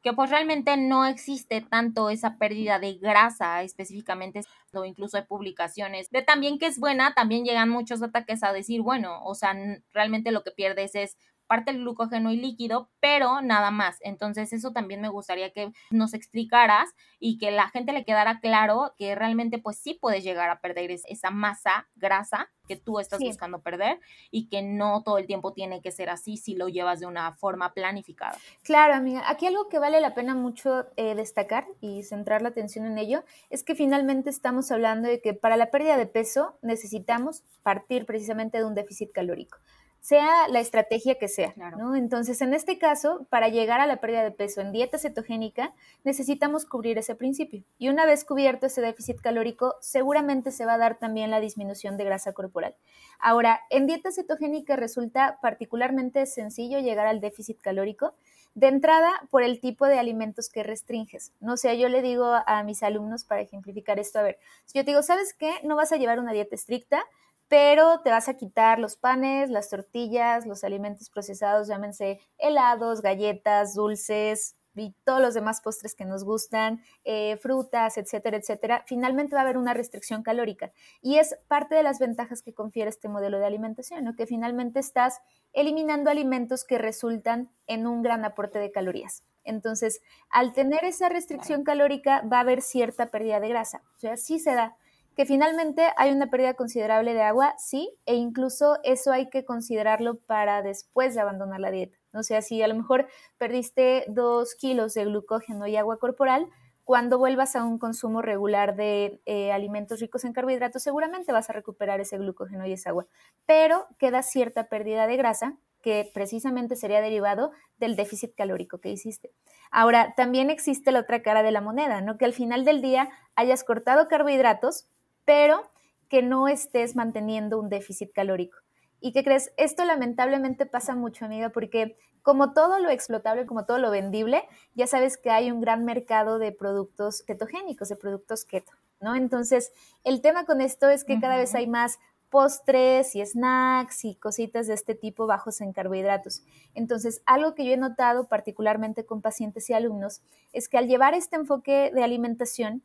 que 0.02 0.14
pues 0.14 0.30
realmente 0.30 0.76
no 0.78 1.04
existe 1.04 1.61
tanto 1.61 2.09
esa 2.09 2.38
pérdida 2.38 2.78
de 2.78 2.95
grasa 2.95 3.62
específicamente 3.62 4.40
o 4.73 4.85
incluso 4.85 5.19
hay 5.19 5.25
publicaciones 5.25 6.09
de 6.11 6.23
también 6.23 6.59
que 6.59 6.66
es 6.66 6.78
buena, 6.78 7.12
también 7.12 7.45
llegan 7.45 7.69
muchos 7.69 8.02
ataques 8.02 8.42
a 8.42 8.52
decir, 8.52 8.80
bueno, 8.80 9.23
o 9.25 9.35
sea, 9.35 9.54
realmente 9.92 10.33
lo 10.33 10.42
que 10.42 10.52
pierdes 10.52 10.95
es 10.95 11.19
parte 11.50 11.73
del 11.73 11.80
glucógeno 11.80 12.30
y 12.30 12.37
líquido, 12.37 12.90
pero 13.01 13.42
nada 13.42 13.72
más. 13.72 13.96
Entonces 14.03 14.53
eso 14.53 14.70
también 14.70 15.01
me 15.01 15.09
gustaría 15.09 15.51
que 15.51 15.72
nos 15.90 16.14
explicaras 16.14 16.90
y 17.18 17.38
que 17.38 17.51
la 17.51 17.68
gente 17.70 17.92
le 17.92 18.05
quedara 18.05 18.38
claro 18.38 18.94
que 18.96 19.16
realmente 19.16 19.59
pues 19.59 19.77
sí 19.77 19.98
puedes 20.01 20.22
llegar 20.22 20.48
a 20.48 20.61
perder 20.61 20.92
esa 20.92 21.31
masa 21.33 21.88
grasa 21.96 22.53
que 22.68 22.77
tú 22.77 23.01
estás 23.01 23.18
buscando 23.18 23.62
perder 23.62 23.98
y 24.31 24.48
que 24.48 24.62
no 24.62 25.03
todo 25.03 25.18
el 25.18 25.27
tiempo 25.27 25.53
tiene 25.53 25.83
que 25.83 25.90
ser 25.90 26.09
así 26.09 26.37
si 26.37 26.55
lo 26.55 26.68
llevas 26.68 27.01
de 27.01 27.07
una 27.07 27.33
forma 27.33 27.74
planificada. 27.74 28.38
Claro, 28.62 28.94
amiga. 28.94 29.29
Aquí 29.29 29.44
algo 29.44 29.68
que 29.68 29.81
vale 29.81 30.01
la 30.01 30.14
pena 30.14 30.37
mucho 30.37 30.87
eh, 30.96 31.16
destacar 31.16 31.66
y 31.81 32.05
centrar 32.05 32.42
la 32.42 32.51
atención 32.51 32.87
en 32.87 32.96
ello 32.96 33.24
es 33.48 33.64
que 33.64 33.74
finalmente 33.74 34.31
estamos 34.31 34.70
hablando 34.70 35.09
de 35.09 35.20
que 35.20 35.35
para 35.35 35.57
la 35.57 35.72
pérdida 35.72 35.96
de 35.96 36.07
peso 36.07 36.61
necesitamos 36.62 37.42
partir 37.64 38.07
precisamente 38.07 38.59
de 38.59 38.66
un 38.66 38.77
déficit 38.77 39.11
calórico 39.11 39.59
sea 40.00 40.48
la 40.48 40.60
estrategia 40.60 41.16
que 41.16 41.28
sea, 41.28 41.52
¿no? 41.76 41.94
Entonces, 41.94 42.40
en 42.40 42.54
este 42.54 42.78
caso, 42.78 43.26
para 43.28 43.48
llegar 43.48 43.80
a 43.80 43.86
la 43.86 44.00
pérdida 44.00 44.24
de 44.24 44.30
peso 44.30 44.60
en 44.60 44.72
dieta 44.72 44.98
cetogénica, 44.98 45.74
necesitamos 46.04 46.64
cubrir 46.64 46.96
ese 46.96 47.14
principio. 47.14 47.62
Y 47.78 47.90
una 47.90 48.06
vez 48.06 48.24
cubierto 48.24 48.66
ese 48.66 48.80
déficit 48.80 49.20
calórico, 49.20 49.74
seguramente 49.80 50.52
se 50.52 50.64
va 50.64 50.74
a 50.74 50.78
dar 50.78 50.98
también 50.98 51.30
la 51.30 51.40
disminución 51.40 51.98
de 51.98 52.04
grasa 52.04 52.32
corporal. 52.32 52.74
Ahora, 53.18 53.60
en 53.68 53.86
dieta 53.86 54.10
cetogénica 54.10 54.74
resulta 54.76 55.38
particularmente 55.42 56.24
sencillo 56.24 56.80
llegar 56.80 57.06
al 57.06 57.20
déficit 57.20 57.60
calórico. 57.60 58.14
De 58.54 58.66
entrada, 58.66 59.12
por 59.30 59.44
el 59.44 59.60
tipo 59.60 59.86
de 59.86 59.98
alimentos 59.98 60.48
que 60.48 60.64
restringes. 60.64 61.32
No 61.38 61.56
sé, 61.56 61.78
yo 61.78 61.88
le 61.88 62.02
digo 62.02 62.34
a 62.44 62.62
mis 62.64 62.82
alumnos 62.82 63.22
para 63.22 63.42
ejemplificar 63.42 64.00
esto, 64.00 64.18
a 64.18 64.22
ver, 64.22 64.38
si 64.64 64.76
yo 64.76 64.84
te 64.84 64.90
digo, 64.90 65.02
¿sabes 65.04 65.34
qué? 65.34 65.52
No 65.62 65.76
vas 65.76 65.92
a 65.92 65.98
llevar 65.98 66.18
una 66.18 66.32
dieta 66.32 66.56
estricta, 66.56 67.04
pero 67.50 68.00
te 68.02 68.10
vas 68.10 68.28
a 68.28 68.34
quitar 68.34 68.78
los 68.78 68.94
panes, 68.94 69.50
las 69.50 69.68
tortillas, 69.68 70.46
los 70.46 70.62
alimentos 70.62 71.10
procesados, 71.10 71.66
llámense 71.66 72.20
helados, 72.38 73.02
galletas, 73.02 73.74
dulces 73.74 74.54
y 74.76 74.94
todos 75.04 75.20
los 75.20 75.34
demás 75.34 75.60
postres 75.60 75.96
que 75.96 76.04
nos 76.04 76.22
gustan, 76.22 76.80
eh, 77.02 77.36
frutas, 77.38 77.98
etcétera, 77.98 78.36
etcétera. 78.36 78.84
Finalmente 78.86 79.34
va 79.34 79.40
a 79.40 79.42
haber 79.42 79.58
una 79.58 79.74
restricción 79.74 80.22
calórica 80.22 80.70
y 81.02 81.18
es 81.18 81.36
parte 81.48 81.74
de 81.74 81.82
las 81.82 81.98
ventajas 81.98 82.40
que 82.40 82.54
confiere 82.54 82.88
este 82.88 83.08
modelo 83.08 83.40
de 83.40 83.46
alimentación, 83.46 84.04
¿no? 84.04 84.14
que 84.14 84.28
finalmente 84.28 84.78
estás 84.78 85.20
eliminando 85.52 86.08
alimentos 86.08 86.62
que 86.62 86.78
resultan 86.78 87.50
en 87.66 87.88
un 87.88 88.04
gran 88.04 88.24
aporte 88.24 88.60
de 88.60 88.70
calorías. 88.70 89.24
Entonces, 89.42 90.02
al 90.30 90.52
tener 90.52 90.84
esa 90.84 91.08
restricción 91.08 91.64
calórica, 91.64 92.22
va 92.32 92.36
a 92.36 92.42
haber 92.42 92.62
cierta 92.62 93.06
pérdida 93.06 93.40
de 93.40 93.48
grasa. 93.48 93.82
O 93.96 93.98
sea, 93.98 94.16
sí 94.16 94.38
se 94.38 94.54
da, 94.54 94.76
que 95.16 95.27
finalmente 95.27 95.88
hay 95.96 96.12
una 96.12 96.31
pérdida 96.31 96.55
considerable 96.55 97.14
de 97.14 97.23
agua, 97.23 97.55
sí, 97.59 97.90
e 98.07 98.14
incluso 98.14 98.79
eso 98.85 99.12
hay 99.12 99.29
que 99.29 99.44
considerarlo 99.44 100.18
para 100.18 100.62
después 100.62 101.14
de 101.14 101.20
abandonar 101.20 101.61
la 101.61 101.70
dieta. 101.70 101.99
O 102.12 102.23
sea, 102.23 102.42
si 102.42 102.62
a 102.62 102.68
lo 102.68 102.75
mejor 102.75 103.07
perdiste 103.38 104.05
dos 104.09 104.55
kilos 104.55 104.94
de 104.94 105.05
glucógeno 105.05 105.66
y 105.66 105.77
agua 105.77 105.99
corporal, 105.99 106.49
cuando 106.85 107.18
vuelvas 107.18 107.55
a 107.55 107.64
un 107.64 107.79
consumo 107.79 108.20
regular 108.20 108.75
de 108.75 109.20
eh, 109.25 109.53
alimentos 109.53 110.01
ricos 110.01 110.25
en 110.25 110.33
carbohidratos, 110.33 110.83
seguramente 110.83 111.31
vas 111.33 111.49
a 111.49 111.53
recuperar 111.53 112.01
ese 112.01 112.18
glucógeno 112.18 112.66
y 112.66 112.73
esa 112.73 112.90
agua, 112.90 113.07
pero 113.46 113.87
queda 113.99 114.23
cierta 114.23 114.68
pérdida 114.68 115.07
de 115.07 115.16
grasa 115.16 115.57
que 115.83 116.11
precisamente 116.12 116.77
sería 116.77 117.01
derivado 117.01 117.53
del 117.79 117.96
déficit 117.96 118.35
calórico 118.35 118.79
que 118.79 118.90
hiciste. 118.90 119.33
Ahora, 119.70 120.14
también 120.16 120.51
existe 120.51 120.92
la 120.92 121.01
otra 121.01 121.23
cara 121.23 121.42
de 121.42 121.53
la 121.53 121.61
moneda, 121.61 122.01
¿no? 122.01 122.18
Que 122.18 122.25
al 122.25 122.33
final 122.33 122.64
del 122.64 122.83
día 122.83 123.09
hayas 123.35 123.64
cortado 123.64 124.09
carbohidratos, 124.09 124.88
pero 125.31 125.62
que 126.09 126.23
no 126.23 126.49
estés 126.49 126.97
manteniendo 126.97 127.61
un 127.61 127.69
déficit 127.69 128.12
calórico. 128.12 128.59
¿Y 128.99 129.12
qué 129.12 129.23
crees? 129.23 129.53
Esto 129.57 129.85
lamentablemente 129.85 130.66
pasa 130.66 130.97
mucho, 130.97 131.25
amiga, 131.25 131.51
porque 131.51 131.97
como 132.23 132.53
todo 132.53 132.81
lo 132.81 132.90
explotable, 132.90 133.47
como 133.47 133.64
todo 133.64 133.79
lo 133.79 133.93
vendible, 133.93 134.43
ya 134.75 134.88
sabes 134.88 135.16
que 135.16 135.31
hay 135.31 135.53
un 135.53 135.61
gran 135.61 135.85
mercado 135.85 136.40
de 136.40 136.51
productos 136.51 137.23
ketogénicos, 137.23 137.88
de 137.90 137.95
productos 137.95 138.45
keto, 138.45 138.73
¿no? 139.01 139.14
Entonces, 139.14 139.71
el 140.03 140.21
tema 140.21 140.47
con 140.47 140.61
esto 140.61 140.88
es 140.88 141.05
que 141.05 141.21
cada 141.21 141.37
vez 141.37 141.55
hay 141.55 141.69
más 141.69 142.01
postres 142.29 143.14
y 143.14 143.25
snacks 143.25 144.05
y 144.05 144.16
cositas 144.16 144.66
de 144.66 144.75
este 144.75 144.97
tipo 144.97 145.29
bajos 145.29 145.61
en 145.61 145.73
carbohidratos. 145.73 146.43
Entonces, 146.75 147.23
algo 147.25 147.55
que 147.55 147.64
yo 147.64 147.73
he 147.73 147.77
notado 147.77 148.27
particularmente 148.27 149.07
con 149.07 149.23
pacientes 149.23 149.71
y 149.71 149.75
alumnos 149.75 150.23
es 150.53 150.69
que 150.69 150.77
al 150.77 150.88
llevar 150.88 151.14
este 151.14 151.37
enfoque 151.37 151.93
de 151.95 152.03
alimentación, 152.03 152.83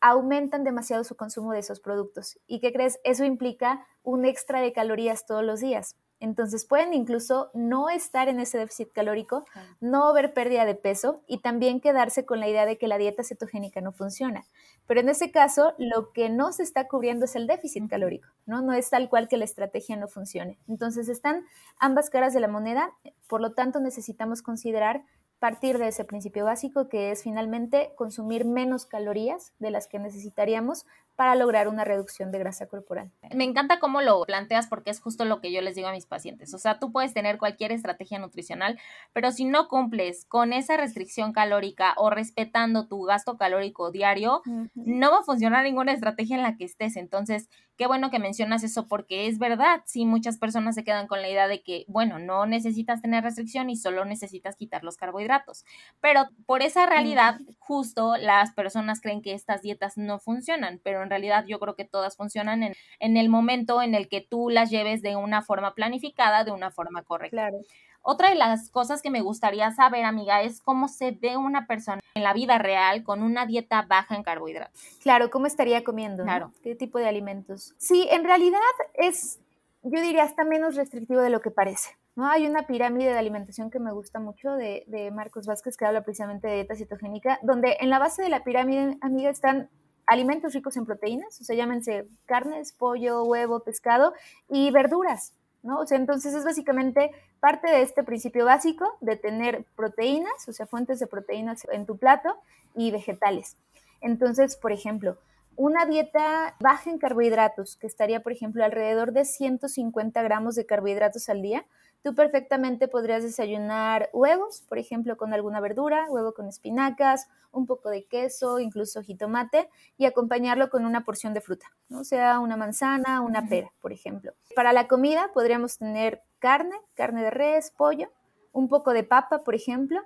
aumentan 0.00 0.64
demasiado 0.64 1.04
su 1.04 1.16
consumo 1.16 1.52
de 1.52 1.60
esos 1.60 1.80
productos. 1.80 2.38
¿Y 2.46 2.60
qué 2.60 2.72
crees? 2.72 2.98
Eso 3.04 3.24
implica 3.24 3.86
un 4.02 4.24
extra 4.24 4.60
de 4.60 4.72
calorías 4.72 5.26
todos 5.26 5.44
los 5.44 5.60
días. 5.60 5.96
Entonces 6.20 6.66
pueden 6.66 6.92
incluso 6.92 7.50
no 7.54 7.88
estar 7.88 8.28
en 8.28 8.40
ese 8.40 8.58
déficit 8.58 8.92
calórico, 8.92 9.46
no 9.80 10.12
ver 10.12 10.34
pérdida 10.34 10.66
de 10.66 10.74
peso 10.74 11.22
y 11.26 11.38
también 11.38 11.80
quedarse 11.80 12.26
con 12.26 12.40
la 12.40 12.48
idea 12.48 12.66
de 12.66 12.76
que 12.76 12.88
la 12.88 12.98
dieta 12.98 13.24
cetogénica 13.24 13.80
no 13.80 13.92
funciona. 13.92 14.44
Pero 14.86 15.00
en 15.00 15.08
ese 15.08 15.30
caso, 15.30 15.72
lo 15.78 16.12
que 16.12 16.28
no 16.28 16.52
se 16.52 16.62
está 16.62 16.88
cubriendo 16.88 17.24
es 17.24 17.36
el 17.36 17.46
déficit 17.46 17.88
calórico, 17.88 18.28
¿no? 18.44 18.60
No 18.60 18.74
es 18.74 18.90
tal 18.90 19.08
cual 19.08 19.28
que 19.28 19.38
la 19.38 19.46
estrategia 19.46 19.96
no 19.96 20.08
funcione. 20.08 20.58
Entonces 20.68 21.08
están 21.08 21.46
ambas 21.78 22.10
caras 22.10 22.34
de 22.34 22.40
la 22.40 22.48
moneda, 22.48 22.92
por 23.26 23.40
lo 23.40 23.52
tanto 23.54 23.80
necesitamos 23.80 24.42
considerar 24.42 25.02
partir 25.40 25.78
de 25.78 25.88
ese 25.88 26.04
principio 26.04 26.44
básico 26.44 26.88
que 26.88 27.10
es 27.10 27.22
finalmente 27.22 27.92
consumir 27.96 28.44
menos 28.44 28.84
calorías 28.86 29.52
de 29.58 29.70
las 29.70 29.88
que 29.88 29.98
necesitaríamos 29.98 30.86
para 31.20 31.34
lograr 31.34 31.68
una 31.68 31.84
reducción 31.84 32.32
de 32.32 32.38
grasa 32.38 32.66
corporal. 32.66 33.10
Me 33.34 33.44
encanta 33.44 33.78
cómo 33.78 34.00
lo 34.00 34.24
planteas 34.24 34.68
porque 34.68 34.88
es 34.88 35.02
justo 35.02 35.26
lo 35.26 35.42
que 35.42 35.52
yo 35.52 35.60
les 35.60 35.74
digo 35.74 35.88
a 35.88 35.92
mis 35.92 36.06
pacientes. 36.06 36.54
O 36.54 36.58
sea, 36.58 36.78
tú 36.78 36.92
puedes 36.92 37.12
tener 37.12 37.36
cualquier 37.36 37.72
estrategia 37.72 38.18
nutricional, 38.18 38.78
pero 39.12 39.30
si 39.30 39.44
no 39.44 39.68
cumples 39.68 40.24
con 40.24 40.54
esa 40.54 40.78
restricción 40.78 41.34
calórica 41.34 41.92
o 41.98 42.08
respetando 42.08 42.88
tu 42.88 43.02
gasto 43.02 43.36
calórico 43.36 43.90
diario, 43.90 44.40
no 44.74 45.10
va 45.10 45.18
a 45.18 45.22
funcionar 45.22 45.62
ninguna 45.64 45.92
estrategia 45.92 46.36
en 46.36 46.42
la 46.42 46.56
que 46.56 46.64
estés. 46.64 46.96
Entonces, 46.96 47.50
qué 47.76 47.86
bueno 47.86 48.10
que 48.10 48.18
mencionas 48.18 48.64
eso 48.64 48.86
porque 48.88 49.26
es 49.26 49.38
verdad. 49.38 49.82
Si 49.84 50.06
muchas 50.06 50.38
personas 50.38 50.74
se 50.74 50.84
quedan 50.84 51.06
con 51.06 51.20
la 51.20 51.28
idea 51.28 51.48
de 51.48 51.62
que, 51.62 51.84
bueno, 51.86 52.18
no 52.18 52.46
necesitas 52.46 53.02
tener 53.02 53.24
restricción 53.24 53.68
y 53.68 53.76
solo 53.76 54.06
necesitas 54.06 54.56
quitar 54.56 54.84
los 54.84 54.96
carbohidratos. 54.96 55.66
Pero 56.00 56.28
por 56.46 56.62
esa 56.62 56.86
realidad, 56.86 57.40
justo 57.58 58.16
las 58.16 58.52
personas 58.52 59.02
creen 59.02 59.20
que 59.20 59.34
estas 59.34 59.60
dietas 59.60 59.98
no 59.98 60.18
funcionan, 60.18 60.80
pero 60.82 61.02
en 61.02 61.09
en 61.10 61.22
realidad 61.22 61.44
yo 61.46 61.58
creo 61.58 61.74
que 61.74 61.84
todas 61.84 62.16
funcionan 62.16 62.62
en, 62.62 62.74
en 63.00 63.16
el 63.16 63.28
momento 63.28 63.82
en 63.82 63.94
el 63.94 64.08
que 64.08 64.20
tú 64.20 64.48
las 64.48 64.70
lleves 64.70 65.02
de 65.02 65.16
una 65.16 65.42
forma 65.42 65.74
planificada, 65.74 66.44
de 66.44 66.52
una 66.52 66.70
forma 66.70 67.02
correcta. 67.02 67.48
Claro. 67.48 67.58
Otra 68.02 68.30
de 68.30 68.36
las 68.36 68.70
cosas 68.70 69.02
que 69.02 69.10
me 69.10 69.20
gustaría 69.20 69.70
saber, 69.72 70.04
amiga, 70.04 70.42
es 70.42 70.62
cómo 70.62 70.88
se 70.88 71.10
ve 71.10 71.36
una 71.36 71.66
persona 71.66 72.00
en 72.14 72.22
la 72.22 72.32
vida 72.32 72.58
real 72.58 73.02
con 73.02 73.22
una 73.22 73.44
dieta 73.44 73.82
baja 73.82 74.14
en 74.14 74.22
carbohidratos. 74.22 74.80
Claro, 75.02 75.30
¿cómo 75.30 75.46
estaría 75.46 75.84
comiendo? 75.84 76.22
Claro. 76.22 76.52
¿Qué 76.62 76.74
tipo 76.74 76.98
de 76.98 77.08
alimentos? 77.08 77.74
Sí, 77.76 78.08
en 78.10 78.24
realidad 78.24 78.60
es, 78.94 79.40
yo 79.82 80.00
diría, 80.00 80.22
hasta 80.22 80.44
menos 80.44 80.76
restrictivo 80.76 81.20
de 81.20 81.30
lo 81.30 81.40
que 81.40 81.50
parece. 81.50 81.90
¿no? 82.16 82.26
Hay 82.26 82.46
una 82.46 82.62
pirámide 82.62 83.12
de 83.12 83.18
alimentación 83.18 83.70
que 83.70 83.78
me 83.78 83.92
gusta 83.92 84.18
mucho 84.18 84.52
de, 84.52 84.84
de 84.86 85.10
Marcos 85.10 85.46
Vázquez 85.46 85.76
que 85.76 85.84
habla 85.84 86.02
precisamente 86.02 86.48
de 86.48 86.54
dieta 86.54 86.76
cetogénica, 86.76 87.38
donde 87.42 87.76
en 87.80 87.90
la 87.90 87.98
base 87.98 88.22
de 88.22 88.30
la 88.30 88.44
pirámide, 88.44 88.96
amiga, 89.02 89.28
están 89.28 89.68
alimentos 90.10 90.54
ricos 90.54 90.76
en 90.76 90.84
proteínas, 90.84 91.40
o 91.40 91.44
sea, 91.44 91.54
llámense 91.54 92.08
carnes, 92.26 92.72
pollo, 92.72 93.22
huevo, 93.22 93.60
pescado 93.60 94.12
y 94.48 94.72
verduras, 94.72 95.34
¿no? 95.62 95.78
O 95.78 95.86
sea, 95.86 95.98
entonces 95.98 96.34
es 96.34 96.44
básicamente 96.44 97.12
parte 97.38 97.70
de 97.70 97.82
este 97.82 98.02
principio 98.02 98.44
básico 98.44 98.98
de 99.00 99.16
tener 99.16 99.64
proteínas, 99.76 100.48
o 100.48 100.52
sea, 100.52 100.66
fuentes 100.66 100.98
de 100.98 101.06
proteínas 101.06 101.64
en 101.70 101.86
tu 101.86 101.96
plato 101.96 102.36
y 102.74 102.90
vegetales. 102.90 103.56
Entonces, 104.00 104.56
por 104.56 104.72
ejemplo, 104.72 105.16
una 105.54 105.86
dieta 105.86 106.56
baja 106.58 106.90
en 106.90 106.98
carbohidratos, 106.98 107.76
que 107.76 107.86
estaría, 107.86 108.20
por 108.20 108.32
ejemplo, 108.32 108.64
alrededor 108.64 109.12
de 109.12 109.24
150 109.24 110.22
gramos 110.22 110.56
de 110.56 110.66
carbohidratos 110.66 111.28
al 111.28 111.40
día, 111.40 111.64
Tú 112.02 112.14
perfectamente 112.14 112.88
podrías 112.88 113.22
desayunar 113.22 114.08
huevos, 114.12 114.62
por 114.68 114.78
ejemplo, 114.78 115.16
con 115.16 115.34
alguna 115.34 115.60
verdura, 115.60 116.06
huevo 116.08 116.32
con 116.32 116.48
espinacas, 116.48 117.28
un 117.52 117.66
poco 117.66 117.90
de 117.90 118.04
queso, 118.04 118.58
incluso 118.58 119.02
jitomate, 119.02 119.68
y 119.98 120.06
acompañarlo 120.06 120.70
con 120.70 120.86
una 120.86 121.04
porción 121.04 121.34
de 121.34 121.40
fruta, 121.40 121.66
¿no? 121.88 122.04
sea 122.04 122.38
una 122.38 122.56
manzana, 122.56 123.20
una 123.20 123.46
pera, 123.48 123.70
por 123.80 123.92
ejemplo. 123.92 124.32
Para 124.54 124.72
la 124.72 124.88
comida 124.88 125.30
podríamos 125.34 125.78
tener 125.78 126.22
carne, 126.38 126.76
carne 126.94 127.22
de 127.22 127.30
res, 127.30 127.70
pollo, 127.70 128.10
un 128.52 128.68
poco 128.68 128.92
de 128.92 129.04
papa, 129.04 129.40
por 129.44 129.54
ejemplo, 129.54 130.00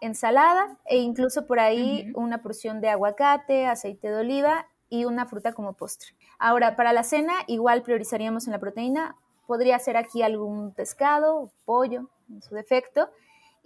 ensalada 0.00 0.78
e 0.84 0.98
incluso 0.98 1.46
por 1.46 1.60
ahí 1.60 2.12
una 2.14 2.42
porción 2.42 2.80
de 2.80 2.90
aguacate, 2.90 3.66
aceite 3.66 4.08
de 4.08 4.16
oliva 4.16 4.66
y 4.88 5.04
una 5.04 5.26
fruta 5.26 5.52
como 5.52 5.74
postre. 5.74 6.10
Ahora, 6.38 6.76
para 6.76 6.92
la 6.92 7.02
cena 7.02 7.32
igual 7.46 7.82
priorizaríamos 7.82 8.46
en 8.46 8.52
la 8.52 8.58
proteína 8.58 9.16
podría 9.46 9.78
ser 9.78 9.96
aquí 9.96 10.22
algún 10.22 10.72
pescado, 10.72 11.50
pollo, 11.64 12.08
en 12.28 12.42
su 12.42 12.54
defecto, 12.54 13.08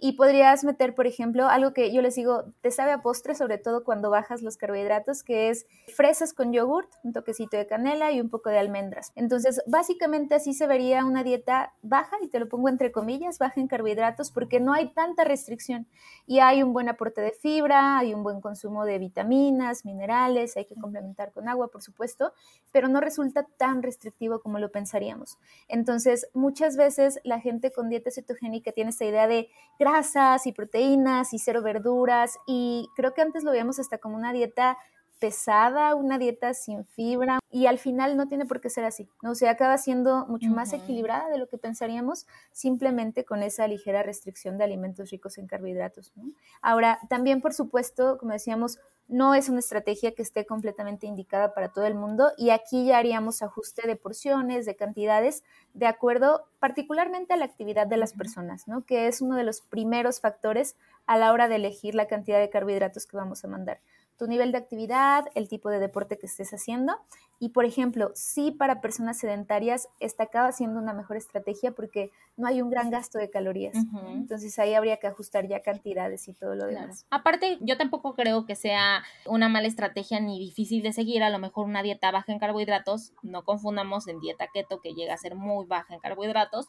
y 0.03 0.13
podrías 0.13 0.63
meter, 0.63 0.95
por 0.95 1.05
ejemplo, 1.05 1.47
algo 1.47 1.73
que 1.73 1.93
yo 1.93 2.01
les 2.01 2.15
digo, 2.15 2.45
te 2.61 2.71
sabe 2.71 2.91
a 2.91 3.03
postre, 3.03 3.35
sobre 3.35 3.59
todo 3.59 3.83
cuando 3.83 4.09
bajas 4.09 4.41
los 4.41 4.57
carbohidratos, 4.57 5.21
que 5.21 5.49
es 5.49 5.67
fresas 5.95 6.33
con 6.33 6.51
yogurt, 6.51 6.89
un 7.03 7.13
toquecito 7.13 7.55
de 7.55 7.67
canela 7.67 8.11
y 8.11 8.19
un 8.19 8.31
poco 8.31 8.49
de 8.49 8.57
almendras. 8.57 9.11
Entonces, 9.15 9.61
básicamente 9.67 10.33
así 10.33 10.55
se 10.55 10.65
vería 10.65 11.05
una 11.05 11.23
dieta 11.23 11.73
baja, 11.83 12.17
y 12.23 12.29
te 12.29 12.39
lo 12.39 12.49
pongo 12.49 12.67
entre 12.67 12.91
comillas, 12.91 13.37
baja 13.37 13.61
en 13.61 13.67
carbohidratos, 13.67 14.31
porque 14.31 14.59
no 14.59 14.73
hay 14.73 14.91
tanta 14.91 15.23
restricción 15.23 15.85
y 16.25 16.39
hay 16.39 16.63
un 16.63 16.73
buen 16.73 16.89
aporte 16.89 17.21
de 17.21 17.31
fibra, 17.31 17.99
hay 17.99 18.15
un 18.15 18.23
buen 18.23 18.41
consumo 18.41 18.85
de 18.85 18.97
vitaminas, 18.97 19.85
minerales, 19.85 20.57
hay 20.57 20.65
que 20.65 20.73
complementar 20.73 21.31
con 21.31 21.47
agua, 21.47 21.67
por 21.67 21.83
supuesto, 21.83 22.33
pero 22.71 22.87
no 22.87 23.01
resulta 23.01 23.45
tan 23.57 23.83
restrictivo 23.83 24.41
como 24.41 24.57
lo 24.57 24.71
pensaríamos. 24.71 25.37
Entonces, 25.67 26.27
muchas 26.33 26.75
veces 26.75 27.19
la 27.23 27.39
gente 27.39 27.71
con 27.71 27.87
dieta 27.87 28.09
cetogénica 28.09 28.71
tiene 28.71 28.89
esta 28.89 29.05
idea 29.05 29.27
de 29.27 29.47
grasas 29.91 30.47
y 30.47 30.51
proteínas 30.51 31.33
y 31.33 31.39
cero 31.39 31.61
verduras 31.61 32.37
y 32.47 32.89
creo 32.95 33.13
que 33.13 33.21
antes 33.21 33.43
lo 33.43 33.51
veíamos 33.51 33.79
hasta 33.79 33.97
como 33.97 34.15
una 34.15 34.33
dieta 34.33 34.77
pesada, 35.19 35.93
una 35.93 36.17
dieta 36.17 36.53
sin 36.55 36.83
fibra 36.83 37.39
y 37.51 37.67
al 37.67 37.77
final 37.77 38.17
no 38.17 38.27
tiene 38.27 38.45
por 38.45 38.59
qué 38.59 38.71
ser 38.71 38.85
así, 38.85 39.07
¿no? 39.21 39.31
O 39.31 39.35
sea, 39.35 39.51
acaba 39.51 39.77
siendo 39.77 40.25
mucho 40.25 40.49
más 40.49 40.73
equilibrada 40.73 41.29
de 41.29 41.37
lo 41.37 41.47
que 41.47 41.59
pensaríamos 41.59 42.25
simplemente 42.51 43.23
con 43.23 43.43
esa 43.43 43.67
ligera 43.67 44.01
restricción 44.01 44.57
de 44.57 44.63
alimentos 44.63 45.11
ricos 45.11 45.37
en 45.37 45.45
carbohidratos, 45.45 46.11
Ahora, 46.61 46.99
también 47.07 47.41
por 47.41 47.53
supuesto, 47.53 48.17
como 48.17 48.31
decíamos, 48.31 48.79
no 49.11 49.35
es 49.35 49.49
una 49.49 49.59
estrategia 49.59 50.13
que 50.13 50.21
esté 50.21 50.45
completamente 50.45 51.05
indicada 51.05 51.53
para 51.53 51.67
todo 51.67 51.85
el 51.85 51.95
mundo 51.95 52.31
y 52.37 52.51
aquí 52.51 52.85
ya 52.85 52.97
haríamos 52.97 53.41
ajuste 53.41 53.85
de 53.85 53.97
porciones, 53.97 54.65
de 54.65 54.77
cantidades, 54.77 55.43
de 55.73 55.85
acuerdo 55.85 56.47
particularmente 56.59 57.33
a 57.33 57.37
la 57.37 57.43
actividad 57.43 57.87
de 57.87 57.97
las 57.97 58.13
personas, 58.13 58.69
¿no? 58.69 58.85
que 58.85 59.07
es 59.07 59.19
uno 59.19 59.35
de 59.35 59.43
los 59.43 59.59
primeros 59.59 60.21
factores 60.21 60.77
a 61.07 61.17
la 61.17 61.33
hora 61.33 61.49
de 61.49 61.57
elegir 61.57 61.93
la 61.93 62.07
cantidad 62.07 62.39
de 62.39 62.49
carbohidratos 62.49 63.05
que 63.05 63.17
vamos 63.17 63.43
a 63.43 63.49
mandar 63.49 63.81
tu 64.21 64.27
nivel 64.27 64.51
de 64.51 64.59
actividad, 64.59 65.25
el 65.33 65.47
tipo 65.47 65.71
de 65.71 65.79
deporte 65.79 66.19
que 66.19 66.27
estés 66.27 66.53
haciendo. 66.53 66.95
Y 67.39 67.49
por 67.49 67.65
ejemplo, 67.65 68.11
si 68.13 68.51
para 68.51 68.79
personas 68.79 69.17
sedentarias 69.17 69.87
esta 69.99 70.25
acaba 70.25 70.51
siendo 70.51 70.79
una 70.79 70.93
mejor 70.93 71.17
estrategia 71.17 71.71
porque 71.71 72.11
no 72.37 72.45
hay 72.45 72.61
un 72.61 72.69
gran 72.69 72.91
gasto 72.91 73.17
de 73.17 73.31
calorías. 73.31 73.75
Entonces 74.13 74.59
ahí 74.59 74.75
habría 74.75 74.97
que 74.97 75.07
ajustar 75.07 75.47
ya 75.47 75.63
cantidades 75.63 76.27
y 76.27 76.33
todo 76.33 76.53
lo 76.53 76.67
demás. 76.67 77.07
Aparte, 77.09 77.57
yo 77.61 77.77
tampoco 77.77 78.13
creo 78.13 78.45
que 78.45 78.55
sea 78.55 79.01
una 79.25 79.49
mala 79.49 79.67
estrategia 79.67 80.19
ni 80.19 80.37
difícil 80.37 80.83
de 80.83 80.93
seguir. 80.93 81.23
A 81.23 81.31
lo 81.31 81.39
mejor 81.39 81.65
una 81.65 81.81
dieta 81.81 82.11
baja 82.11 82.31
en 82.31 82.37
carbohidratos, 82.37 83.13
no 83.23 83.43
confundamos 83.43 84.07
en 84.07 84.19
dieta 84.19 84.49
keto 84.53 84.81
que 84.81 84.93
llega 84.93 85.15
a 85.15 85.17
ser 85.17 85.33
muy 85.33 85.65
baja 85.65 85.95
en 85.95 85.99
carbohidratos, 85.99 86.67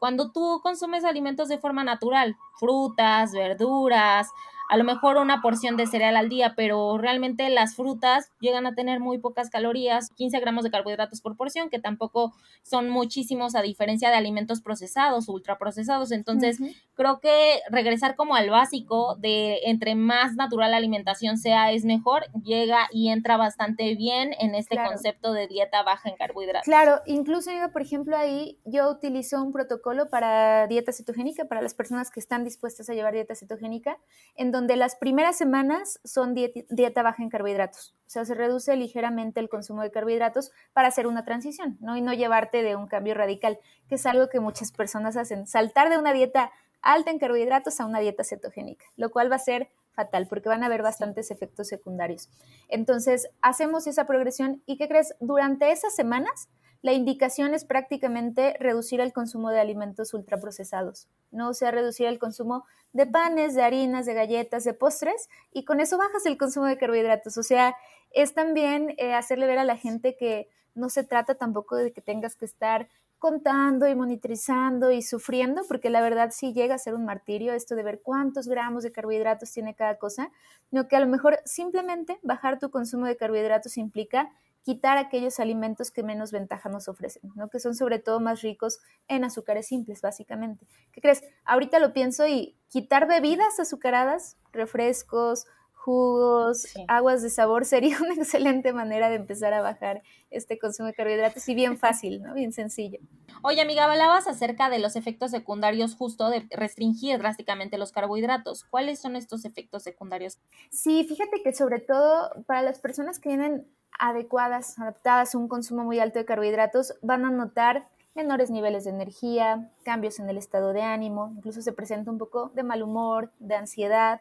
cuando 0.00 0.32
tú 0.32 0.60
consumes 0.62 1.04
alimentos 1.04 1.48
de 1.48 1.58
forma 1.58 1.84
natural, 1.84 2.34
frutas, 2.58 3.32
verduras, 3.32 4.30
a 4.70 4.76
lo 4.76 4.84
mejor 4.84 5.16
una 5.16 5.42
porción 5.42 5.76
de 5.76 5.88
cereal 5.88 6.16
al 6.16 6.28
día, 6.28 6.54
pero 6.54 6.96
realmente 6.96 7.48
las 7.50 7.74
frutas 7.74 8.30
llegan 8.38 8.66
a 8.66 8.74
tener 8.76 9.00
muy 9.00 9.18
pocas 9.18 9.50
calorías, 9.50 10.10
15 10.10 10.38
gramos 10.38 10.62
de 10.62 10.70
carbohidratos 10.70 11.20
por 11.20 11.36
porción, 11.36 11.70
que 11.70 11.80
tampoco 11.80 12.32
son 12.62 12.88
muchísimos 12.88 13.56
a 13.56 13.62
diferencia 13.62 14.10
de 14.10 14.14
alimentos 14.14 14.60
procesados, 14.62 15.28
ultraprocesados. 15.28 16.12
Entonces, 16.12 16.58
creo 16.94 17.18
que 17.18 17.58
regresar 17.68 18.14
como 18.14 18.36
al 18.36 18.48
básico 18.48 19.16
de 19.16 19.58
entre 19.64 19.96
más 19.96 20.36
natural 20.36 20.70
la 20.70 20.76
alimentación 20.76 21.36
sea, 21.36 21.72
es 21.72 21.84
mejor, 21.84 22.22
llega 22.44 22.86
y 22.92 23.08
entra 23.08 23.36
bastante 23.36 23.96
bien 23.96 24.34
en 24.38 24.54
este 24.54 24.76
concepto 24.76 25.32
de 25.32 25.48
dieta 25.48 25.82
baja 25.82 26.08
en 26.08 26.16
carbohidratos. 26.16 26.64
Claro, 26.64 27.00
incluso 27.06 27.50
yo, 27.50 27.72
por 27.72 27.82
ejemplo, 27.82 28.16
ahí 28.16 28.60
yo 28.64 28.88
utilizo 28.88 29.42
un 29.42 29.50
protocolo 29.50 30.08
para 30.10 30.68
dieta 30.68 30.92
cetogénica, 30.92 31.46
para 31.46 31.60
las 31.60 31.74
personas 31.74 32.12
que 32.12 32.20
están 32.20 32.44
dispuestas 32.44 32.88
a 32.88 32.94
llevar 32.94 33.14
dieta 33.14 33.34
cetogénica, 33.34 33.98
en 34.36 34.52
donde 34.52 34.59
donde 34.60 34.76
las 34.76 34.94
primeras 34.94 35.38
semanas 35.38 36.00
son 36.04 36.34
dieta, 36.34 37.02
baja 37.02 37.22
en 37.22 37.30
carbohidratos. 37.30 37.94
O 38.00 38.10
sea, 38.10 38.26
se 38.26 38.34
reduce 38.34 38.76
ligeramente 38.76 39.40
el 39.40 39.48
consumo 39.48 39.80
de 39.80 39.90
carbohidratos 39.90 40.52
para 40.74 40.88
hacer 40.88 41.06
una 41.06 41.24
transición, 41.24 41.78
¿no? 41.80 41.96
Y 41.96 42.02
no 42.02 42.12
llevarte 42.12 42.62
de 42.62 42.76
un 42.76 42.86
cambio 42.86 43.14
radical, 43.14 43.58
que 43.88 43.94
es 43.94 44.04
algo 44.04 44.28
que 44.28 44.38
muchas 44.38 44.70
personas 44.70 45.16
hacen, 45.16 45.46
saltar 45.46 45.88
de 45.88 45.96
una 45.96 46.12
dieta 46.12 46.52
alta 46.82 47.10
en 47.10 47.18
carbohidratos 47.18 47.80
a 47.80 47.86
una 47.86 48.00
dieta 48.00 48.22
cetogénica, 48.22 48.84
lo 48.98 49.08
cual 49.10 49.32
va 49.32 49.36
a 49.36 49.38
ser 49.38 49.70
fatal 49.92 50.26
porque 50.28 50.50
van 50.50 50.62
a 50.62 50.66
haber 50.66 50.82
bastantes 50.82 51.30
efectos 51.30 51.68
secundarios. 51.68 52.28
Entonces, 52.68 53.30
hacemos 53.40 53.86
esa 53.86 54.06
progresión 54.06 54.62
y 54.66 54.76
¿qué 54.76 54.88
crees? 54.88 55.14
Durante 55.20 55.72
esas 55.72 55.94
semanas 55.94 56.50
la 56.82 56.92
indicación 56.92 57.52
es 57.52 57.64
prácticamente 57.64 58.56
reducir 58.58 59.00
el 59.00 59.12
consumo 59.12 59.50
de 59.50 59.60
alimentos 59.60 60.14
ultraprocesados, 60.14 61.08
¿no? 61.30 61.50
O 61.50 61.54
sea, 61.54 61.70
reducir 61.70 62.06
el 62.06 62.18
consumo 62.18 62.64
de 62.92 63.06
panes, 63.06 63.54
de 63.54 63.62
harinas, 63.62 64.06
de 64.06 64.14
galletas, 64.14 64.64
de 64.64 64.72
postres, 64.72 65.28
y 65.52 65.64
con 65.64 65.80
eso 65.80 65.98
bajas 65.98 66.24
el 66.26 66.38
consumo 66.38 66.66
de 66.66 66.78
carbohidratos. 66.78 67.36
O 67.36 67.42
sea, 67.42 67.76
es 68.12 68.34
también 68.34 68.94
eh, 68.96 69.14
hacerle 69.14 69.46
ver 69.46 69.58
a 69.58 69.64
la 69.64 69.76
gente 69.76 70.16
que 70.16 70.48
no 70.74 70.88
se 70.88 71.04
trata 71.04 71.34
tampoco 71.34 71.76
de 71.76 71.92
que 71.92 72.00
tengas 72.00 72.34
que 72.34 72.46
estar 72.46 72.88
contando 73.18 73.86
y 73.86 73.94
monitorizando 73.94 74.90
y 74.90 75.02
sufriendo, 75.02 75.62
porque 75.68 75.90
la 75.90 76.00
verdad 76.00 76.30
sí 76.32 76.54
llega 76.54 76.74
a 76.74 76.78
ser 76.78 76.94
un 76.94 77.04
martirio 77.04 77.52
esto 77.52 77.74
de 77.74 77.82
ver 77.82 78.00
cuántos 78.02 78.48
gramos 78.48 78.82
de 78.82 78.92
carbohidratos 78.92 79.52
tiene 79.52 79.74
cada 79.74 79.98
cosa, 79.98 80.30
sino 80.70 80.88
que 80.88 80.96
a 80.96 81.00
lo 81.00 81.06
mejor 81.06 81.38
simplemente 81.44 82.18
bajar 82.22 82.58
tu 82.58 82.70
consumo 82.70 83.04
de 83.04 83.18
carbohidratos 83.18 83.76
implica 83.76 84.32
quitar 84.62 84.98
aquellos 84.98 85.40
alimentos 85.40 85.90
que 85.90 86.02
menos 86.02 86.32
ventaja 86.32 86.68
nos 86.68 86.88
ofrecen, 86.88 87.32
¿no? 87.34 87.48
que 87.48 87.60
son 87.60 87.74
sobre 87.74 87.98
todo 87.98 88.20
más 88.20 88.42
ricos 88.42 88.80
en 89.08 89.24
azúcares 89.24 89.66
simples, 89.66 90.02
básicamente. 90.02 90.66
¿Qué 90.92 91.00
crees? 91.00 91.22
Ahorita 91.44 91.78
lo 91.78 91.92
pienso 91.92 92.26
y 92.26 92.56
quitar 92.68 93.08
bebidas 93.08 93.58
azucaradas, 93.58 94.36
refrescos, 94.52 95.46
jugos, 95.80 96.66
aguas 96.88 97.22
de 97.22 97.30
sabor, 97.30 97.64
sería 97.66 97.96
una 98.00 98.14
excelente 98.14 98.72
manera 98.72 99.08
de 99.08 99.16
empezar 99.16 99.52
a 99.54 99.62
bajar 99.62 100.02
este 100.30 100.58
consumo 100.58 100.88
de 100.88 100.94
carbohidratos 100.94 101.48
y 101.48 101.54
bien 101.54 101.78
fácil, 101.78 102.22
¿no? 102.22 102.34
Bien 102.34 102.52
sencillo. 102.52 103.00
Oye, 103.42 103.60
amiga, 103.60 103.84
hablabas 103.84 104.28
acerca 104.28 104.68
de 104.68 104.78
los 104.78 104.94
efectos 104.96 105.30
secundarios 105.30 105.96
justo 105.96 106.28
de 106.28 106.46
restringir 106.50 107.18
drásticamente 107.18 107.78
los 107.78 107.92
carbohidratos. 107.92 108.64
¿Cuáles 108.64 109.00
son 109.00 109.16
estos 109.16 109.44
efectos 109.44 109.82
secundarios? 109.82 110.38
Sí, 110.70 111.04
fíjate 111.04 111.42
que 111.42 111.54
sobre 111.54 111.80
todo 111.80 112.30
para 112.46 112.62
las 112.62 112.78
personas 112.78 113.18
que 113.18 113.30
vienen 113.30 113.66
adecuadas, 113.98 114.78
adaptadas 114.78 115.34
a 115.34 115.38
un 115.38 115.48
consumo 115.48 115.84
muy 115.84 115.98
alto 115.98 116.18
de 116.18 116.24
carbohidratos, 116.24 116.94
van 117.02 117.24
a 117.24 117.30
notar 117.30 117.88
menores 118.14 118.50
niveles 118.50 118.84
de 118.84 118.90
energía, 118.90 119.70
cambios 119.84 120.18
en 120.18 120.28
el 120.28 120.36
estado 120.36 120.72
de 120.72 120.82
ánimo, 120.82 121.32
incluso 121.36 121.62
se 121.62 121.72
presenta 121.72 122.10
un 122.10 122.18
poco 122.18 122.50
de 122.54 122.62
mal 122.62 122.82
humor, 122.82 123.32
de 123.38 123.54
ansiedad, 123.54 124.20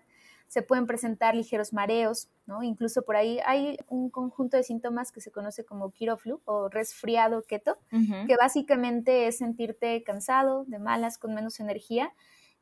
se 0.49 0.63
pueden 0.63 0.87
presentar 0.87 1.35
ligeros 1.35 1.73
mareos, 1.73 2.27
¿no? 2.47 2.63
Incluso 2.63 3.03
por 3.03 3.15
ahí 3.15 3.39
hay 3.45 3.77
un 3.87 4.09
conjunto 4.09 4.57
de 4.57 4.63
síntomas 4.63 5.11
que 5.11 5.21
se 5.21 5.31
conoce 5.31 5.63
como 5.63 5.91
kiroflu 5.91 6.41
o 6.43 6.69
resfriado 6.69 7.43
keto, 7.43 7.77
que 7.91 8.35
básicamente 8.35 9.27
es 9.27 9.37
sentirte 9.37 10.03
cansado, 10.03 10.65
de 10.65 10.79
malas, 10.79 11.19
con 11.19 11.35
menos 11.35 11.59
energía. 11.59 12.13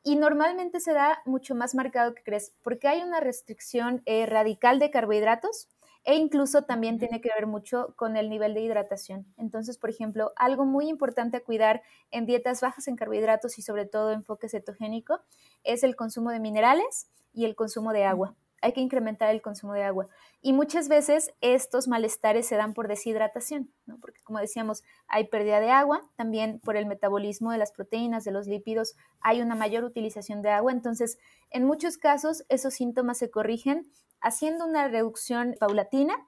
Y 0.04 0.16
normalmente 0.16 0.80
se 0.80 0.92
da 0.92 1.22
mucho 1.24 1.54
más 1.54 1.74
marcado 1.74 2.14
que 2.14 2.22
crees, 2.22 2.54
porque 2.62 2.88
hay 2.88 3.02
una 3.02 3.20
restricción 3.20 4.02
eh, 4.04 4.26
radical 4.26 4.78
de 4.78 4.90
carbohidratos 4.90 5.68
e 6.04 6.14
incluso 6.14 6.62
también 6.62 6.98
tiene 6.98 7.22
que 7.22 7.30
ver 7.34 7.46
mucho 7.46 7.94
con 7.96 8.18
el 8.18 8.28
nivel 8.28 8.52
de 8.52 8.60
hidratación. 8.60 9.26
Entonces, 9.38 9.78
por 9.78 9.88
ejemplo, 9.88 10.32
algo 10.36 10.66
muy 10.66 10.88
importante 10.88 11.38
a 11.38 11.44
cuidar 11.44 11.82
en 12.10 12.26
dietas 12.26 12.60
bajas 12.60 12.86
en 12.86 12.96
carbohidratos 12.96 13.58
y 13.58 13.62
sobre 13.62 13.86
todo 13.86 14.12
enfoque 14.12 14.48
cetogénico 14.50 15.20
es 15.64 15.82
el 15.82 15.96
consumo 15.96 16.30
de 16.30 16.40
minerales 16.40 17.10
y 17.32 17.44
el 17.44 17.54
consumo 17.54 17.92
de 17.92 18.04
agua. 18.04 18.34
Hay 18.60 18.72
que 18.72 18.80
incrementar 18.80 19.30
el 19.30 19.40
consumo 19.40 19.72
de 19.72 19.84
agua. 19.84 20.08
Y 20.42 20.52
muchas 20.52 20.88
veces 20.88 21.32
estos 21.40 21.86
malestares 21.86 22.46
se 22.46 22.56
dan 22.56 22.74
por 22.74 22.88
deshidratación, 22.88 23.72
¿no? 23.86 23.98
porque 23.98 24.20
como 24.22 24.40
decíamos, 24.40 24.82
hay 25.06 25.28
pérdida 25.28 25.60
de 25.60 25.70
agua, 25.70 26.02
también 26.16 26.60
por 26.60 26.76
el 26.76 26.86
metabolismo 26.86 27.52
de 27.52 27.58
las 27.58 27.72
proteínas, 27.72 28.24
de 28.24 28.32
los 28.32 28.46
lípidos, 28.46 28.96
hay 29.20 29.40
una 29.40 29.54
mayor 29.54 29.84
utilización 29.84 30.42
de 30.42 30.50
agua. 30.50 30.72
Entonces, 30.72 31.18
en 31.50 31.64
muchos 31.64 31.98
casos, 31.98 32.44
esos 32.48 32.74
síntomas 32.74 33.18
se 33.18 33.30
corrigen 33.30 33.90
haciendo 34.20 34.66
una 34.66 34.88
reducción 34.88 35.56
paulatina 35.60 36.26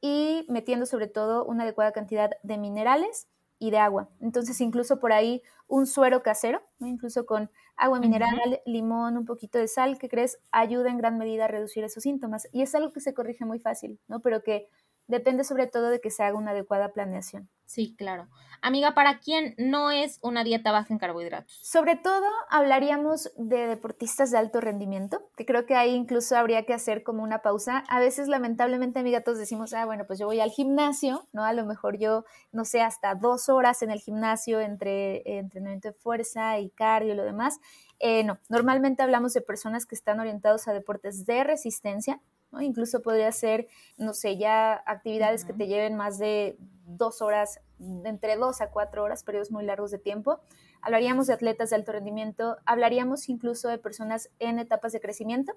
y 0.00 0.46
metiendo 0.48 0.86
sobre 0.86 1.08
todo 1.08 1.44
una 1.44 1.64
adecuada 1.64 1.92
cantidad 1.92 2.30
de 2.42 2.58
minerales 2.58 3.26
y 3.58 3.70
de 3.70 3.78
agua. 3.78 4.10
Entonces, 4.20 4.60
incluso 4.60 4.98
por 5.00 5.12
ahí 5.12 5.42
un 5.66 5.86
suero 5.86 6.22
casero, 6.22 6.62
incluso 6.80 7.26
con 7.26 7.50
agua 7.76 7.98
mineral, 8.00 8.60
limón, 8.66 9.16
un 9.16 9.24
poquito 9.24 9.58
de 9.58 9.68
sal, 9.68 9.98
que 9.98 10.08
crees 10.08 10.38
ayuda 10.52 10.90
en 10.90 10.98
gran 10.98 11.18
medida 11.18 11.46
a 11.46 11.48
reducir 11.48 11.84
esos 11.84 12.02
síntomas. 12.02 12.48
Y 12.52 12.62
es 12.62 12.74
algo 12.74 12.92
que 12.92 13.00
se 13.00 13.14
corrige 13.14 13.44
muy 13.44 13.58
fácil, 13.58 13.98
¿no? 14.08 14.20
Pero 14.20 14.42
que 14.42 14.68
depende 15.06 15.44
sobre 15.44 15.66
todo 15.66 15.88
de 15.90 16.00
que 16.00 16.10
se 16.10 16.22
haga 16.22 16.38
una 16.38 16.52
adecuada 16.52 16.92
planeación. 16.92 17.48
Sí, 17.66 17.94
claro. 17.96 18.28
Amiga, 18.60 18.94
¿para 18.94 19.18
quién 19.18 19.54
no 19.58 19.90
es 19.90 20.18
una 20.22 20.44
dieta 20.44 20.70
baja 20.70 20.92
en 20.92 20.98
carbohidratos? 20.98 21.58
Sobre 21.62 21.96
todo 21.96 22.26
hablaríamos 22.48 23.32
de 23.36 23.66
deportistas 23.66 24.30
de 24.30 24.38
alto 24.38 24.60
rendimiento, 24.60 25.28
que 25.36 25.44
creo 25.44 25.66
que 25.66 25.74
ahí 25.74 25.94
incluso 25.94 26.36
habría 26.36 26.64
que 26.64 26.72
hacer 26.72 27.02
como 27.02 27.22
una 27.22 27.42
pausa. 27.42 27.84
A 27.88 28.00
veces, 28.00 28.28
lamentablemente, 28.28 29.00
amiga, 29.00 29.22
todos 29.22 29.38
decimos, 29.38 29.74
ah, 29.74 29.86
bueno, 29.86 30.04
pues 30.06 30.18
yo 30.18 30.26
voy 30.26 30.40
al 30.40 30.50
gimnasio, 30.50 31.26
¿no? 31.32 31.44
A 31.44 31.52
lo 31.52 31.64
mejor 31.66 31.98
yo, 31.98 32.24
no 32.52 32.64
sé, 32.64 32.80
hasta 32.80 33.14
dos 33.14 33.48
horas 33.48 33.82
en 33.82 33.90
el 33.90 34.00
gimnasio 34.00 34.60
entre 34.60 35.38
entrenamiento 35.38 35.88
de 35.88 35.94
fuerza 35.94 36.58
y 36.58 36.70
cardio 36.70 37.14
y 37.14 37.16
lo 37.16 37.24
demás. 37.24 37.60
Eh, 37.98 38.24
no, 38.24 38.38
normalmente 38.48 39.02
hablamos 39.02 39.32
de 39.32 39.40
personas 39.40 39.86
que 39.86 39.94
están 39.94 40.20
orientados 40.20 40.68
a 40.68 40.72
deportes 40.72 41.26
de 41.26 41.44
resistencia, 41.44 42.20
Incluso 42.60 43.02
podría 43.02 43.30
ser, 43.32 43.66
no 43.96 44.14
sé, 44.14 44.36
ya 44.36 44.82
actividades 44.86 45.44
que 45.44 45.52
te 45.52 45.66
lleven 45.66 45.96
más 45.96 46.18
de 46.18 46.56
dos 46.86 47.22
horas, 47.22 47.60
entre 48.04 48.36
dos 48.36 48.60
a 48.60 48.70
cuatro 48.70 49.02
horas, 49.02 49.24
periodos 49.24 49.50
muy 49.50 49.64
largos 49.64 49.90
de 49.90 49.98
tiempo. 49.98 50.40
Hablaríamos 50.80 51.26
de 51.26 51.34
atletas 51.34 51.70
de 51.70 51.76
alto 51.76 51.92
rendimiento, 51.92 52.58
hablaríamos 52.66 53.28
incluso 53.28 53.68
de 53.68 53.78
personas 53.78 54.30
en 54.38 54.58
etapas 54.58 54.92
de 54.92 55.00
crecimiento, 55.00 55.54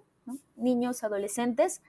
niños, 0.55 1.03
adolescentes, 1.03 1.81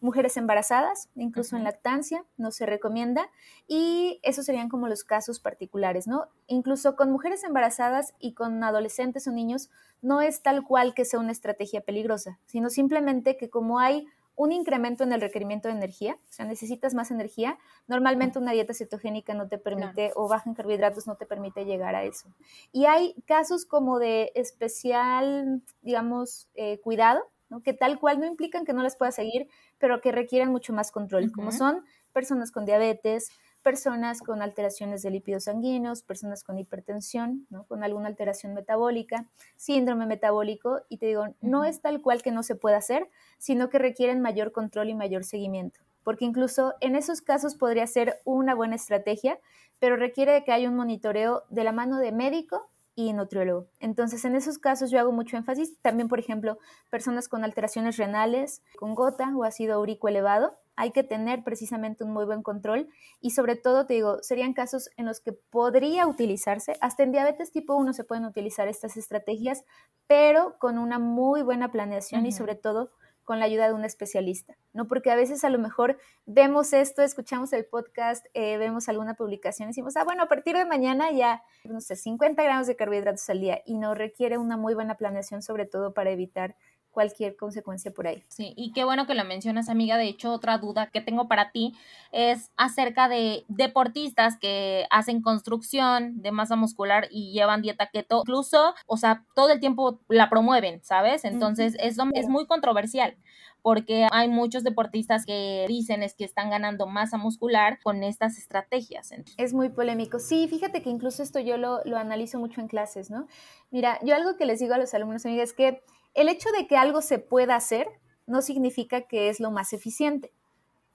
mujeres 0.00 0.36
embarazadas, 0.36 1.08
incluso 1.14 1.56
en 1.56 1.64
lactancia, 1.64 2.24
no 2.36 2.50
se 2.50 2.66
recomienda. 2.66 3.28
Y 3.66 4.20
esos 4.22 4.46
serían 4.46 4.68
como 4.68 4.88
los 4.88 5.04
casos 5.04 5.40
particulares, 5.40 6.06
¿no? 6.06 6.28
Incluso 6.46 6.96
con 6.96 7.10
mujeres 7.10 7.44
embarazadas 7.44 8.14
y 8.18 8.34
con 8.34 8.62
adolescentes 8.62 9.26
o 9.26 9.32
niños, 9.32 9.70
no 10.02 10.20
es 10.20 10.42
tal 10.42 10.64
cual 10.64 10.94
que 10.94 11.04
sea 11.04 11.20
una 11.20 11.32
estrategia 11.32 11.80
peligrosa, 11.80 12.38
sino 12.46 12.70
simplemente 12.70 13.36
que 13.36 13.50
como 13.50 13.78
hay 13.78 14.06
un 14.36 14.52
incremento 14.52 15.02
en 15.02 15.12
el 15.12 15.20
requerimiento 15.20 15.68
de 15.68 15.74
energía, 15.74 16.18
o 16.28 16.32
sea, 16.32 16.44
necesitas 16.44 16.94
más 16.94 17.10
energía. 17.10 17.58
Normalmente 17.88 18.38
una 18.38 18.52
dieta 18.52 18.74
cetogénica 18.74 19.34
no 19.34 19.48
te 19.48 19.58
permite, 19.58 20.12
o 20.14 20.28
baja 20.28 20.48
en 20.48 20.54
carbohidratos 20.54 21.06
no 21.06 21.16
te 21.16 21.26
permite 21.26 21.64
llegar 21.64 21.94
a 21.94 22.04
eso. 22.04 22.28
Y 22.70 22.84
hay 22.84 23.14
casos 23.26 23.64
como 23.64 23.98
de 23.98 24.32
especial, 24.34 25.62
digamos, 25.80 26.48
eh, 26.54 26.78
cuidado, 26.80 27.22
¿no? 27.48 27.62
que 27.62 27.72
tal 27.72 27.98
cual 27.98 28.20
no 28.20 28.26
implican 28.26 28.66
que 28.66 28.74
no 28.74 28.82
les 28.82 28.96
puedas 28.96 29.14
seguir, 29.14 29.48
pero 29.78 30.02
que 30.02 30.12
requieren 30.12 30.50
mucho 30.50 30.74
más 30.74 30.92
control, 30.92 31.32
como 31.32 31.50
son 31.50 31.84
personas 32.12 32.52
con 32.52 32.66
diabetes, 32.66 33.30
personas 33.66 34.22
con 34.22 34.42
alteraciones 34.42 35.02
de 35.02 35.10
lípidos 35.10 35.42
sanguíneos, 35.42 36.04
personas 36.04 36.44
con 36.44 36.56
hipertensión, 36.56 37.48
¿no? 37.50 37.64
con 37.64 37.82
alguna 37.82 38.06
alteración 38.06 38.54
metabólica, 38.54 39.26
síndrome 39.56 40.06
metabólico, 40.06 40.82
y 40.88 40.98
te 40.98 41.06
digo, 41.06 41.24
no 41.40 41.64
es 41.64 41.80
tal 41.80 42.00
cual 42.00 42.22
que 42.22 42.30
no 42.30 42.44
se 42.44 42.54
pueda 42.54 42.76
hacer, 42.76 43.10
sino 43.38 43.68
que 43.68 43.80
requieren 43.80 44.20
mayor 44.20 44.52
control 44.52 44.90
y 44.90 44.94
mayor 44.94 45.24
seguimiento, 45.24 45.80
porque 46.04 46.24
incluso 46.24 46.74
en 46.80 46.94
esos 46.94 47.22
casos 47.22 47.56
podría 47.56 47.88
ser 47.88 48.20
una 48.24 48.54
buena 48.54 48.76
estrategia, 48.76 49.40
pero 49.80 49.96
requiere 49.96 50.44
que 50.44 50.52
haya 50.52 50.68
un 50.68 50.76
monitoreo 50.76 51.42
de 51.50 51.64
la 51.64 51.72
mano 51.72 51.98
de 51.98 52.12
médico 52.12 52.70
y 52.94 53.14
nutriólogo. 53.14 53.66
Entonces, 53.80 54.24
en 54.24 54.36
esos 54.36 54.58
casos 54.58 54.92
yo 54.92 55.00
hago 55.00 55.10
mucho 55.10 55.36
énfasis. 55.36 55.76
También, 55.82 56.06
por 56.06 56.20
ejemplo, 56.20 56.58
personas 56.88 57.28
con 57.28 57.42
alteraciones 57.42 57.96
renales, 57.96 58.62
con 58.78 58.94
gota 58.94 59.36
o 59.36 59.42
ácido 59.42 59.80
úrico 59.80 60.06
elevado, 60.06 60.56
hay 60.76 60.92
que 60.92 61.02
tener 61.02 61.42
precisamente 61.42 62.04
un 62.04 62.12
muy 62.12 62.24
buen 62.24 62.42
control 62.42 62.88
y 63.20 63.30
sobre 63.30 63.56
todo, 63.56 63.86
te 63.86 63.94
digo, 63.94 64.22
serían 64.22 64.52
casos 64.52 64.90
en 64.96 65.06
los 65.06 65.20
que 65.20 65.32
podría 65.32 66.06
utilizarse, 66.06 66.76
hasta 66.80 67.02
en 67.02 67.12
diabetes 67.12 67.50
tipo 67.50 67.74
1 67.74 67.92
se 67.94 68.04
pueden 68.04 68.26
utilizar 68.26 68.68
estas 68.68 68.96
estrategias, 68.96 69.64
pero 70.06 70.56
con 70.58 70.78
una 70.78 70.98
muy 70.98 71.42
buena 71.42 71.72
planeación 71.72 72.26
y 72.26 72.32
sobre 72.32 72.54
todo 72.54 72.90
con 73.26 73.40
la 73.40 73.46
ayuda 73.46 73.66
de 73.66 73.74
un 73.74 73.84
especialista, 73.84 74.56
¿no? 74.72 74.86
Porque 74.86 75.10
a 75.10 75.16
veces 75.16 75.42
a 75.42 75.50
lo 75.50 75.58
mejor 75.58 75.98
vemos 76.26 76.72
esto, 76.72 77.02
escuchamos 77.02 77.52
el 77.52 77.64
podcast, 77.64 78.24
eh, 78.34 78.56
vemos 78.56 78.88
alguna 78.88 79.14
publicación 79.14 79.66
y 79.66 79.70
decimos, 79.70 79.96
ah, 79.96 80.04
bueno, 80.04 80.22
a 80.22 80.28
partir 80.28 80.56
de 80.56 80.64
mañana 80.64 81.10
ya, 81.10 81.42
no 81.64 81.80
sé, 81.80 81.96
50 81.96 82.40
gramos 82.44 82.68
de 82.68 82.76
carbohidratos 82.76 83.28
al 83.28 83.40
día 83.40 83.62
y 83.66 83.78
no 83.78 83.96
requiere 83.96 84.38
una 84.38 84.56
muy 84.56 84.74
buena 84.74 84.94
planeación, 84.94 85.42
sobre 85.42 85.66
todo 85.66 85.92
para 85.92 86.10
evitar 86.10 86.54
cualquier 86.96 87.36
consecuencia 87.36 87.90
por 87.90 88.06
ahí. 88.06 88.24
Sí, 88.28 88.54
y 88.56 88.72
qué 88.72 88.84
bueno 88.84 89.06
que 89.06 89.14
lo 89.14 89.22
mencionas, 89.26 89.68
amiga. 89.68 89.98
De 89.98 90.08
hecho, 90.08 90.32
otra 90.32 90.56
duda 90.56 90.86
que 90.86 91.02
tengo 91.02 91.28
para 91.28 91.50
ti 91.50 91.74
es 92.10 92.50
acerca 92.56 93.06
de 93.06 93.44
deportistas 93.48 94.38
que 94.38 94.86
hacen 94.88 95.20
construcción 95.20 96.22
de 96.22 96.32
masa 96.32 96.56
muscular 96.56 97.06
y 97.10 97.32
llevan 97.32 97.60
dieta 97.60 97.90
keto, 97.92 98.20
incluso, 98.20 98.74
o 98.86 98.96
sea, 98.96 99.26
todo 99.34 99.50
el 99.50 99.60
tiempo 99.60 100.00
la 100.08 100.30
promueven, 100.30 100.82
¿sabes? 100.82 101.26
Entonces, 101.26 101.76
eso 101.80 102.04
es 102.14 102.28
muy 102.30 102.46
controversial 102.46 103.18
porque 103.66 104.06
hay 104.12 104.28
muchos 104.28 104.62
deportistas 104.62 105.26
que 105.26 105.64
dicen 105.66 106.04
es 106.04 106.14
que 106.14 106.24
están 106.24 106.50
ganando 106.50 106.86
masa 106.86 107.18
muscular 107.18 107.80
con 107.82 108.04
estas 108.04 108.38
estrategias. 108.38 109.10
Es 109.36 109.54
muy 109.54 109.70
polémico. 109.70 110.20
Sí, 110.20 110.46
fíjate 110.46 110.82
que 110.82 110.88
incluso 110.88 111.20
esto 111.20 111.40
yo 111.40 111.56
lo, 111.56 111.80
lo 111.84 111.96
analizo 111.96 112.38
mucho 112.38 112.60
en 112.60 112.68
clases, 112.68 113.10
¿no? 113.10 113.26
Mira, 113.72 113.98
yo 114.04 114.14
algo 114.14 114.36
que 114.36 114.46
les 114.46 114.60
digo 114.60 114.74
a 114.74 114.78
los 114.78 114.94
alumnos, 114.94 115.26
amigas, 115.26 115.48
es 115.48 115.52
que 115.52 115.82
el 116.16 116.28
hecho 116.28 116.50
de 116.50 116.66
que 116.66 116.76
algo 116.76 117.02
se 117.02 117.18
pueda 117.18 117.54
hacer 117.54 117.88
no 118.26 118.42
significa 118.42 119.02
que 119.02 119.28
es 119.28 119.38
lo 119.38 119.50
más 119.50 119.72
eficiente. 119.72 120.32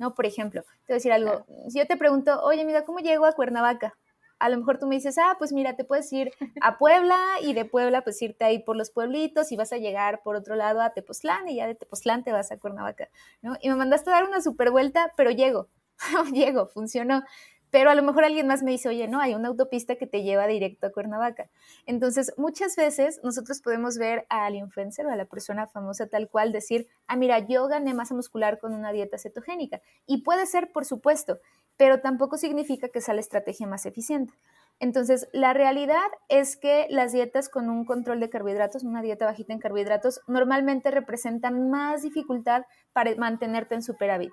¿no? 0.02 0.16
Por 0.16 0.26
ejemplo, 0.26 0.64
te 0.64 0.94
voy 0.94 0.94
a 0.94 0.94
decir 0.96 1.12
algo. 1.12 1.46
Si 1.70 1.78
yo 1.78 1.86
te 1.86 1.96
pregunto, 1.96 2.42
oye, 2.42 2.66
mira, 2.66 2.84
¿cómo 2.84 3.00
llego 3.00 3.26
a 3.26 3.34
Cuernavaca? 3.34 3.96
A 4.40 4.50
lo 4.50 4.58
mejor 4.58 4.80
tú 4.80 4.88
me 4.88 4.96
dices, 4.96 5.20
ah, 5.20 5.36
pues 5.38 5.54
mira, 5.54 5.76
te 5.76 5.84
puedes 5.84 6.12
ir 6.12 6.32
a 6.60 6.78
Puebla 6.80 7.20
y 7.44 7.54
de 7.54 7.66
Puebla 7.66 8.04
pues 8.04 8.20
irte 8.24 8.44
ahí 8.44 8.58
por 8.58 8.76
los 8.76 8.90
pueblitos 8.90 9.52
y 9.52 9.56
vas 9.56 9.72
a 9.72 9.78
llegar 9.78 10.24
por 10.24 10.36
otro 10.36 10.56
lado 10.56 10.82
a 10.82 10.90
Tepoztlán 10.90 11.48
y 11.48 11.58
ya 11.58 11.68
de 11.68 11.76
Tepoztlán 11.76 12.24
te 12.24 12.32
vas 12.32 12.52
a 12.52 12.58
Cuernavaca, 12.58 13.10
¿no? 13.44 13.56
Y 13.62 13.70
me 13.70 13.76
mandaste 13.76 14.10
a 14.10 14.14
dar 14.14 14.24
una 14.24 14.42
super 14.42 14.72
vuelta, 14.72 15.14
pero 15.16 15.30
llego, 15.30 15.68
llego, 16.34 16.66
funcionó 16.66 17.24
pero 17.72 17.90
a 17.90 17.96
lo 17.96 18.04
mejor 18.04 18.26
alguien 18.26 18.48
más 18.48 18.62
me 18.64 18.72
dice, 18.72 18.90
oye, 18.90 19.08
no, 19.08 19.20
hay 19.20 19.34
una 19.34 19.48
autopista 19.48 19.96
que 19.96 20.06
te 20.06 20.24
lleva 20.24 20.46
directo 20.46 20.86
a 20.86 20.92
Cuernavaca. 20.92 21.50
Entonces, 21.86 22.34
muchas 22.38 22.76
veces 22.76 23.22
nosotros 23.24 23.62
podemos 23.62 23.98
ver 23.98 24.26
al 24.30 24.56
influencer 24.56 25.06
o 25.06 25.10
a 25.10 25.16
la 25.16 25.26
persona 25.26 25.68
famosa 25.68 26.08
tal 26.08 26.30
cual 26.30 26.52
decir, 26.52 26.88
ah, 27.08 27.16
mira, 27.16 27.40
yo 27.40 27.68
gané 27.68 27.94
masa 27.94 28.14
muscular 28.14 28.60
con 28.60 28.74
una 28.74 28.92
dieta 28.92 29.18
cetogénica. 29.18 29.82
Y 30.06 30.22
puede 30.22 30.46
ser, 30.46 30.72
por 30.72 30.86
supuesto, 30.86 31.40
pero 31.78 32.02
tampoco 32.02 32.38
significa 32.38 32.90
que 32.90 33.02
sea 33.02 33.14
la 33.14 33.22
estrategia 33.22 33.68
más 33.68 33.86
eficiente. 33.86 34.34
Entonces, 34.80 35.30
la 35.32 35.54
realidad 35.54 36.10
es 36.28 36.58
que 36.58 36.88
las 36.90 37.14
dietas 37.14 37.50
con 37.50 37.70
un 37.70 37.86
control 37.86 38.20
de 38.20 38.30
carbohidratos, 38.30 38.84
una 38.84 39.02
dieta 39.02 39.26
bajita 39.26 39.54
en 39.54 39.60
carbohidratos, 39.60 40.22
normalmente 40.28 40.92
representan 40.92 41.70
más 41.70 42.02
dificultad 42.02 42.64
para 42.92 43.16
mantenerte 43.16 43.76
en 43.76 43.84
superávit. 43.84 44.32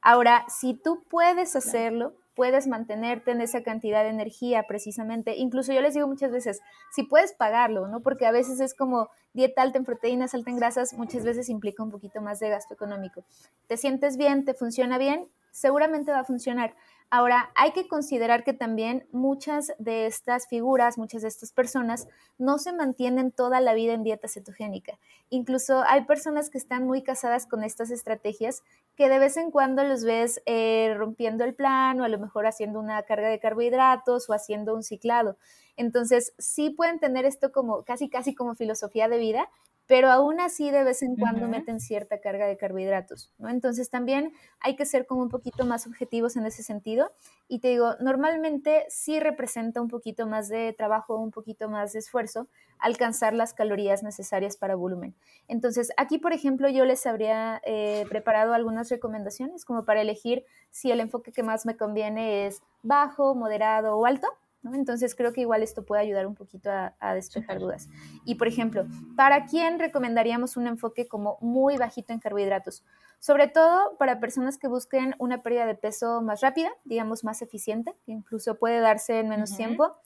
Ahora, 0.00 0.44
si 0.48 0.74
tú 0.74 1.04
puedes 1.10 1.56
hacerlo, 1.56 2.14
puedes 2.38 2.68
mantenerte 2.68 3.32
en 3.32 3.40
esa 3.40 3.64
cantidad 3.64 4.04
de 4.04 4.10
energía 4.10 4.62
precisamente. 4.68 5.34
Incluso 5.34 5.72
yo 5.72 5.80
les 5.80 5.94
digo 5.94 6.06
muchas 6.06 6.30
veces, 6.30 6.60
si 6.92 7.02
puedes 7.02 7.32
pagarlo, 7.32 7.88
¿no? 7.88 8.00
Porque 8.00 8.26
a 8.26 8.30
veces 8.30 8.60
es 8.60 8.74
como 8.74 9.10
dieta 9.32 9.60
alta 9.60 9.78
en 9.78 9.84
proteínas, 9.84 10.34
alta 10.34 10.52
en 10.52 10.56
grasas, 10.56 10.94
muchas 10.94 11.24
veces 11.24 11.48
implica 11.48 11.82
un 11.82 11.90
poquito 11.90 12.20
más 12.20 12.38
de 12.38 12.48
gasto 12.48 12.74
económico. 12.74 13.24
Te 13.66 13.76
sientes 13.76 14.16
bien, 14.16 14.44
te 14.44 14.54
funciona 14.54 14.98
bien, 14.98 15.28
seguramente 15.50 16.12
va 16.12 16.20
a 16.20 16.24
funcionar. 16.24 16.76
Ahora, 17.10 17.50
hay 17.54 17.72
que 17.72 17.88
considerar 17.88 18.44
que 18.44 18.52
también 18.52 19.08
muchas 19.12 19.72
de 19.78 20.04
estas 20.04 20.46
figuras, 20.46 20.98
muchas 20.98 21.22
de 21.22 21.28
estas 21.28 21.52
personas 21.52 22.06
no 22.36 22.58
se 22.58 22.74
mantienen 22.74 23.32
toda 23.32 23.62
la 23.62 23.72
vida 23.72 23.94
en 23.94 24.02
dieta 24.02 24.28
cetogénica. 24.28 24.98
Incluso 25.30 25.82
hay 25.86 26.04
personas 26.04 26.50
que 26.50 26.58
están 26.58 26.84
muy 26.86 27.02
casadas 27.02 27.46
con 27.46 27.64
estas 27.64 27.90
estrategias 27.90 28.62
que 28.94 29.08
de 29.08 29.18
vez 29.18 29.38
en 29.38 29.50
cuando 29.50 29.84
los 29.84 30.04
ves 30.04 30.42
eh, 30.44 30.94
rompiendo 30.98 31.44
el 31.44 31.54
plan 31.54 31.98
o 31.98 32.04
a 32.04 32.08
lo 32.08 32.18
mejor 32.18 32.46
haciendo 32.46 32.78
una 32.78 33.02
carga 33.04 33.28
de 33.28 33.40
carbohidratos 33.40 34.28
o 34.28 34.34
haciendo 34.34 34.74
un 34.74 34.82
ciclado. 34.82 35.38
Entonces, 35.76 36.34
sí 36.36 36.68
pueden 36.68 36.98
tener 36.98 37.24
esto 37.24 37.52
como 37.52 37.84
casi, 37.84 38.10
casi 38.10 38.34
como 38.34 38.54
filosofía 38.54 39.08
de 39.08 39.16
vida, 39.16 39.48
pero 39.88 40.10
aún 40.10 40.38
así 40.38 40.70
de 40.70 40.84
vez 40.84 41.02
en 41.02 41.16
cuando 41.16 41.48
meten 41.48 41.80
cierta 41.80 42.20
carga 42.20 42.46
de 42.46 42.58
carbohidratos, 42.58 43.32
¿no? 43.38 43.48
Entonces 43.48 43.88
también 43.88 44.34
hay 44.60 44.76
que 44.76 44.84
ser 44.84 45.06
como 45.06 45.22
un 45.22 45.30
poquito 45.30 45.64
más 45.64 45.86
objetivos 45.86 46.36
en 46.36 46.44
ese 46.44 46.62
sentido. 46.62 47.10
Y 47.48 47.60
te 47.60 47.68
digo, 47.68 47.94
normalmente 47.98 48.84
sí 48.90 49.18
representa 49.18 49.80
un 49.80 49.88
poquito 49.88 50.26
más 50.26 50.50
de 50.50 50.74
trabajo, 50.74 51.16
un 51.16 51.30
poquito 51.30 51.70
más 51.70 51.94
de 51.94 52.00
esfuerzo 52.00 52.48
alcanzar 52.78 53.32
las 53.32 53.54
calorías 53.54 54.02
necesarias 54.02 54.58
para 54.58 54.74
volumen. 54.74 55.14
Entonces 55.48 55.90
aquí, 55.96 56.18
por 56.18 56.34
ejemplo, 56.34 56.68
yo 56.68 56.84
les 56.84 57.06
habría 57.06 57.62
eh, 57.64 58.04
preparado 58.10 58.52
algunas 58.52 58.90
recomendaciones 58.90 59.64
como 59.64 59.86
para 59.86 60.02
elegir 60.02 60.44
si 60.70 60.90
el 60.90 61.00
enfoque 61.00 61.32
que 61.32 61.42
más 61.42 61.64
me 61.64 61.78
conviene 61.78 62.46
es 62.46 62.60
bajo, 62.82 63.34
moderado 63.34 63.96
o 63.96 64.04
alto. 64.04 64.28
Entonces 64.74 65.14
creo 65.14 65.32
que 65.32 65.40
igual 65.40 65.62
esto 65.62 65.84
puede 65.84 66.02
ayudar 66.02 66.26
un 66.26 66.34
poquito 66.34 66.70
a, 66.70 67.14
despejar 67.14 67.58
dudas. 67.58 67.88
Y 68.24 68.36
por 68.36 68.48
ejemplo, 68.48 68.86
¿para 69.16 69.46
quién 69.46 69.78
recomendaríamos 69.78 70.56
un 70.56 70.66
enfoque 70.66 71.08
como 71.08 71.38
muy 71.40 71.76
bajito 71.76 72.12
en 72.12 72.20
carbohidratos? 72.20 72.84
Sobre 73.18 73.48
todo 73.48 73.96
para 73.98 74.20
personas 74.20 74.58
que 74.58 74.68
busquen 74.68 75.14
una 75.18 75.42
pérdida 75.42 75.66
de 75.66 75.74
peso 75.74 76.22
más 76.22 76.40
rápida, 76.40 76.70
digamos 76.84 77.24
más 77.24 77.42
eficiente, 77.42 77.94
que 78.04 78.12
incluso 78.12 78.56
puede 78.58 78.80
darse 78.80 79.20
en 79.20 79.28
menos 79.28 79.56
tiempo. 79.56 79.96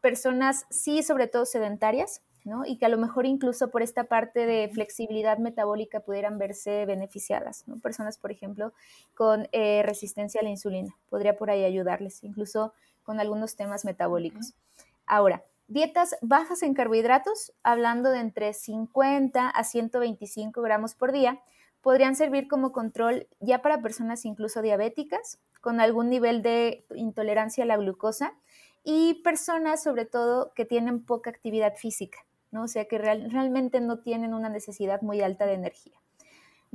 Personas 0.00 0.66
sí, 0.70 1.02
sobre 1.02 1.28
todo 1.28 1.46
sedentarias, 1.46 2.22
¿no? 2.46 2.64
Y 2.64 2.78
que 2.78 2.86
a 2.86 2.88
lo 2.88 2.96
mejor 2.96 3.26
incluso 3.26 3.70
por 3.70 3.82
esta 3.82 4.04
parte 4.04 4.46
de 4.46 4.70
flexibilidad 4.72 5.38
metabólica 5.38 6.00
pudieran 6.00 6.38
verse 6.38 6.86
beneficiadas, 6.86 7.64
¿no? 7.66 7.78
Personas, 7.80 8.18
por 8.18 8.30
ejemplo, 8.30 8.72
con 9.14 9.48
eh, 9.50 9.82
resistencia 9.84 10.40
a 10.40 10.44
la 10.44 10.50
insulina, 10.50 10.96
podría 11.10 11.36
por 11.36 11.50
ahí 11.50 11.64
ayudarles. 11.64 12.22
Incluso 12.22 12.72
con 13.06 13.20
algunos 13.20 13.56
temas 13.56 13.84
metabólicos. 13.84 14.54
Ahora, 15.06 15.44
dietas 15.68 16.16
bajas 16.20 16.62
en 16.62 16.74
carbohidratos, 16.74 17.52
hablando 17.62 18.10
de 18.10 18.18
entre 18.18 18.52
50 18.52 19.48
a 19.48 19.64
125 19.64 20.60
gramos 20.60 20.94
por 20.96 21.12
día, 21.12 21.40
podrían 21.80 22.16
servir 22.16 22.48
como 22.48 22.72
control 22.72 23.28
ya 23.38 23.62
para 23.62 23.80
personas 23.80 24.24
incluso 24.24 24.60
diabéticas, 24.60 25.38
con 25.60 25.80
algún 25.80 26.10
nivel 26.10 26.42
de 26.42 26.84
intolerancia 26.94 27.64
a 27.64 27.66
la 27.66 27.76
glucosa 27.76 28.34
y 28.82 29.22
personas 29.22 29.82
sobre 29.82 30.04
todo 30.04 30.52
que 30.54 30.64
tienen 30.64 31.04
poca 31.04 31.30
actividad 31.30 31.74
física, 31.76 32.18
¿no? 32.50 32.64
o 32.64 32.68
sea 32.68 32.86
que 32.86 32.98
realmente 32.98 33.80
no 33.80 34.00
tienen 34.00 34.34
una 34.34 34.48
necesidad 34.48 35.00
muy 35.02 35.22
alta 35.22 35.46
de 35.46 35.54
energía. 35.54 36.00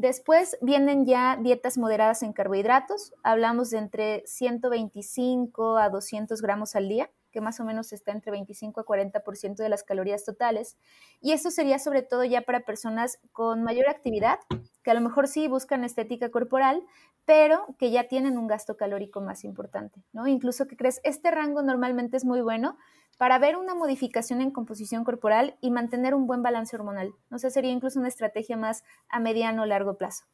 Después 0.01 0.57
vienen 0.61 1.05
ya 1.05 1.37
dietas 1.39 1.77
moderadas 1.77 2.23
en 2.23 2.33
carbohidratos. 2.33 3.13
Hablamos 3.21 3.69
de 3.69 3.77
entre 3.77 4.23
125 4.25 5.77
a 5.77 5.89
200 5.89 6.41
gramos 6.41 6.75
al 6.75 6.89
día, 6.89 7.11
que 7.31 7.41
más 7.41 7.59
o 7.59 7.65
menos 7.65 7.93
está 7.93 8.11
entre 8.11 8.31
25 8.31 8.81
a 8.81 8.85
40% 8.85 9.55
de 9.55 9.69
las 9.69 9.83
calorías 9.83 10.23
totales. 10.23 10.77
Y 11.21 11.31
esto 11.31 11.51
sería 11.51 11.79
sobre 11.79 12.01
todo 12.03 12.23
ya 12.23 12.41
para 12.41 12.61
personas 12.61 13.19
con 13.31 13.63
mayor 13.63 13.89
actividad, 13.89 14.39
que 14.83 14.91
a 14.91 14.93
lo 14.93 15.01
mejor 15.01 15.27
sí 15.27 15.47
buscan 15.47 15.83
estética 15.83 16.29
corporal, 16.29 16.83
pero 17.25 17.75
que 17.77 17.91
ya 17.91 18.07
tienen 18.07 18.37
un 18.37 18.47
gasto 18.47 18.77
calórico 18.77 19.21
más 19.21 19.43
importante, 19.43 20.03
¿no? 20.11 20.27
Incluso 20.27 20.67
que 20.67 20.75
crees, 20.75 20.99
este 21.03 21.31
rango 21.31 21.61
normalmente 21.61 22.17
es 22.17 22.25
muy 22.25 22.41
bueno 22.41 22.77
para 23.17 23.37
ver 23.37 23.55
una 23.55 23.75
modificación 23.75 24.41
en 24.41 24.51
composición 24.51 25.03
corporal 25.03 25.55
y 25.61 25.69
mantener 25.69 26.15
un 26.15 26.25
buen 26.25 26.41
balance 26.41 26.75
hormonal. 26.75 27.13
No 27.29 27.37
sé, 27.37 27.51
sería 27.51 27.71
incluso 27.71 27.99
una 27.99 28.07
estrategia 28.07 28.57
más 28.57 28.83
a 29.09 29.19
mediano 29.19 29.61
o 29.61 29.65
largo 29.65 29.95
plazo. 29.97 30.25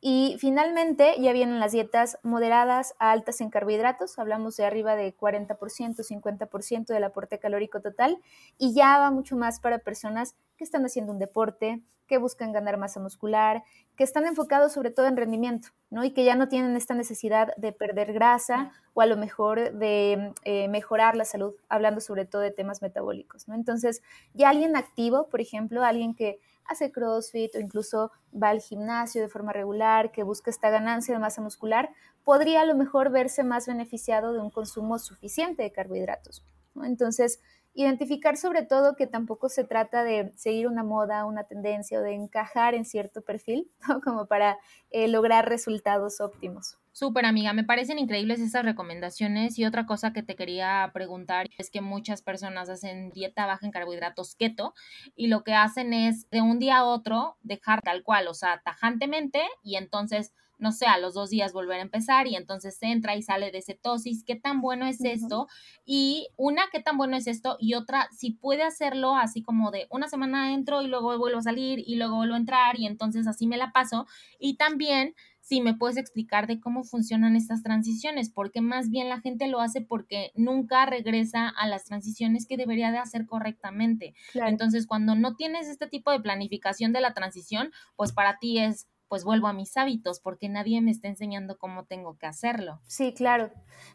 Y 0.00 0.36
finalmente 0.38 1.14
ya 1.20 1.32
vienen 1.32 1.58
las 1.58 1.72
dietas 1.72 2.18
moderadas 2.22 2.94
a 3.00 3.10
altas 3.10 3.40
en 3.40 3.50
carbohidratos, 3.50 4.18
hablamos 4.18 4.56
de 4.56 4.64
arriba 4.64 4.94
de 4.94 5.16
40%, 5.16 5.56
50% 5.58 6.86
del 6.86 7.04
aporte 7.04 7.38
calórico 7.40 7.80
total, 7.80 8.18
y 8.58 8.74
ya 8.74 8.98
va 8.98 9.10
mucho 9.10 9.36
más 9.36 9.58
para 9.58 9.78
personas 9.78 10.36
que 10.56 10.64
están 10.64 10.84
haciendo 10.84 11.12
un 11.12 11.18
deporte, 11.18 11.82
que 12.06 12.18
buscan 12.18 12.52
ganar 12.52 12.78
masa 12.78 13.00
muscular, 13.00 13.62
que 13.94 14.02
están 14.02 14.26
enfocados 14.26 14.72
sobre 14.72 14.90
todo 14.90 15.06
en 15.06 15.16
rendimiento, 15.16 15.68
¿no? 15.90 16.04
Y 16.04 16.12
que 16.12 16.24
ya 16.24 16.34
no 16.34 16.48
tienen 16.48 16.74
esta 16.74 16.94
necesidad 16.94 17.54
de 17.56 17.72
perder 17.72 18.12
grasa 18.12 18.72
o 18.94 19.02
a 19.02 19.06
lo 19.06 19.16
mejor 19.16 19.72
de 19.74 20.32
eh, 20.44 20.68
mejorar 20.68 21.16
la 21.16 21.24
salud, 21.24 21.54
hablando 21.68 22.00
sobre 22.00 22.24
todo 22.24 22.42
de 22.42 22.50
temas 22.50 22.82
metabólicos, 22.82 23.46
¿no? 23.46 23.54
Entonces, 23.54 24.02
ya 24.32 24.48
alguien 24.48 24.74
activo, 24.74 25.28
por 25.28 25.40
ejemplo, 25.40 25.84
alguien 25.84 26.14
que 26.14 26.40
hace 26.68 26.92
CrossFit 26.92 27.54
o 27.56 27.60
incluso 27.60 28.12
va 28.32 28.50
al 28.50 28.60
gimnasio 28.60 29.20
de 29.20 29.28
forma 29.28 29.52
regular, 29.52 30.12
que 30.12 30.22
busca 30.22 30.50
esta 30.50 30.70
ganancia 30.70 31.14
de 31.14 31.20
masa 31.20 31.42
muscular, 31.42 31.90
podría 32.24 32.60
a 32.60 32.66
lo 32.66 32.76
mejor 32.76 33.10
verse 33.10 33.42
más 33.42 33.66
beneficiado 33.66 34.32
de 34.32 34.40
un 34.40 34.50
consumo 34.50 34.98
suficiente 34.98 35.62
de 35.62 35.72
carbohidratos. 35.72 36.44
Entonces, 36.84 37.40
identificar 37.78 38.36
sobre 38.36 38.64
todo 38.64 38.96
que 38.96 39.06
tampoco 39.06 39.48
se 39.48 39.62
trata 39.62 40.02
de 40.02 40.32
seguir 40.34 40.66
una 40.66 40.82
moda, 40.82 41.24
una 41.24 41.44
tendencia 41.44 42.00
o 42.00 42.02
de 42.02 42.12
encajar 42.12 42.74
en 42.74 42.84
cierto 42.84 43.22
perfil, 43.22 43.70
como 44.04 44.26
para 44.26 44.58
eh, 44.90 45.06
lograr 45.06 45.48
resultados 45.48 46.20
óptimos. 46.20 46.76
Súper 46.90 47.24
amiga, 47.24 47.52
me 47.52 47.62
parecen 47.62 48.00
increíbles 48.00 48.40
esas 48.40 48.64
recomendaciones 48.64 49.56
y 49.60 49.64
otra 49.64 49.86
cosa 49.86 50.12
que 50.12 50.24
te 50.24 50.34
quería 50.34 50.90
preguntar 50.92 51.46
es 51.56 51.70
que 51.70 51.80
muchas 51.80 52.20
personas 52.20 52.68
hacen 52.68 53.10
dieta 53.10 53.46
baja 53.46 53.64
en 53.64 53.70
carbohidratos 53.70 54.34
keto 54.34 54.74
y 55.14 55.28
lo 55.28 55.44
que 55.44 55.54
hacen 55.54 55.92
es 55.94 56.28
de 56.30 56.42
un 56.42 56.58
día 56.58 56.78
a 56.78 56.84
otro 56.84 57.36
dejar 57.42 57.80
tal 57.82 58.02
cual, 58.02 58.26
o 58.26 58.34
sea, 58.34 58.60
tajantemente 58.64 59.40
y 59.62 59.76
entonces 59.76 60.32
no 60.58 60.72
sé, 60.72 60.86
a 60.86 60.98
los 60.98 61.14
dos 61.14 61.30
días 61.30 61.52
volver 61.52 61.78
a 61.78 61.82
empezar 61.82 62.26
y 62.26 62.36
entonces 62.36 62.78
entra 62.80 63.16
y 63.16 63.22
sale 63.22 63.50
de 63.50 63.62
cetosis. 63.62 64.24
¿Qué 64.24 64.36
tan 64.36 64.60
bueno 64.60 64.86
es 64.86 65.02
esto? 65.04 65.46
Y 65.84 66.28
una, 66.36 66.62
¿qué 66.72 66.80
tan 66.80 66.96
bueno 66.96 67.16
es 67.16 67.26
esto? 67.26 67.56
Y 67.60 67.74
otra, 67.74 68.08
si 68.16 68.32
puede 68.32 68.62
hacerlo 68.62 69.16
así 69.16 69.42
como 69.42 69.70
de 69.70 69.86
una 69.90 70.08
semana 70.08 70.52
entro 70.52 70.82
y 70.82 70.88
luego 70.88 71.16
vuelvo 71.18 71.38
a 71.38 71.42
salir 71.42 71.82
y 71.86 71.96
luego 71.96 72.16
vuelvo 72.16 72.34
a 72.34 72.38
entrar 72.38 72.78
y 72.78 72.86
entonces 72.86 73.26
así 73.26 73.46
me 73.46 73.56
la 73.56 73.72
paso. 73.72 74.06
Y 74.38 74.56
también 74.56 75.14
si 75.48 75.62
me 75.62 75.72
puedes 75.72 75.96
explicar 75.96 76.46
de 76.46 76.60
cómo 76.60 76.84
funcionan 76.84 77.34
estas 77.34 77.62
transiciones, 77.62 78.28
porque 78.28 78.60
más 78.60 78.90
bien 78.90 79.08
la 79.08 79.22
gente 79.22 79.48
lo 79.48 79.60
hace 79.60 79.80
porque 79.80 80.30
nunca 80.34 80.84
regresa 80.84 81.48
a 81.48 81.66
las 81.66 81.86
transiciones 81.86 82.46
que 82.46 82.58
debería 82.58 82.92
de 82.92 82.98
hacer 82.98 83.24
correctamente. 83.24 84.14
Entonces, 84.34 84.86
cuando 84.86 85.14
no 85.14 85.36
tienes 85.36 85.68
este 85.68 85.86
tipo 85.86 86.10
de 86.10 86.20
planificación 86.20 86.92
de 86.92 87.00
la 87.00 87.14
transición, 87.14 87.72
pues 87.96 88.12
para 88.12 88.38
ti 88.38 88.58
es 88.58 88.88
pues 89.08 89.24
vuelvo 89.24 89.48
a 89.48 89.52
mis 89.52 89.76
hábitos 89.76 90.20
porque 90.20 90.48
nadie 90.48 90.80
me 90.80 90.90
está 90.90 91.08
enseñando 91.08 91.58
cómo 91.58 91.84
tengo 91.84 92.16
que 92.18 92.26
hacerlo. 92.26 92.80
Sí, 92.86 93.14
claro. 93.14 93.50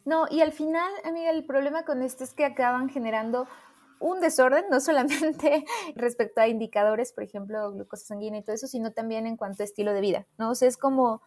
No, 0.06 0.26
y 0.30 0.42
al 0.42 0.52
final, 0.52 0.92
amiga, 1.04 1.30
el 1.30 1.46
problema 1.46 1.84
con 1.84 2.02
esto 2.02 2.24
es 2.24 2.34
que 2.34 2.46
acaban 2.46 2.90
generando 2.90 3.48
un 4.00 4.20
desorden, 4.20 4.66
no 4.70 4.80
solamente 4.82 5.66
respecto 5.96 6.42
a 6.42 6.48
indicadores, 6.48 7.14
por 7.14 7.24
ejemplo, 7.24 7.72
glucosa 7.72 8.06
sanguínea 8.06 8.42
y 8.42 8.44
todo 8.44 8.56
eso, 8.56 8.68
sino 8.68 8.92
también 8.92 9.26
en 9.28 9.38
cuanto 9.38 9.64
a 9.64 9.66
estilo 9.66 9.94
de 9.94 10.02
vida, 10.02 10.28
¿no? 10.38 10.52
O 10.52 10.56
sea, 10.56 10.68
es 10.68 10.78
como 10.78 11.22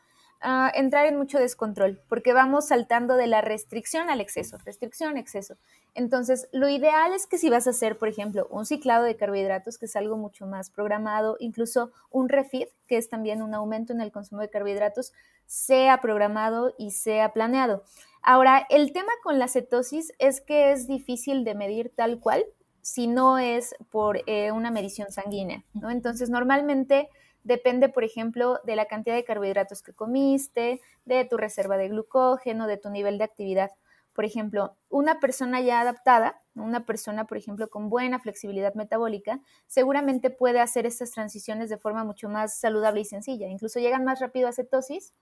entrar 0.74 1.06
en 1.06 1.16
mucho 1.16 1.38
descontrol, 1.38 2.00
porque 2.08 2.32
vamos 2.32 2.68
saltando 2.68 3.16
de 3.16 3.26
la 3.26 3.40
restricción 3.40 4.10
al 4.10 4.20
exceso, 4.20 4.58
restricción, 4.64 5.16
exceso. 5.16 5.56
Entonces, 5.94 6.48
lo 6.52 6.68
ideal 6.68 7.12
es 7.14 7.26
que 7.26 7.38
si 7.38 7.48
vas 7.48 7.66
a 7.66 7.70
hacer, 7.70 7.96
por 7.96 8.08
ejemplo, 8.08 8.46
un 8.50 8.66
ciclado 8.66 9.04
de 9.04 9.16
carbohidratos, 9.16 9.78
que 9.78 9.86
es 9.86 9.96
algo 9.96 10.16
mucho 10.16 10.46
más 10.46 10.70
programado, 10.70 11.36
incluso 11.40 11.90
un 12.10 12.28
refit, 12.28 12.68
que 12.86 12.96
es 12.96 13.08
también 13.08 13.42
un 13.42 13.54
aumento 13.54 13.92
en 13.92 14.00
el 14.00 14.12
consumo 14.12 14.42
de 14.42 14.50
carbohidratos, 14.50 15.12
sea 15.46 16.00
programado 16.00 16.74
y 16.78 16.90
sea 16.90 17.32
planeado. 17.32 17.82
Ahora, 18.22 18.66
el 18.70 18.92
tema 18.92 19.12
con 19.22 19.38
la 19.38 19.48
cetosis 19.48 20.12
es 20.18 20.40
que 20.40 20.72
es 20.72 20.86
difícil 20.86 21.44
de 21.44 21.54
medir 21.54 21.92
tal 21.94 22.20
cual 22.20 22.44
si 22.82 23.06
no 23.06 23.38
es 23.38 23.74
por 23.90 24.22
eh, 24.26 24.52
una 24.52 24.70
medición 24.70 25.10
sanguínea, 25.10 25.64
¿no? 25.74 25.90
Entonces, 25.90 26.30
normalmente 26.30 27.08
depende, 27.46 27.88
por 27.88 28.02
ejemplo, 28.02 28.60
de 28.64 28.74
la 28.74 28.86
cantidad 28.86 29.14
de 29.14 29.24
carbohidratos 29.24 29.82
que 29.82 29.92
comiste, 29.92 30.80
de 31.04 31.24
tu 31.24 31.36
reserva 31.36 31.76
de 31.76 31.88
glucógeno, 31.88 32.66
de 32.66 32.76
tu 32.76 32.90
nivel 32.90 33.18
de 33.18 33.24
actividad. 33.24 33.70
Por 34.12 34.24
ejemplo, 34.24 34.76
una 34.88 35.20
persona 35.20 35.60
ya 35.60 35.80
adaptada, 35.80 36.42
una 36.54 36.84
persona, 36.86 37.26
por 37.26 37.36
ejemplo, 37.36 37.68
con 37.68 37.88
buena 37.88 38.18
flexibilidad 38.18 38.74
metabólica, 38.74 39.40
seguramente 39.66 40.30
puede 40.30 40.58
hacer 40.58 40.86
estas 40.86 41.12
transiciones 41.12 41.70
de 41.70 41.78
forma 41.78 42.02
mucho 42.02 42.28
más 42.28 42.58
saludable 42.58 43.02
y 43.02 43.04
sencilla. 43.04 43.46
Incluso 43.46 43.78
llegan 43.78 44.04
más 44.04 44.18
rápido 44.20 44.48
a 44.48 44.52
cetosis. 44.52 45.14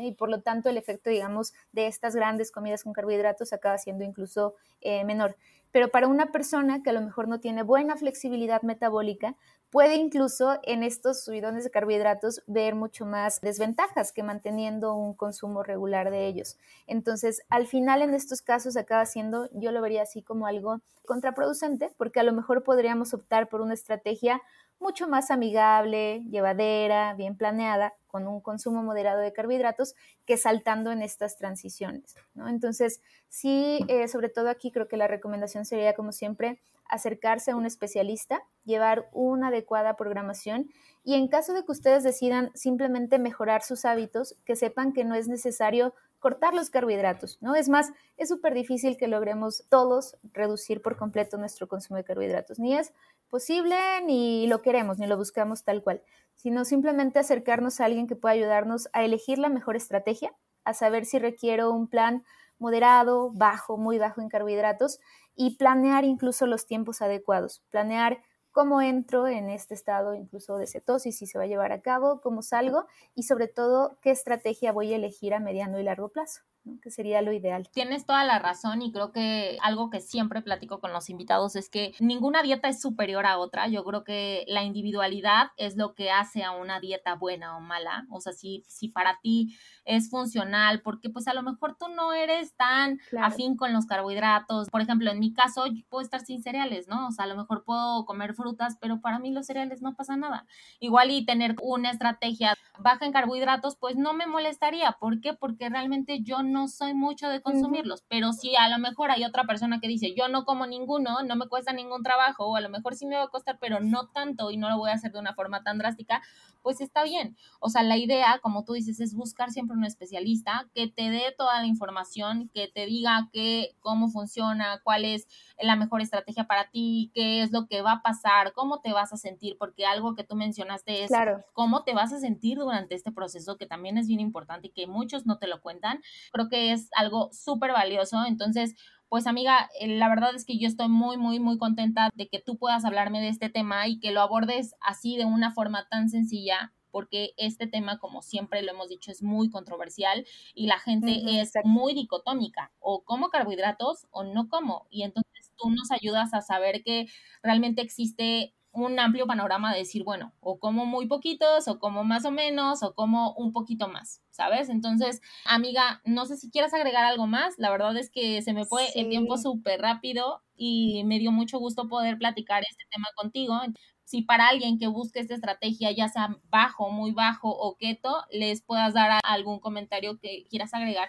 Y 0.00 0.12
por 0.12 0.30
lo 0.30 0.42
tanto 0.42 0.68
el 0.68 0.76
efecto, 0.76 1.10
digamos, 1.10 1.52
de 1.72 1.88
estas 1.88 2.14
grandes 2.14 2.52
comidas 2.52 2.84
con 2.84 2.92
carbohidratos 2.92 3.52
acaba 3.52 3.78
siendo 3.78 4.04
incluso 4.04 4.54
eh, 4.80 5.04
menor. 5.04 5.36
Pero 5.72 5.88
para 5.88 6.06
una 6.06 6.30
persona 6.32 6.82
que 6.82 6.90
a 6.90 6.92
lo 6.92 7.00
mejor 7.00 7.28
no 7.28 7.40
tiene 7.40 7.62
buena 7.62 7.96
flexibilidad 7.96 8.62
metabólica, 8.62 9.36
puede 9.70 9.96
incluso 9.96 10.60
en 10.64 10.82
estos 10.82 11.24
subidones 11.24 11.64
de 11.64 11.70
carbohidratos 11.70 12.42
ver 12.46 12.74
mucho 12.74 13.06
más 13.06 13.40
desventajas 13.40 14.12
que 14.12 14.22
manteniendo 14.22 14.94
un 14.94 15.14
consumo 15.14 15.62
regular 15.62 16.10
de 16.10 16.26
ellos. 16.26 16.58
Entonces, 16.86 17.42
al 17.48 17.66
final 17.66 18.02
en 18.02 18.12
estos 18.14 18.42
casos 18.42 18.76
acaba 18.76 19.06
siendo, 19.06 19.48
yo 19.52 19.72
lo 19.72 19.80
vería 19.80 20.02
así 20.02 20.22
como 20.22 20.46
algo 20.46 20.80
contraproducente, 21.06 21.90
porque 21.96 22.20
a 22.20 22.22
lo 22.22 22.32
mejor 22.34 22.62
podríamos 22.62 23.14
optar 23.14 23.48
por 23.48 23.62
una 23.62 23.74
estrategia 23.74 24.42
mucho 24.82 25.08
más 25.08 25.30
amigable, 25.30 26.22
llevadera, 26.30 27.14
bien 27.14 27.36
planeada, 27.36 27.94
con 28.06 28.26
un 28.26 28.40
consumo 28.40 28.82
moderado 28.82 29.20
de 29.20 29.32
carbohidratos, 29.32 29.94
que 30.26 30.36
saltando 30.36 30.92
en 30.92 31.00
estas 31.00 31.38
transiciones. 31.38 32.16
Entonces, 32.46 33.00
sí, 33.28 33.80
eh, 33.88 34.08
sobre 34.08 34.28
todo 34.28 34.50
aquí 34.50 34.70
creo 34.70 34.88
que 34.88 34.98
la 34.98 35.08
recomendación 35.08 35.64
sería, 35.64 35.94
como 35.94 36.12
siempre, 36.12 36.60
acercarse 36.92 37.52
a 37.52 37.56
un 37.56 37.64
especialista, 37.64 38.42
llevar 38.64 39.08
una 39.12 39.48
adecuada 39.48 39.96
programación 39.96 40.68
y 41.02 41.14
en 41.14 41.28
caso 41.28 41.54
de 41.54 41.64
que 41.64 41.72
ustedes 41.72 42.02
decidan 42.02 42.50
simplemente 42.54 43.18
mejorar 43.18 43.62
sus 43.62 43.86
hábitos, 43.86 44.36
que 44.44 44.56
sepan 44.56 44.92
que 44.92 45.04
no 45.04 45.14
es 45.14 45.26
necesario 45.26 45.94
cortar 46.22 46.54
los 46.54 46.70
carbohidratos, 46.70 47.38
¿no? 47.40 47.56
Es 47.56 47.68
más, 47.68 47.90
es 48.16 48.28
súper 48.28 48.54
difícil 48.54 48.96
que 48.96 49.08
logremos 49.08 49.64
todos 49.68 50.16
reducir 50.32 50.80
por 50.80 50.96
completo 50.96 51.36
nuestro 51.36 51.66
consumo 51.66 51.96
de 51.96 52.04
carbohidratos. 52.04 52.60
Ni 52.60 52.76
es 52.76 52.92
posible, 53.28 53.76
ni 54.06 54.46
lo 54.46 54.62
queremos, 54.62 55.00
ni 55.00 55.08
lo 55.08 55.16
buscamos 55.16 55.64
tal 55.64 55.82
cual, 55.82 56.00
sino 56.36 56.64
simplemente 56.64 57.18
acercarnos 57.18 57.80
a 57.80 57.86
alguien 57.86 58.06
que 58.06 58.14
pueda 58.14 58.34
ayudarnos 58.34 58.88
a 58.92 59.02
elegir 59.04 59.38
la 59.38 59.48
mejor 59.48 59.74
estrategia, 59.74 60.32
a 60.64 60.74
saber 60.74 61.06
si 61.06 61.18
requiero 61.18 61.72
un 61.72 61.88
plan 61.88 62.22
moderado, 62.56 63.32
bajo, 63.32 63.76
muy 63.76 63.98
bajo 63.98 64.20
en 64.20 64.28
carbohidratos 64.28 65.00
y 65.34 65.56
planear 65.56 66.04
incluso 66.04 66.46
los 66.46 66.66
tiempos 66.66 67.02
adecuados, 67.02 67.64
planear 67.70 68.22
cómo 68.52 68.80
entro 68.82 69.26
en 69.26 69.50
este 69.50 69.74
estado 69.74 70.14
incluso 70.14 70.56
de 70.56 70.66
cetosis, 70.66 71.18
si 71.18 71.26
se 71.26 71.38
va 71.38 71.44
a 71.44 71.48
llevar 71.48 71.72
a 71.72 71.82
cabo, 71.82 72.20
cómo 72.20 72.42
salgo 72.42 72.86
y 73.14 73.24
sobre 73.24 73.48
todo 73.48 73.98
qué 74.02 74.10
estrategia 74.10 74.72
voy 74.72 74.92
a 74.92 74.96
elegir 74.96 75.34
a 75.34 75.40
mediano 75.40 75.80
y 75.80 75.84
largo 75.84 76.10
plazo 76.10 76.42
que 76.80 76.90
sería 76.90 77.22
lo 77.22 77.32
ideal. 77.32 77.68
Tienes 77.72 78.06
toda 78.06 78.24
la 78.24 78.38
razón 78.38 78.82
y 78.82 78.92
creo 78.92 79.10
que 79.10 79.58
algo 79.62 79.90
que 79.90 80.00
siempre 80.00 80.42
platico 80.42 80.80
con 80.80 80.92
los 80.92 81.10
invitados 81.10 81.56
es 81.56 81.68
que 81.68 81.92
ninguna 81.98 82.42
dieta 82.42 82.68
es 82.68 82.80
superior 82.80 83.26
a 83.26 83.38
otra. 83.38 83.66
Yo 83.68 83.84
creo 83.84 84.04
que 84.04 84.44
la 84.46 84.62
individualidad 84.62 85.48
es 85.56 85.76
lo 85.76 85.94
que 85.94 86.10
hace 86.10 86.44
a 86.44 86.52
una 86.52 86.78
dieta 86.78 87.16
buena 87.16 87.56
o 87.56 87.60
mala. 87.60 88.06
O 88.10 88.20
sea, 88.20 88.32
si, 88.32 88.64
si 88.68 88.88
para 88.88 89.18
ti 89.20 89.56
es 89.84 90.08
funcional, 90.08 90.82
porque 90.82 91.10
pues 91.10 91.26
a 91.26 91.34
lo 91.34 91.42
mejor 91.42 91.76
tú 91.76 91.88
no 91.88 92.12
eres 92.12 92.54
tan 92.54 93.00
afín 93.20 93.56
con 93.56 93.72
los 93.72 93.86
carbohidratos. 93.86 94.70
Por 94.70 94.80
ejemplo, 94.82 95.10
en 95.10 95.18
mi 95.18 95.32
caso, 95.32 95.66
yo 95.66 95.82
puedo 95.88 96.02
estar 96.02 96.20
sin 96.20 96.42
cereales, 96.42 96.86
¿no? 96.86 97.08
O 97.08 97.10
sea, 97.10 97.24
a 97.24 97.28
lo 97.28 97.36
mejor 97.36 97.64
puedo 97.64 98.04
comer 98.04 98.34
frutas, 98.34 98.76
pero 98.80 99.00
para 99.00 99.18
mí 99.18 99.32
los 99.32 99.46
cereales 99.46 99.82
no 99.82 99.94
pasa 99.94 100.16
nada. 100.16 100.46
Igual 100.78 101.10
y 101.10 101.24
tener 101.24 101.56
una 101.60 101.90
estrategia 101.90 102.54
baja 102.78 103.04
en 103.04 103.12
carbohidratos, 103.12 103.76
pues 103.76 103.96
no 103.96 104.14
me 104.14 104.26
molestaría. 104.26 104.92
¿Por 105.00 105.20
qué? 105.20 105.34
Porque 105.34 105.68
realmente 105.68 106.22
yo 106.22 106.42
no 106.42 106.51
soy 106.68 106.94
mucho 106.94 107.28
de 107.28 107.40
consumirlos, 107.42 108.04
pero 108.08 108.32
si 108.32 108.56
a 108.56 108.68
lo 108.68 108.78
mejor 108.78 109.10
hay 109.10 109.24
otra 109.24 109.44
persona 109.44 109.80
que 109.80 109.88
dice, 109.88 110.14
yo 110.16 110.28
no 110.28 110.44
como 110.44 110.66
ninguno, 110.66 111.22
no 111.22 111.36
me 111.36 111.48
cuesta 111.48 111.72
ningún 111.72 112.02
trabajo, 112.02 112.46
o 112.46 112.56
a 112.56 112.60
lo 112.60 112.68
mejor 112.68 112.94
sí 112.94 113.06
me 113.06 113.16
va 113.16 113.24
a 113.24 113.28
costar, 113.28 113.58
pero 113.60 113.80
no 113.80 114.08
tanto 114.08 114.50
y 114.50 114.56
no 114.56 114.68
lo 114.68 114.78
voy 114.78 114.90
a 114.90 114.94
hacer 114.94 115.12
de 115.12 115.18
una 115.18 115.34
forma 115.34 115.62
tan 115.62 115.78
drástica, 115.78 116.22
pues 116.62 116.80
está 116.80 117.02
bien. 117.02 117.36
O 117.60 117.68
sea, 117.68 117.82
la 117.82 117.96
idea, 117.96 118.38
como 118.40 118.64
tú 118.64 118.72
dices, 118.74 119.00
es 119.00 119.14
buscar 119.14 119.50
siempre 119.50 119.76
un 119.76 119.84
especialista 119.84 120.68
que 120.74 120.88
te 120.88 121.10
dé 121.10 121.34
toda 121.36 121.60
la 121.60 121.66
información, 121.66 122.50
que 122.54 122.68
te 122.68 122.86
diga 122.86 123.28
qué, 123.32 123.76
cómo 123.80 124.08
funciona, 124.08 124.80
cuál 124.84 125.04
es 125.04 125.26
la 125.60 125.76
mejor 125.76 126.00
estrategia 126.00 126.46
para 126.46 126.70
ti, 126.70 127.10
qué 127.14 127.42
es 127.42 127.52
lo 127.52 127.66
que 127.66 127.82
va 127.82 127.92
a 127.92 128.02
pasar, 128.02 128.52
cómo 128.52 128.80
te 128.80 128.92
vas 128.92 129.12
a 129.12 129.16
sentir, 129.16 129.56
porque 129.58 129.86
algo 129.86 130.14
que 130.14 130.24
tú 130.24 130.36
mencionaste 130.36 131.04
es 131.04 131.10
cómo 131.52 131.84
te 131.84 131.94
vas 131.94 132.12
a 132.12 132.20
sentir 132.20 132.58
durante 132.58 132.94
este 132.94 133.12
proceso, 133.12 133.56
que 133.56 133.66
también 133.66 133.98
es 133.98 134.06
bien 134.06 134.20
importante 134.20 134.68
y 134.68 134.70
que 134.70 134.86
muchos 134.86 135.26
no 135.26 135.38
te 135.38 135.46
lo 135.46 135.60
cuentan. 135.60 136.00
Creo 136.32 136.41
que 136.48 136.72
es 136.72 136.88
algo 136.96 137.30
súper 137.32 137.72
valioso. 137.72 138.24
Entonces, 138.26 138.74
pues 139.08 139.26
amiga, 139.26 139.68
eh, 139.78 139.88
la 139.88 140.08
verdad 140.08 140.34
es 140.34 140.44
que 140.44 140.58
yo 140.58 140.66
estoy 140.66 140.88
muy, 140.88 141.16
muy, 141.16 141.38
muy 141.38 141.58
contenta 141.58 142.10
de 142.14 142.28
que 142.28 142.40
tú 142.40 142.56
puedas 142.56 142.84
hablarme 142.84 143.20
de 143.20 143.28
este 143.28 143.50
tema 143.50 143.86
y 143.88 143.98
que 144.00 144.10
lo 144.10 144.20
abordes 144.20 144.74
así 144.80 145.16
de 145.16 145.24
una 145.24 145.52
forma 145.52 145.86
tan 145.88 146.08
sencilla 146.08 146.72
porque 146.92 147.32
este 147.38 147.66
tema, 147.66 147.98
como 147.98 148.22
siempre 148.22 148.62
lo 148.62 148.70
hemos 148.70 148.88
dicho, 148.88 149.10
es 149.10 149.22
muy 149.22 149.50
controversial 149.50 150.24
y 150.54 150.66
la 150.66 150.78
gente 150.78 151.40
es 151.40 151.52
muy 151.64 151.94
dicotómica, 151.94 152.70
o 152.78 153.02
como 153.02 153.30
carbohidratos 153.30 154.06
o 154.10 154.22
no 154.22 154.48
como. 154.48 154.86
Y 154.90 155.02
entonces 155.02 155.50
tú 155.56 155.70
nos 155.70 155.90
ayudas 155.90 156.34
a 156.34 156.42
saber 156.42 156.84
que 156.84 157.06
realmente 157.42 157.82
existe 157.82 158.54
un 158.72 158.98
amplio 158.98 159.26
panorama 159.26 159.72
de 159.72 159.80
decir, 159.80 160.02
bueno, 160.02 160.32
o 160.40 160.58
como 160.58 160.86
muy 160.86 161.06
poquitos, 161.06 161.68
o 161.68 161.78
como 161.78 162.04
más 162.04 162.24
o 162.24 162.30
menos, 162.30 162.82
o 162.82 162.94
como 162.94 163.32
un 163.34 163.52
poquito 163.52 163.88
más, 163.88 164.22
¿sabes? 164.30 164.70
Entonces, 164.70 165.20
amiga, 165.44 166.00
no 166.04 166.24
sé 166.24 166.36
si 166.36 166.50
quieras 166.50 166.72
agregar 166.72 167.04
algo 167.04 167.26
más. 167.26 167.54
La 167.58 167.70
verdad 167.70 167.96
es 167.96 168.10
que 168.10 168.40
se 168.42 168.54
me 168.54 168.64
fue 168.64 168.88
el 168.94 169.08
tiempo 169.08 169.36
súper 169.36 169.80
rápido 169.80 170.42
y 170.56 171.04
me 171.04 171.18
dio 171.18 171.32
mucho 171.32 171.58
gusto 171.58 171.88
poder 171.88 172.16
platicar 172.18 172.62
este 172.62 172.84
tema 172.90 173.08
contigo. 173.14 173.60
Si 174.04 174.22
para 174.22 174.48
alguien 174.48 174.78
que 174.78 174.86
busque 174.86 175.20
esta 175.20 175.34
estrategia, 175.34 175.90
ya 175.92 176.08
sea 176.08 176.36
bajo, 176.50 176.90
muy 176.90 177.12
bajo 177.12 177.50
o 177.50 177.76
keto, 177.76 178.24
les 178.30 178.62
puedas 178.62 178.94
dar 178.94 179.20
algún 179.22 179.60
comentario 179.60 180.18
que 180.18 180.46
quieras 180.48 180.72
agregar. 180.74 181.08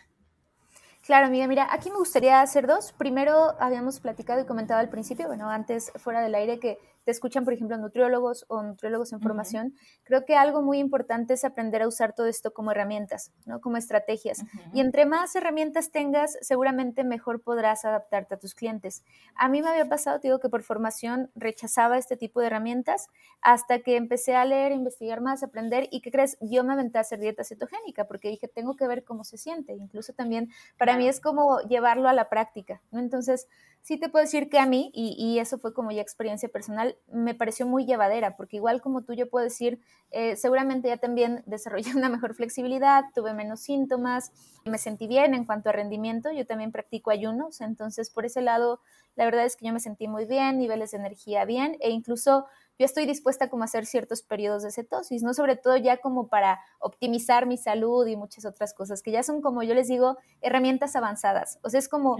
Claro, 1.05 1.27
amiga, 1.27 1.47
mira, 1.47 1.67
aquí 1.69 1.91
me 1.91 1.97
gustaría 1.97 2.39
hacer 2.39 2.65
dos. 2.65 2.93
Primero, 2.93 3.55
habíamos 3.59 3.99
platicado 3.99 4.41
y 4.41 4.45
comentado 4.45 4.79
al 4.79 4.87
principio, 4.87 5.27
bueno, 5.27 5.49
antes 5.49 5.91
fuera 5.97 6.21
del 6.21 6.33
aire, 6.33 6.59
que 6.59 6.77
te 7.03 7.11
escuchan, 7.11 7.43
por 7.43 7.53
ejemplo, 7.53 7.77
nutriólogos 7.77 8.45
o 8.47 8.61
nutriólogos 8.63 9.13
en 9.13 9.21
formación, 9.21 9.75
creo 10.03 10.25
que 10.25 10.35
algo 10.35 10.61
muy 10.61 10.79
importante 10.79 11.33
es 11.33 11.43
aprender 11.43 11.81
a 11.81 11.87
usar 11.87 12.13
todo 12.13 12.27
esto 12.27 12.53
como 12.53 12.71
herramientas, 12.71 13.31
¿no? 13.45 13.59
Como 13.61 13.77
estrategias. 13.77 14.43
Y 14.73 14.79
entre 14.79 15.05
más 15.05 15.35
herramientas 15.35 15.91
tengas, 15.91 16.37
seguramente 16.41 17.03
mejor 17.03 17.41
podrás 17.41 17.85
adaptarte 17.85 18.35
a 18.35 18.39
tus 18.39 18.55
clientes. 18.55 19.03
A 19.35 19.49
mí 19.49 19.61
me 19.61 19.69
había 19.69 19.87
pasado, 19.89 20.19
te 20.19 20.27
digo 20.27 20.39
que 20.39 20.49
por 20.49 20.63
formación 20.63 21.29
rechazaba 21.35 21.97
este 21.97 22.17
tipo 22.17 22.39
de 22.39 22.47
herramientas 22.47 23.07
hasta 23.41 23.79
que 23.79 23.97
empecé 23.97 24.35
a 24.35 24.45
leer, 24.45 24.71
investigar 24.71 25.21
más, 25.21 25.43
aprender 25.43 25.87
y, 25.91 26.01
¿qué 26.01 26.11
crees? 26.11 26.37
Yo 26.39 26.63
me 26.63 26.73
aventé 26.73 26.97
a 26.97 27.01
hacer 27.01 27.19
dieta 27.19 27.43
cetogénica 27.43 28.05
porque 28.05 28.29
dije, 28.29 28.47
tengo 28.47 28.75
que 28.75 28.87
ver 28.87 29.03
cómo 29.03 29.23
se 29.23 29.37
siente. 29.37 29.73
Incluso 29.73 30.13
también 30.13 30.49
para 30.77 30.97
mí 30.97 31.07
es 31.07 31.19
como 31.19 31.59
llevarlo 31.61 32.07
a 32.07 32.13
la 32.13 32.29
práctica, 32.29 32.81
¿no? 32.91 32.99
Entonces, 32.99 33.47
sí 33.83 33.97
te 33.99 34.07
puedo 34.07 34.23
decir 34.23 34.49
que 34.49 34.59
a 34.59 34.65
mí, 34.65 34.91
y, 34.93 35.37
eso 35.39 35.59
fue 35.59 35.73
como 35.73 35.91
ya 35.91 36.01
experiencia 36.01 36.47
personal, 36.47 36.97
me 37.11 37.35
pareció 37.35 37.67
muy 37.67 37.85
llevadera, 37.85 38.37
porque 38.37 38.55
igual 38.55 38.81
como 38.81 39.01
tú 39.01 39.13
yo 39.13 39.29
puedo 39.29 39.43
decir, 39.43 39.81
eh, 40.11 40.37
seguramente 40.37 40.87
ya 40.87 40.97
también 40.97 41.43
desarrollé 41.45 41.93
una 41.93 42.07
mejor 42.07 42.33
flexibilidad, 42.33 43.03
tuve 43.13 43.33
menos 43.33 43.59
síntomas, 43.59 44.31
me 44.63 44.77
sentí 44.77 45.05
bien 45.07 45.33
en 45.33 45.45
cuanto 45.45 45.69
a 45.69 45.73
rendimiento, 45.73 46.31
yo 46.31 46.47
también 46.47 46.71
practico 46.71 47.11
ayunos, 47.11 47.59
entonces 47.59 48.09
por 48.09 48.25
ese 48.25 48.41
lado, 48.41 48.79
la 49.15 49.25
verdad 49.25 49.45
es 49.45 49.57
que 49.57 49.65
yo 49.67 49.73
me 49.73 49.81
sentí 49.81 50.07
muy 50.07 50.25
bien, 50.25 50.59
niveles 50.59 50.91
de 50.91 50.97
energía 50.99 51.43
bien, 51.43 51.75
e 51.81 51.91
incluso 51.91 52.45
yo 52.79 52.85
estoy 52.85 53.05
dispuesta 53.05 53.49
como 53.49 53.63
a 53.63 53.65
hacer 53.65 53.85
ciertos 53.85 54.23
periodos 54.23 54.63
de 54.63 54.71
cetosis, 54.71 55.21
¿no? 55.21 55.33
Sobre 55.33 55.55
todo 55.55 55.77
ya 55.77 55.97
como 55.97 56.27
para 56.27 56.59
optimizar 56.79 57.45
mi 57.45 57.57
salud 57.57 58.07
y 58.07 58.15
muchas 58.15 58.45
otras 58.45 58.73
cosas, 58.73 59.03
que 59.03 59.11
ya 59.11 59.23
son 59.23 59.41
como 59.41 59.61
yo 59.63 59.75
les 59.75 59.87
digo, 59.87 60.17
herramientas 60.41 60.95
avanzadas. 60.95 61.59
O 61.63 61.69
sea, 61.69 61.79
es 61.79 61.87
como 61.87 62.17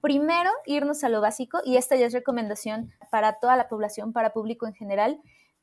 primero 0.00 0.50
irnos 0.64 1.02
a 1.02 1.08
lo 1.08 1.20
básico 1.20 1.58
y 1.64 1.76
esta 1.76 1.96
ya 1.96 2.06
es 2.06 2.12
recomendación 2.12 2.92
para 3.10 3.40
toda 3.40 3.56
la 3.56 3.68
población, 3.68 4.12
para 4.12 4.32
público 4.32 4.66
en 4.66 4.74
general. 4.74 5.20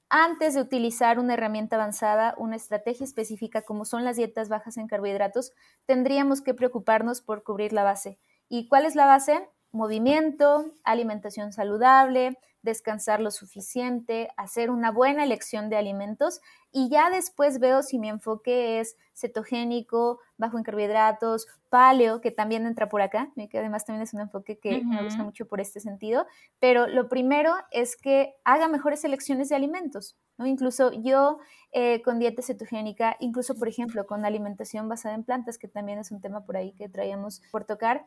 Antes 0.09 0.53
de 0.53 0.61
utilizar 0.61 1.17
una 1.17 1.33
herramienta 1.33 1.77
avanzada, 1.77 2.35
una 2.37 2.55
estrategia 2.55 3.03
específica 3.05 3.63
como 3.63 3.85
son 3.85 4.03
las 4.03 4.17
dietas 4.17 4.49
bajas 4.49 4.77
en 4.77 4.87
carbohidratos, 4.87 5.53
tendríamos 5.85 6.41
que 6.41 6.53
preocuparnos 6.53 7.21
por 7.21 7.43
cubrir 7.43 7.73
la 7.73 7.83
base. 7.83 8.19
¿Y 8.47 8.67
cuál 8.67 8.85
es 8.85 8.95
la 8.95 9.07
base? 9.07 9.49
Movimiento, 9.71 10.65
alimentación 10.83 11.51
saludable, 11.51 12.37
descansar 12.64 13.20
lo 13.20 13.30
suficiente, 13.30 14.30
hacer 14.38 14.72
una 14.72 14.89
buena 14.89 15.24
elección 15.24 15.70
de 15.70 15.76
alimentos 15.76 16.41
y 16.72 16.89
ya 16.89 17.09
después 17.11 17.59
veo 17.59 17.84
si 17.84 17.99
mi 17.99 18.09
enfoque 18.09 18.80
es 18.80 18.97
cetogénico, 19.14 20.20
bajo 20.38 20.57
en 20.57 20.64
carbohidratos, 20.64 21.45
paleo, 21.70 22.20
que 22.20 22.32
también 22.32 22.66
entra 22.66 22.89
por 22.89 23.01
acá, 23.01 23.32
que 23.36 23.59
además 23.59 23.86
también 23.86 24.01
es 24.01 24.14
un 24.14 24.22
enfoque 24.22 24.57
que 24.57 24.82
me 24.82 25.03
gusta 25.03 25.24
mucho 25.24 25.45
por 25.45 25.61
este 25.61 25.80
sentido, 25.80 26.26
pero 26.59 26.88
lo 26.88 27.09
primero 27.09 27.53
es 27.70 27.95
que 27.95 28.34
haga 28.43 28.68
mejores 28.68 29.03
elecciones 29.03 29.49
de 29.49 29.55
alimentos, 29.55 30.18
¿no? 30.38 30.47
Incluso 30.47 30.91
yo 30.93 31.38
eh, 31.72 32.01
con 32.01 32.18
dieta 32.18 32.41
cetogénica, 32.41 33.18
incluso 33.20 33.55
por 33.55 33.68
ejemplo 33.68 34.07
con 34.07 34.26
alimentación 34.26 34.89
basada 34.89 35.16
en 35.16 35.24
plantas, 35.24 35.57
que 35.57 35.68
también 35.68 35.99
es 35.99 36.11
un 36.11 36.22
tema 36.22 36.45
por 36.45 36.57
ahí 36.57 36.74
que 36.74 36.89
traíamos 36.89 37.41
por 37.51 37.66
tocar, 37.66 38.05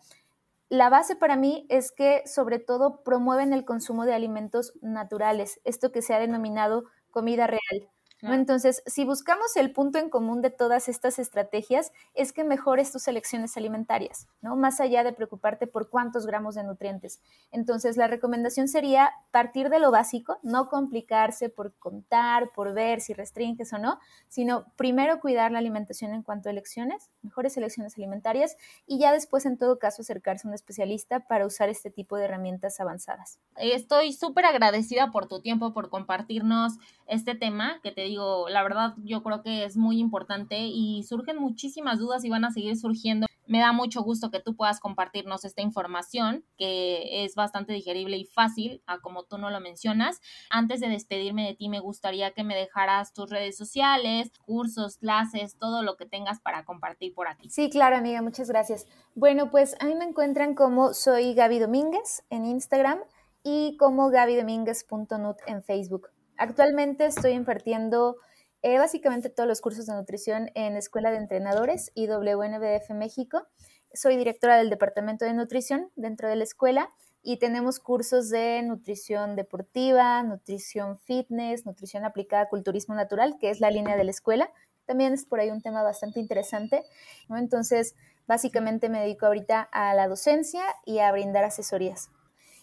la 0.68 0.88
base 0.90 1.16
para 1.16 1.36
mí 1.36 1.66
es 1.70 1.92
que 1.92 2.22
sobre 2.26 2.58
todo 2.58 3.02
promueven 3.04 3.52
el 3.52 3.64
consumo 3.64 4.04
de 4.06 4.14
alimentos 4.14 4.74
naturales, 4.82 5.60
esto 5.64 5.92
que 5.92 6.02
se 6.02 6.14
ha 6.14 6.18
denominado 6.20 6.84
comida 7.10 7.46
real. 7.46 7.90
Entonces, 8.22 8.82
si 8.86 9.04
buscamos 9.04 9.56
el 9.56 9.72
punto 9.72 9.98
en 9.98 10.08
común 10.08 10.40
de 10.40 10.50
todas 10.50 10.88
estas 10.88 11.18
estrategias, 11.18 11.92
es 12.14 12.32
que 12.32 12.44
mejores 12.44 12.90
tus 12.90 13.08
elecciones 13.08 13.56
alimentarias, 13.56 14.26
¿no? 14.40 14.56
Más 14.56 14.80
allá 14.80 15.04
de 15.04 15.12
preocuparte 15.12 15.66
por 15.66 15.90
cuántos 15.90 16.26
gramos 16.26 16.54
de 16.54 16.64
nutrientes. 16.64 17.20
Entonces, 17.50 17.96
la 17.96 18.06
recomendación 18.06 18.68
sería 18.68 19.10
partir 19.30 19.68
de 19.68 19.80
lo 19.80 19.90
básico, 19.90 20.38
no 20.42 20.68
complicarse 20.68 21.50
por 21.50 21.74
contar, 21.74 22.50
por 22.54 22.72
ver 22.72 23.00
si 23.00 23.12
restringes 23.12 23.72
o 23.72 23.78
no, 23.78 23.98
sino 24.28 24.72
primero 24.76 25.20
cuidar 25.20 25.52
la 25.52 25.58
alimentación 25.58 26.14
en 26.14 26.22
cuanto 26.22 26.48
a 26.48 26.52
elecciones, 26.52 27.10
mejores 27.22 27.56
elecciones 27.56 27.96
alimentarias, 27.96 28.56
y 28.86 28.98
ya 28.98 29.12
después, 29.12 29.44
en 29.44 29.58
todo 29.58 29.78
caso, 29.78 30.02
acercarse 30.02 30.46
a 30.46 30.50
un 30.50 30.54
especialista 30.54 31.20
para 31.20 31.46
usar 31.46 31.68
este 31.68 31.90
tipo 31.90 32.16
de 32.16 32.24
herramientas 32.24 32.80
avanzadas. 32.80 33.38
Estoy 33.56 34.12
súper 34.12 34.46
agradecida 34.46 35.10
por 35.10 35.28
tu 35.28 35.40
tiempo, 35.40 35.74
por 35.74 35.90
compartirnos 35.90 36.74
este 37.06 37.34
tema 37.34 37.80
que 37.82 37.92
te 37.92 38.05
digo, 38.06 38.48
la 38.48 38.62
verdad 38.62 38.94
yo 39.04 39.22
creo 39.22 39.42
que 39.42 39.64
es 39.64 39.76
muy 39.76 39.98
importante 39.98 40.66
y 40.66 41.02
surgen 41.04 41.38
muchísimas 41.38 41.98
dudas 41.98 42.24
y 42.24 42.30
van 42.30 42.44
a 42.44 42.50
seguir 42.50 42.76
surgiendo. 42.76 43.26
Me 43.46 43.60
da 43.60 43.72
mucho 43.72 44.02
gusto 44.02 44.30
que 44.30 44.40
tú 44.40 44.56
puedas 44.56 44.80
compartirnos 44.80 45.44
esta 45.44 45.62
información 45.62 46.44
que 46.58 47.24
es 47.24 47.36
bastante 47.36 47.72
digerible 47.72 48.16
y 48.16 48.24
fácil, 48.24 48.82
a 48.86 48.98
como 48.98 49.22
tú 49.22 49.38
no 49.38 49.50
lo 49.50 49.60
mencionas. 49.60 50.20
Antes 50.50 50.80
de 50.80 50.88
despedirme 50.88 51.46
de 51.46 51.54
ti, 51.54 51.68
me 51.68 51.78
gustaría 51.78 52.32
que 52.32 52.42
me 52.42 52.56
dejaras 52.56 53.12
tus 53.12 53.30
redes 53.30 53.56
sociales, 53.56 54.32
cursos, 54.44 54.96
clases, 54.96 55.56
todo 55.58 55.82
lo 55.84 55.96
que 55.96 56.06
tengas 56.06 56.40
para 56.40 56.64
compartir 56.64 57.14
por 57.14 57.28
aquí. 57.28 57.48
Sí, 57.48 57.70
claro, 57.70 57.96
amiga, 57.96 58.20
muchas 58.20 58.50
gracias. 58.50 58.86
Bueno, 59.14 59.50
pues 59.50 59.76
a 59.78 59.86
mí 59.86 59.94
me 59.94 60.04
encuentran 60.04 60.54
como 60.54 60.92
soy 60.92 61.34
Gaby 61.34 61.60
Domínguez 61.60 62.24
en 62.30 62.46
Instagram 62.46 62.98
y 63.44 63.76
como 63.76 64.10
gabydomínguez.nut 64.10 65.36
en 65.46 65.62
Facebook. 65.62 66.08
Actualmente 66.38 67.06
estoy 67.06 67.32
impartiendo 67.32 68.16
eh, 68.60 68.78
básicamente 68.78 69.30
todos 69.30 69.48
los 69.48 69.62
cursos 69.62 69.86
de 69.86 69.94
nutrición 69.94 70.50
en 70.54 70.76
Escuela 70.76 71.10
de 71.10 71.16
Entrenadores 71.16 71.92
y 71.94 72.08
WNBF 72.08 72.90
México. 72.90 73.46
Soy 73.94 74.16
directora 74.16 74.58
del 74.58 74.68
Departamento 74.68 75.24
de 75.24 75.32
Nutrición 75.32 75.90
dentro 75.96 76.28
de 76.28 76.36
la 76.36 76.44
escuela 76.44 76.92
y 77.22 77.38
tenemos 77.38 77.80
cursos 77.80 78.28
de 78.28 78.62
nutrición 78.62 79.34
deportiva, 79.34 80.22
nutrición 80.22 80.98
fitness, 80.98 81.64
nutrición 81.64 82.04
aplicada 82.04 82.42
a 82.42 82.48
culturismo 82.48 82.94
natural, 82.94 83.38
que 83.40 83.48
es 83.48 83.60
la 83.60 83.70
línea 83.70 83.96
de 83.96 84.04
la 84.04 84.10
escuela. 84.10 84.50
También 84.84 85.14
es 85.14 85.24
por 85.24 85.40
ahí 85.40 85.50
un 85.50 85.62
tema 85.62 85.82
bastante 85.82 86.20
interesante. 86.20 86.84
Entonces, 87.30 87.96
básicamente 88.26 88.90
me 88.90 89.00
dedico 89.00 89.24
ahorita 89.24 89.62
a 89.72 89.94
la 89.94 90.06
docencia 90.06 90.62
y 90.84 90.98
a 90.98 91.10
brindar 91.12 91.44
asesorías. 91.44 92.10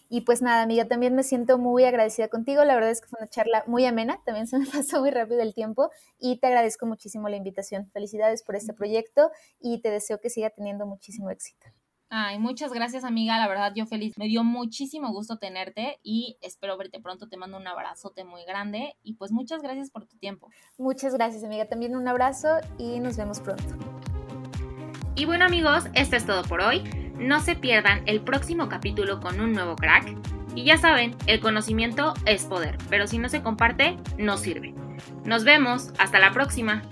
Y 0.08 0.22
pues 0.22 0.42
nada, 0.42 0.62
amiga, 0.62 0.86
también 0.86 1.14
me 1.14 1.22
siento 1.22 1.58
muy 1.58 1.84
agradecida 1.84 2.28
contigo. 2.28 2.64
La 2.64 2.74
verdad 2.74 2.90
es 2.90 3.00
que 3.00 3.08
fue 3.08 3.18
una 3.20 3.28
charla 3.28 3.64
muy 3.66 3.84
amena, 3.84 4.20
también 4.24 4.46
se 4.46 4.58
me 4.58 4.66
pasó 4.72 5.00
muy 5.00 5.10
rápido 5.10 5.40
el 5.40 5.54
tiempo 5.54 5.90
y 6.18 6.38
te 6.38 6.46
agradezco 6.46 6.86
muchísimo 6.86 7.28
la 7.28 7.36
invitación. 7.36 7.90
Felicidades 7.92 8.42
por 8.42 8.56
este 8.56 8.72
proyecto 8.72 9.30
y 9.60 9.80
te 9.80 9.90
deseo 9.90 10.20
que 10.20 10.30
siga 10.30 10.50
teniendo 10.50 10.86
muchísimo 10.86 11.30
éxito. 11.30 11.66
Ay, 12.16 12.38
muchas 12.38 12.72
gracias 12.72 13.02
amiga, 13.02 13.38
la 13.38 13.48
verdad 13.48 13.72
yo 13.74 13.86
feliz. 13.86 14.16
Me 14.18 14.26
dio 14.26 14.44
muchísimo 14.44 15.10
gusto 15.12 15.38
tenerte 15.38 15.98
y 16.04 16.38
espero 16.42 16.76
verte 16.76 17.00
pronto. 17.00 17.28
Te 17.28 17.36
mando 17.36 17.56
un 17.56 17.66
abrazote 17.66 18.22
muy 18.22 18.44
grande 18.44 18.96
y 19.02 19.14
pues 19.14 19.32
muchas 19.32 19.62
gracias 19.62 19.90
por 19.90 20.06
tu 20.06 20.16
tiempo. 20.18 20.48
Muchas 20.78 21.14
gracias 21.14 21.42
amiga, 21.42 21.66
también 21.66 21.96
un 21.96 22.06
abrazo 22.06 22.58
y 22.78 23.00
nos 23.00 23.16
vemos 23.16 23.40
pronto. 23.40 23.64
Y 25.16 25.24
bueno 25.24 25.44
amigos, 25.44 25.86
esto 25.94 26.14
es 26.14 26.24
todo 26.24 26.42
por 26.44 26.60
hoy. 26.60 27.03
No 27.18 27.40
se 27.40 27.54
pierdan 27.54 28.02
el 28.06 28.20
próximo 28.20 28.68
capítulo 28.68 29.20
con 29.20 29.40
un 29.40 29.52
nuevo 29.52 29.76
crack. 29.76 30.16
Y 30.54 30.64
ya 30.64 30.76
saben, 30.76 31.16
el 31.26 31.40
conocimiento 31.40 32.14
es 32.26 32.44
poder, 32.44 32.78
pero 32.88 33.06
si 33.06 33.18
no 33.18 33.28
se 33.28 33.42
comparte, 33.42 33.96
no 34.18 34.36
sirve. 34.36 34.74
Nos 35.24 35.44
vemos, 35.44 35.92
hasta 35.98 36.18
la 36.18 36.32
próxima. 36.32 36.82